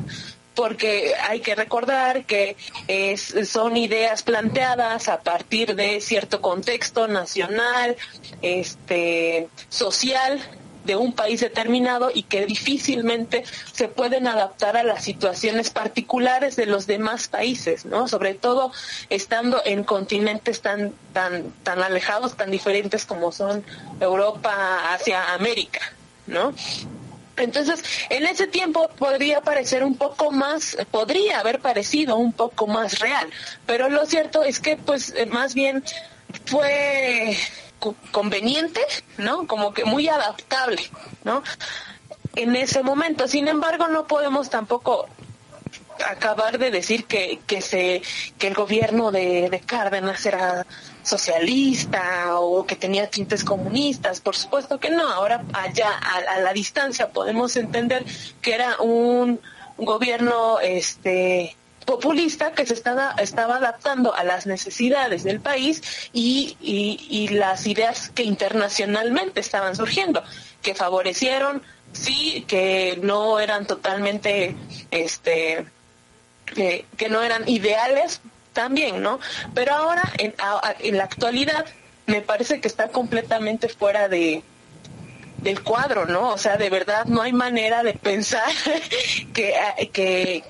porque 0.53 1.13
hay 1.15 1.39
que 1.39 1.55
recordar 1.55 2.25
que 2.25 2.55
son 3.43 3.75
ideas 3.75 4.21
planteadas 4.21 5.07
a 5.09 5.21
partir 5.21 5.75
de 5.75 5.99
cierto 5.99 6.41
contexto 6.41 7.07
nacional, 7.07 7.95
este, 8.43 9.47
social, 9.69 10.39
de 10.83 10.95
un 10.95 11.13
país 11.13 11.41
determinado 11.41 12.11
y 12.13 12.23
que 12.23 12.45
difícilmente 12.45 13.43
se 13.71 13.87
pueden 13.87 14.27
adaptar 14.27 14.77
a 14.77 14.83
las 14.83 15.03
situaciones 15.03 15.69
particulares 15.69 16.55
de 16.55 16.65
los 16.65 16.87
demás 16.87 17.27
países, 17.27 17.85
¿no? 17.85 18.07
Sobre 18.07 18.33
todo 18.33 18.71
estando 19.09 19.61
en 19.65 19.83
continentes 19.83 20.61
tan 20.61 20.93
tan 21.13 21.51
tan 21.63 21.81
alejados, 21.81 22.35
tan 22.35 22.51
diferentes 22.51 23.05
como 23.05 23.31
son 23.31 23.63
Europa, 23.99 24.93
Asia, 24.93 25.33
América, 25.33 25.81
¿no? 26.27 26.53
Entonces, 27.35 27.83
en 28.09 28.27
ese 28.27 28.45
tiempo 28.45 28.89
podría 28.97 29.41
parecer 29.41 29.83
un 29.83 29.97
poco 29.97 30.31
más, 30.31 30.77
podría 30.91 31.39
haber 31.39 31.59
parecido 31.59 32.15
un 32.15 32.31
poco 32.31 32.67
más 32.67 32.99
real, 32.99 33.27
pero 33.65 33.89
lo 33.89 34.05
cierto 34.05 34.43
es 34.43 34.59
que, 34.59 34.77
pues, 34.77 35.13
más 35.31 35.55
bien 35.55 35.83
fue 36.45 37.35
conveniente, 38.11 38.81
¿no? 39.17 39.47
Como 39.47 39.73
que 39.73 39.85
muy 39.85 40.07
adaptable, 40.07 40.81
¿no? 41.23 41.43
En 42.35 42.55
ese 42.55 42.83
momento. 42.83 43.27
Sin 43.27 43.47
embargo, 43.47 43.87
no 43.87 44.07
podemos 44.07 44.49
tampoco 44.49 45.07
acabar 46.07 46.57
de 46.57 46.71
decir 46.71 47.05
que, 47.05 47.39
que 47.45 47.61
se 47.61 48.01
que 48.37 48.47
el 48.47 48.53
gobierno 48.53 49.11
de, 49.11 49.49
de 49.49 49.59
Cárdenas 49.59 50.25
era 50.25 50.65
socialista 51.03 52.39
o 52.39 52.65
que 52.65 52.75
tenía 52.75 53.09
tintes 53.09 53.43
comunistas, 53.43 54.21
por 54.21 54.35
supuesto 54.35 54.79
que 54.79 54.89
no, 54.89 55.07
ahora 55.07 55.43
allá 55.53 55.89
a, 55.89 56.35
a 56.35 56.39
la 56.39 56.53
distancia 56.53 57.09
podemos 57.09 57.55
entender 57.57 58.05
que 58.41 58.53
era 58.53 58.77
un 58.79 59.39
gobierno 59.77 60.59
este 60.59 61.55
populista 61.85 62.53
que 62.53 62.65
se 62.65 62.73
estaba, 62.73 63.15
adaptando 63.15 64.13
a 64.13 64.23
las 64.23 64.45
necesidades 64.45 65.23
del 65.23 65.39
país 65.39 65.81
y, 66.13 66.57
y, 66.61 67.27
las 67.29 67.65
ideas 67.67 68.09
que 68.09 68.23
internacionalmente 68.23 69.39
estaban 69.39 69.75
surgiendo, 69.75 70.23
que 70.61 70.75
favorecieron, 70.75 71.61
sí, 71.91 72.45
que 72.47 72.99
no 73.01 73.39
eran 73.39 73.65
totalmente 73.65 74.55
este 74.91 75.65
que 76.45 77.09
no 77.09 77.23
eran 77.23 77.47
ideales 77.49 78.21
también, 78.51 79.01
¿no? 79.01 79.19
Pero 79.55 79.73
ahora, 79.73 80.03
en, 80.19 80.35
en 80.79 80.97
la 80.97 81.05
actualidad, 81.05 81.65
me 82.05 82.21
parece 82.21 82.61
que 82.61 82.67
está 82.67 82.89
completamente 82.89 83.69
fuera 83.69 84.07
de, 84.07 84.43
del 85.43 85.61
cuadro, 85.61 86.05
¿no? 86.05 86.29
O 86.29 86.37
sea, 86.37 86.57
de 86.57 86.69
verdad 86.69 87.05
no 87.05 87.21
hay 87.21 87.33
manera 87.33 87.83
de 87.83 87.93
pensar 87.93 88.49
que, 89.33 89.53
que, 89.91 90.43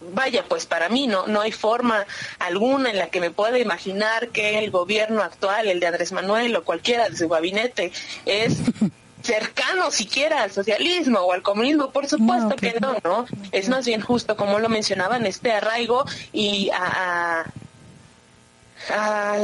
vaya, 0.00 0.44
pues 0.48 0.66
para 0.66 0.88
mí 0.88 1.06
no, 1.06 1.26
no 1.26 1.40
hay 1.40 1.52
forma 1.52 2.06
alguna 2.38 2.90
en 2.90 2.98
la 2.98 3.08
que 3.08 3.20
me 3.20 3.30
pueda 3.30 3.58
imaginar 3.58 4.28
que 4.28 4.58
el 4.58 4.70
gobierno 4.70 5.22
actual, 5.22 5.68
el 5.68 5.80
de 5.80 5.86
Andrés 5.86 6.12
Manuel 6.12 6.54
o 6.56 6.64
cualquiera 6.64 7.08
de 7.08 7.16
su 7.16 7.28
gabinete, 7.28 7.92
es 8.24 8.58
cercano 9.22 9.90
siquiera 9.90 10.42
al 10.42 10.52
socialismo 10.52 11.20
o 11.20 11.32
al 11.32 11.42
comunismo, 11.42 11.90
por 11.90 12.06
supuesto 12.06 12.56
que 12.56 12.78
no, 12.80 12.96
¿no? 13.04 13.26
Es 13.52 13.68
más 13.68 13.86
bien 13.86 14.00
justo, 14.00 14.36
como 14.36 14.58
lo 14.58 14.68
mencionaban, 14.68 15.26
este 15.26 15.52
arraigo 15.52 16.04
y 16.32 16.70
a, 16.70 17.44
a, 18.90 19.36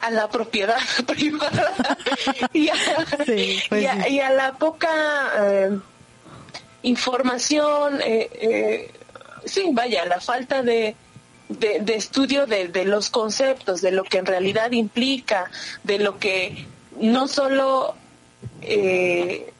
a 0.00 0.10
la 0.10 0.28
propiedad 0.28 0.78
privada 1.06 1.72
y, 2.52 2.68
a, 2.68 2.74
pues 3.68 3.86
y, 4.08 4.20
a, 4.20 4.30
la 4.30 4.52
poca 4.52 4.88
eh, 5.40 5.78
información, 6.82 8.00
eh, 8.02 8.30
eh, 8.32 8.90
sí, 9.46 9.70
vaya, 9.72 10.04
la 10.04 10.20
falta 10.20 10.62
de, 10.62 10.94
de, 11.48 11.94
estudio 11.94 12.46
de, 12.46 12.68
de, 12.68 12.84
los 12.84 13.10
conceptos, 13.10 13.80
de 13.80 13.92
lo 13.92 14.04
que 14.04 14.18
en 14.18 14.26
realidad 14.26 14.72
implica, 14.72 15.50
de 15.84 15.98
lo 15.98 16.18
que 16.18 16.66
no 17.00 17.28
solo, 17.28 17.94
eh, 18.62 19.52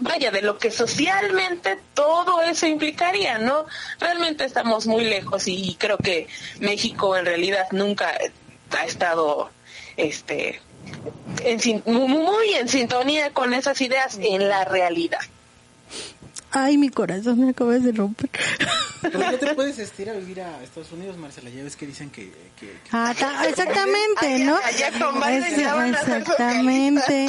vaya, 0.00 0.30
de 0.30 0.42
lo 0.42 0.58
que 0.58 0.70
socialmente 0.70 1.78
todo 1.94 2.42
eso 2.42 2.66
implicaría, 2.66 3.38
¿no? 3.38 3.66
Realmente 3.98 4.44
estamos 4.44 4.86
muy 4.86 5.04
lejos 5.04 5.48
y 5.48 5.76
creo 5.78 5.98
que 5.98 6.28
México 6.60 7.16
en 7.16 7.26
realidad 7.26 7.66
nunca 7.72 8.12
ha 8.70 8.84
estado, 8.84 9.50
este, 9.96 10.60
muy 11.86 12.54
en 12.54 12.68
sintonía 12.68 13.30
con 13.30 13.54
esas 13.54 13.80
ideas 13.80 14.18
en 14.20 14.48
la 14.48 14.64
realidad. 14.64 15.20
Ay, 16.52 16.78
mi 16.78 16.90
corazón 16.90 17.40
me 17.40 17.50
acabas 17.50 17.82
de 17.82 17.92
romper. 17.92 18.30
Pero 19.00 19.18
no 19.18 19.38
te 19.38 19.54
puedes 19.54 19.98
ir 19.98 20.10
a 20.10 20.12
vivir 20.12 20.40
a 20.42 20.62
Estados 20.62 20.92
Unidos, 20.92 21.16
Marcela. 21.16 21.50
Ya 21.50 21.64
ves 21.64 21.74
que 21.76 21.86
dicen 21.86 22.10
que... 22.10 22.32
Ah, 22.92 23.14
exactamente, 23.48 24.44
¿no? 24.44 24.58
exactamente. 25.86 27.28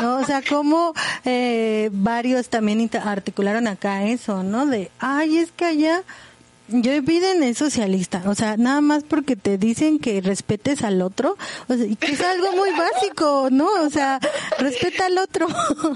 No, 0.00 0.18
o 0.18 0.24
sea, 0.24 0.42
como 0.42 0.92
eh, 1.24 1.88
varios 1.92 2.48
también 2.48 2.90
articularon 3.02 3.66
acá 3.66 4.04
eso, 4.04 4.42
¿no? 4.42 4.66
De, 4.66 4.90
ay, 4.98 5.38
es 5.38 5.52
que 5.52 5.64
allá 5.64 6.02
yo 6.68 7.02
Biden 7.02 7.42
es 7.42 7.58
socialista, 7.58 8.22
o 8.26 8.34
sea, 8.34 8.56
nada 8.56 8.80
más 8.80 9.04
porque 9.04 9.36
te 9.36 9.58
dicen 9.58 9.98
que 9.98 10.20
respetes 10.20 10.82
al 10.82 11.00
otro, 11.02 11.36
o 11.68 11.74
sea, 11.74 11.86
y 11.86 11.96
que 11.96 12.12
es 12.12 12.20
algo 12.20 12.52
muy 12.52 12.70
básico, 12.70 13.48
¿no? 13.50 13.68
O 13.82 13.90
sea, 13.90 14.18
respeta 14.58 15.06
al 15.06 15.18
otro, 15.18 15.46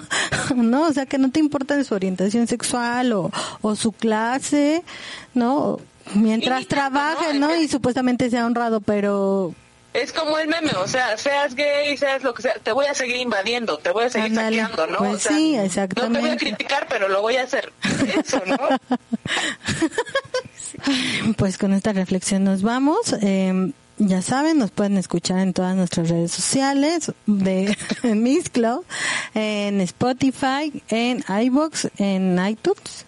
¿no? 0.55 0.83
O 0.83 0.93
sea, 0.93 1.07
que 1.07 1.18
no 1.18 1.31
te 1.31 1.41
importa 1.41 1.83
su 1.83 1.95
orientación 1.95 2.47
sexual 2.47 3.12
o, 3.12 3.31
o 3.62 3.77
su 3.77 3.93
clase, 3.93 4.85
¿no? 5.35 5.79
Mientras 6.14 6.66
trabaje, 6.66 7.35
¿no? 7.35 7.55
Y 7.57 7.68
supuestamente 7.68 8.31
sea 8.31 8.47
honrado, 8.47 8.81
pero 8.81 9.55
es 9.93 10.12
como 10.12 10.39
el 10.39 10.47
meme, 10.47 10.71
o 10.77 10.87
sea, 10.87 11.18
seas 11.18 11.57
gay, 11.57 11.97
seas 11.97 12.23
lo 12.23 12.33
que 12.33 12.43
sea, 12.43 12.55
te 12.55 12.71
voy 12.71 12.87
a 12.87 12.95
seguir 12.95 13.16
invadiendo, 13.16 13.79
te 13.79 13.91
voy 13.91 14.05
a 14.05 14.11
seguir 14.11 14.33
saqueando, 14.37 14.87
¿no? 14.87 14.99
Pues 14.99 15.23
sí, 15.25 15.57
exactamente. 15.57 16.18
No 16.18 16.25
te 16.25 16.29
voy 16.29 16.37
a 16.37 16.39
criticar, 16.39 16.87
pero 16.89 17.09
lo 17.09 17.21
voy 17.23 17.37
a 17.37 17.43
hacer. 17.43 17.73
Eso, 18.16 18.41
¿no? 18.47 18.57
Pues 21.37 21.59
con 21.59 21.73
esta 21.73 21.93
reflexión 21.93 22.45
nos 22.45 22.62
vamos. 22.62 23.14
Eh, 23.21 23.73
ya 23.99 24.23
saben, 24.23 24.59
nos 24.59 24.71
pueden 24.71 24.97
escuchar 24.97 25.41
en 25.41 25.53
todas 25.53 25.77
nuestras 25.77 26.09
redes 26.09 26.33
sociales 26.33 27.12
de 27.27 27.77
Miss 28.03 28.49
Club, 28.49 28.85
en 29.35 29.81
Spotify, 29.83 30.83
en 30.89 31.23
iBox, 31.29 31.89
en 31.99 32.39
iTunes 32.47 33.05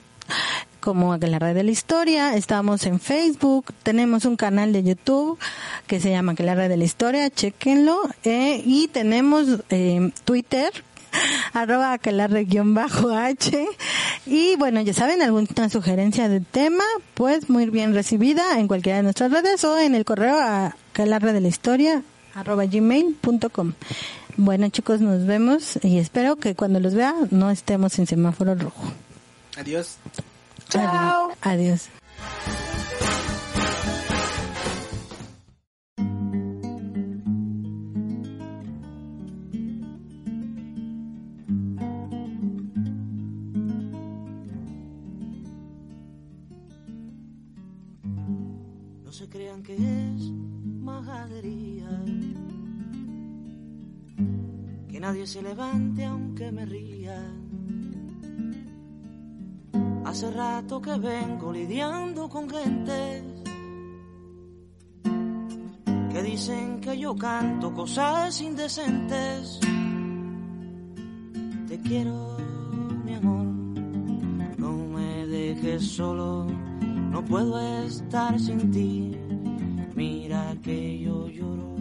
como 0.82 1.16
la 1.16 1.38
red 1.38 1.54
de 1.54 1.62
la 1.62 1.70
historia, 1.70 2.34
estamos 2.34 2.84
en 2.86 2.98
Facebook, 2.98 3.72
tenemos 3.84 4.24
un 4.24 4.36
canal 4.36 4.72
de 4.72 4.82
YouTube 4.82 5.38
que 5.86 6.00
se 6.00 6.10
llama 6.10 6.34
la 6.36 6.56
red 6.56 6.68
de 6.68 6.76
la 6.76 6.84
historia, 6.84 7.30
chequenlo, 7.30 8.00
eh, 8.24 8.60
y 8.66 8.88
tenemos 8.88 9.46
eh, 9.70 10.10
Twitter, 10.24 10.72
arroba 11.52 11.98
bajo 12.64 13.10
h 13.10 13.66
y 14.26 14.56
bueno 14.56 14.80
ya 14.80 14.94
saben 14.94 15.22
alguna 15.22 15.68
sugerencia 15.68 16.28
de 16.28 16.40
tema 16.40 16.84
pues 17.14 17.48
muy 17.50 17.70
bien 17.70 17.94
recibida 17.94 18.58
en 18.58 18.68
cualquiera 18.68 18.98
de 18.98 19.02
nuestras 19.02 19.30
redes 19.30 19.64
o 19.64 19.78
en 19.78 19.94
el 19.94 20.04
correo 20.04 20.40
a 20.40 20.76
red 20.94 21.32
de 21.32 21.40
la 21.40 21.48
historia 21.48 22.02
arroba 22.34 22.64
gmail.com 22.66 23.72
bueno 24.36 24.68
chicos 24.68 25.00
nos 25.00 25.26
vemos 25.26 25.78
y 25.82 25.98
espero 25.98 26.36
que 26.36 26.54
cuando 26.54 26.80
los 26.80 26.94
vea 26.94 27.14
no 27.30 27.50
estemos 27.50 27.98
en 27.98 28.06
semáforo 28.06 28.54
rojo. 28.54 28.92
Adiós. 29.56 29.98
Chao. 30.68 31.32
Adiós. 31.42 31.88
Nadie 55.02 55.26
se 55.26 55.42
levante 55.42 56.04
aunque 56.04 56.52
me 56.52 56.64
ría 56.64 57.20
Hace 60.04 60.30
rato 60.30 60.80
que 60.80 60.96
vengo 60.98 61.52
lidiando 61.52 62.28
con 62.28 62.48
gente 62.48 63.24
que 66.12 66.22
dicen 66.22 66.80
que 66.80 66.98
yo 66.98 67.16
canto 67.16 67.72
cosas 67.72 68.40
indecentes. 68.42 69.58
Te 71.66 71.80
quiero, 71.80 72.36
mi 73.04 73.14
amor, 73.14 73.46
no 74.58 74.72
me 74.94 75.26
dejes 75.26 75.82
solo, 75.82 76.46
no 77.10 77.24
puedo 77.24 77.58
estar 77.86 78.38
sin 78.38 78.70
ti. 78.70 79.16
Mira 79.96 80.54
que 80.62 80.98
yo 80.98 81.28
lloro. 81.28 81.71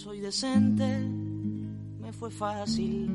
Soy 0.00 0.20
decente, 0.20 0.98
me 2.00 2.12
fue 2.12 2.30
fácil 2.30 3.08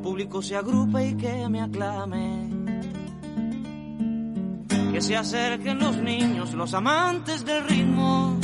público 0.00 0.42
se 0.42 0.56
agrupe 0.56 1.08
y 1.08 1.14
que 1.14 1.48
me 1.48 1.60
aclame. 1.60 2.48
Que 4.92 5.00
se 5.00 5.16
acerquen 5.16 5.78
los 5.78 5.96
niños, 5.98 6.52
los 6.54 6.74
amantes 6.74 7.44
del 7.44 7.64
ritmo. 7.68 8.38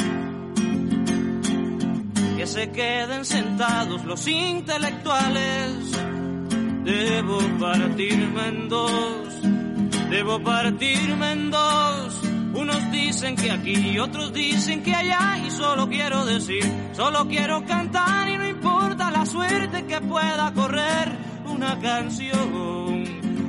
Que 2.37 2.47
se 2.47 2.71
queden 2.71 3.25
sentados 3.25 4.05
los 4.05 4.27
intelectuales. 4.29 5.93
Debo 6.85 7.39
partirme 7.59 8.49
en 8.49 8.69
dos, 8.69 9.41
debo 10.09 10.41
partirme 10.41 11.33
en 11.33 11.51
dos. 11.51 12.26
Unos 12.57 12.91
dicen 12.91 13.37
que 13.37 13.51
aquí 13.51 13.75
y 13.75 13.99
otros 13.99 14.33
dicen 14.33 14.83
que 14.83 14.95
allá 14.95 15.39
y 15.47 15.51
solo 15.51 15.89
quiero 15.89 16.25
decir, 16.25 16.65
solo 16.95 17.29
quiero 17.29 17.65
cantar 17.67 18.31
y 18.31 18.39
no 18.39 18.49
importa 18.49 19.11
la 19.11 19.27
suerte 19.27 19.85
que 19.85 20.01
pueda 20.01 20.53
correr 20.55 21.13
una 21.47 21.79
canción. 21.79 23.05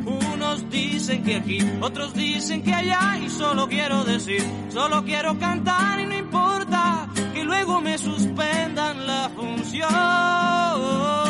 Unos 0.06 0.70
dicen 0.70 1.24
que 1.24 1.38
aquí, 1.38 1.60
otros 1.80 2.14
dicen 2.14 2.62
que 2.62 2.74
allá 2.74 3.18
y 3.26 3.30
solo 3.30 3.68
quiero 3.68 4.04
decir, 4.04 4.44
solo 4.70 5.04
quiero 5.06 5.40
cantar 5.40 6.02
y 6.02 6.06
no 6.06 6.18
importa 6.18 7.08
que 7.34 7.44
luego 7.46 7.80
me 7.80 7.98
suspendan 7.98 9.08
la 9.08 9.30
función. 9.36 11.27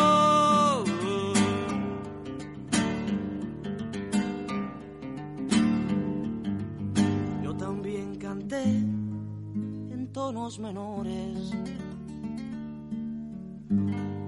tonos 10.28 10.59
menores. 10.59 11.53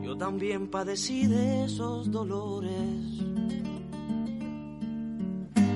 Yo 0.02 0.16
también 0.18 0.70
padecí 0.72 1.28
de 1.28 1.66
esos 1.66 2.10
dolores. 2.10 2.72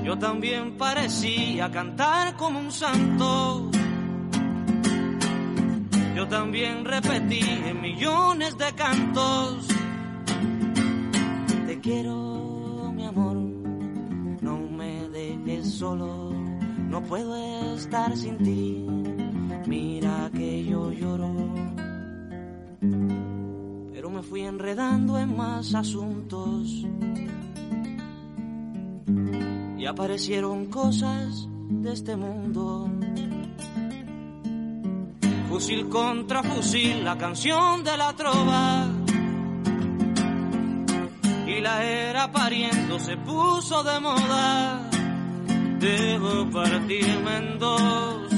Yo 0.06 0.18
también 0.18 0.78
parecía 0.78 1.70
cantar 1.72 2.38
como 2.38 2.60
un 2.60 2.72
santo. 2.72 3.70
Yo 6.16 6.26
también 6.30 6.86
repetí 6.86 7.42
en 7.42 7.82
millones 7.82 8.58
de 8.58 8.72
cantos. 8.76 9.68
Te 11.68 11.82
quiero, 11.82 12.94
mi 12.96 13.06
amor, 13.06 13.36
no 14.42 14.58
me 14.72 15.10
dejes 15.10 15.74
solo, 15.74 16.32
no 16.88 17.04
puedo 17.04 17.76
estar 17.76 18.16
sin 18.16 18.38
ti. 18.38 19.13
Mira 19.68 20.30
que 20.34 20.66
yo 20.66 20.92
lloro. 20.92 21.34
Pero 23.94 24.10
me 24.10 24.22
fui 24.22 24.42
enredando 24.42 25.18
en 25.20 25.36
más 25.36 25.74
asuntos. 25.76 26.86
Y 29.78 29.86
aparecieron 29.86 30.68
cosas 30.68 31.48
de 31.70 31.94
este 31.94 32.16
mundo. 32.16 32.90
Fusil 35.50 35.88
contra 35.90 36.42
fusil, 36.42 37.04
la 37.04 37.18
canción 37.18 37.84
de 37.84 37.98
la 37.98 38.14
trova 38.14 38.88
y 41.56 41.62
la 41.62 41.84
era 41.84 42.32
pariendo 42.32 43.00
se 43.00 43.18
puso 43.18 43.84
de 43.84 44.00
moda. 44.00 44.90
Debo 45.80 46.50
partirme 46.50 47.38
en 47.38 47.60
dos, 47.60 48.33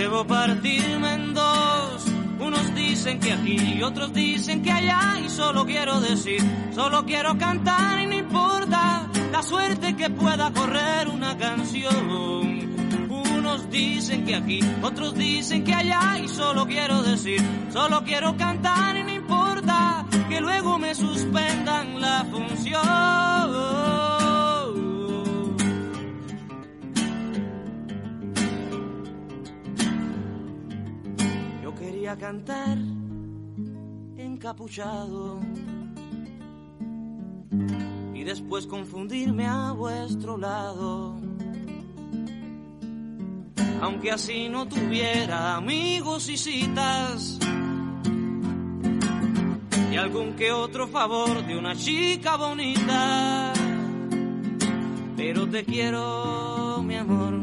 debo 0.00 0.24
partirme 0.24 1.12
en 1.12 1.34
dos. 1.34 2.06
Unos 2.38 2.74
dicen 2.74 3.20
que 3.20 3.32
aquí 3.34 3.82
otros 3.82 4.14
dicen 4.14 4.62
que 4.62 4.72
allá 4.72 5.20
y 5.22 5.28
solo 5.28 5.66
quiero 5.66 6.00
decir, 6.00 6.40
solo 6.74 7.04
quiero 7.04 7.36
cantar 7.36 8.00
y 8.00 8.06
no 8.06 8.16
importa 8.16 9.06
la 9.30 9.42
suerte 9.42 9.96
que 9.96 10.08
pueda 10.08 10.50
correr 10.52 11.08
una 11.08 11.36
canción. 11.36 12.08
Unos 13.10 13.70
dicen 13.70 14.24
que 14.24 14.36
aquí, 14.36 14.60
otros 14.80 15.14
dicen 15.14 15.64
que 15.64 15.74
allá 15.74 16.18
y 16.24 16.28
solo 16.28 16.66
quiero 16.66 17.02
decir, 17.02 17.42
solo 17.70 18.02
quiero 18.02 18.36
cantar 18.38 18.96
y 18.96 19.02
no 19.04 19.12
importa 19.12 20.06
que 20.30 20.40
luego 20.40 20.78
me 20.78 20.94
suspendan 20.94 22.00
la 22.00 22.24
función. 22.24 23.39
Quería 32.10 32.26
cantar 32.26 32.76
encapuchado 34.16 35.38
y 38.12 38.24
después 38.24 38.66
confundirme 38.66 39.46
a 39.46 39.70
vuestro 39.70 40.36
lado. 40.36 41.14
Aunque 43.80 44.10
así 44.10 44.48
no 44.48 44.66
tuviera 44.66 45.54
amigos 45.54 46.28
y 46.28 46.36
citas 46.36 47.38
y 49.92 49.96
algún 49.96 50.34
que 50.34 50.50
otro 50.50 50.88
favor 50.88 51.46
de 51.46 51.56
una 51.56 51.76
chica 51.76 52.36
bonita. 52.36 53.52
Pero 55.16 55.48
te 55.48 55.64
quiero, 55.64 56.82
mi 56.82 56.96
amor, 56.96 57.34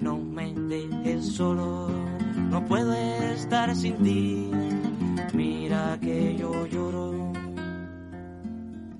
no 0.00 0.18
me 0.18 0.52
dejes 0.54 1.34
solo, 1.34 1.89
no 2.50 2.64
puedo 2.66 2.92
estar 2.92 3.74
sin 3.74 3.96
ti. 4.02 4.50
Mira 5.32 5.98
que 6.00 6.36
yo 6.36 6.66
lloro. 6.66 7.32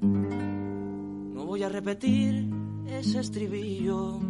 No 0.00 1.44
voy 1.44 1.62
a 1.62 1.68
repetir 1.68 2.48
ese 2.86 3.20
estribillo. 3.20 4.20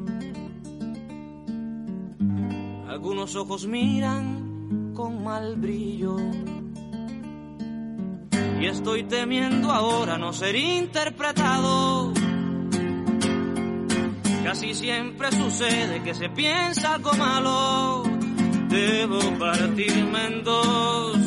Algunos 2.88 3.36
ojos 3.36 3.66
miran 3.66 4.92
con 4.94 5.22
mal 5.22 5.56
brillo 5.56 6.16
y 8.60 8.66
estoy 8.66 9.04
temiendo 9.04 9.70
ahora 9.70 10.18
no 10.18 10.32
ser 10.32 10.54
interpretado. 10.54 12.12
Casi 14.44 14.74
siempre 14.74 15.32
sucede 15.32 16.02
que 16.02 16.14
se 16.14 16.28
piensa 16.28 16.94
algo 16.94 17.12
malo. 17.14 18.09
Debo 18.70 19.18
partirme 19.38 20.26
en 20.26 20.44
dos, 20.44 21.18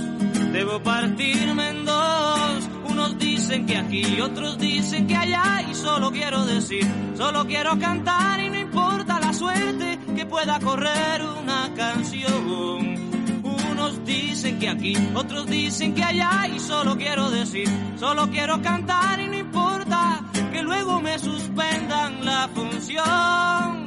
debo 0.54 0.82
partirme 0.82 1.70
en 1.70 1.86
dos. 1.86 2.70
Unos 2.90 3.18
dicen 3.20 3.66
que 3.66 3.78
aquí, 3.78 4.22
otros 4.22 4.58
dicen 4.58 5.08
que 5.08 5.16
allá 5.16 5.66
y 5.70 5.76
solo 5.76 6.12
quiero 6.12 6.46
decir, 6.46 6.88
solo 7.16 7.46
quiero 7.46 7.78
cantar 7.78 8.40
y 8.40 8.50
no 8.50 8.60
importa 8.60 9.20
la 9.20 9.34
suerte 9.34 10.00
que 10.16 10.26
pueda 10.26 10.60
correr 10.60 11.22
una 11.42 11.70
canción 11.76 13.04
unos 13.74 14.06
dicen 14.06 14.60
que 14.60 14.70
aquí, 14.70 14.96
otros 15.14 15.48
dicen 15.48 15.94
que 15.94 16.04
allá 16.04 16.48
y 16.48 16.60
solo 16.60 16.96
quiero 16.96 17.30
decir, 17.30 17.68
solo 18.00 18.30
quiero 18.30 18.62
cantar 18.62 19.20
y 19.20 19.28
no 19.28 19.38
importa 19.38 20.22
que 20.52 20.62
luego 20.64 21.02
me 21.02 21.20
suspendan 21.20 22.24
la 22.24 22.48
función. 22.54 23.84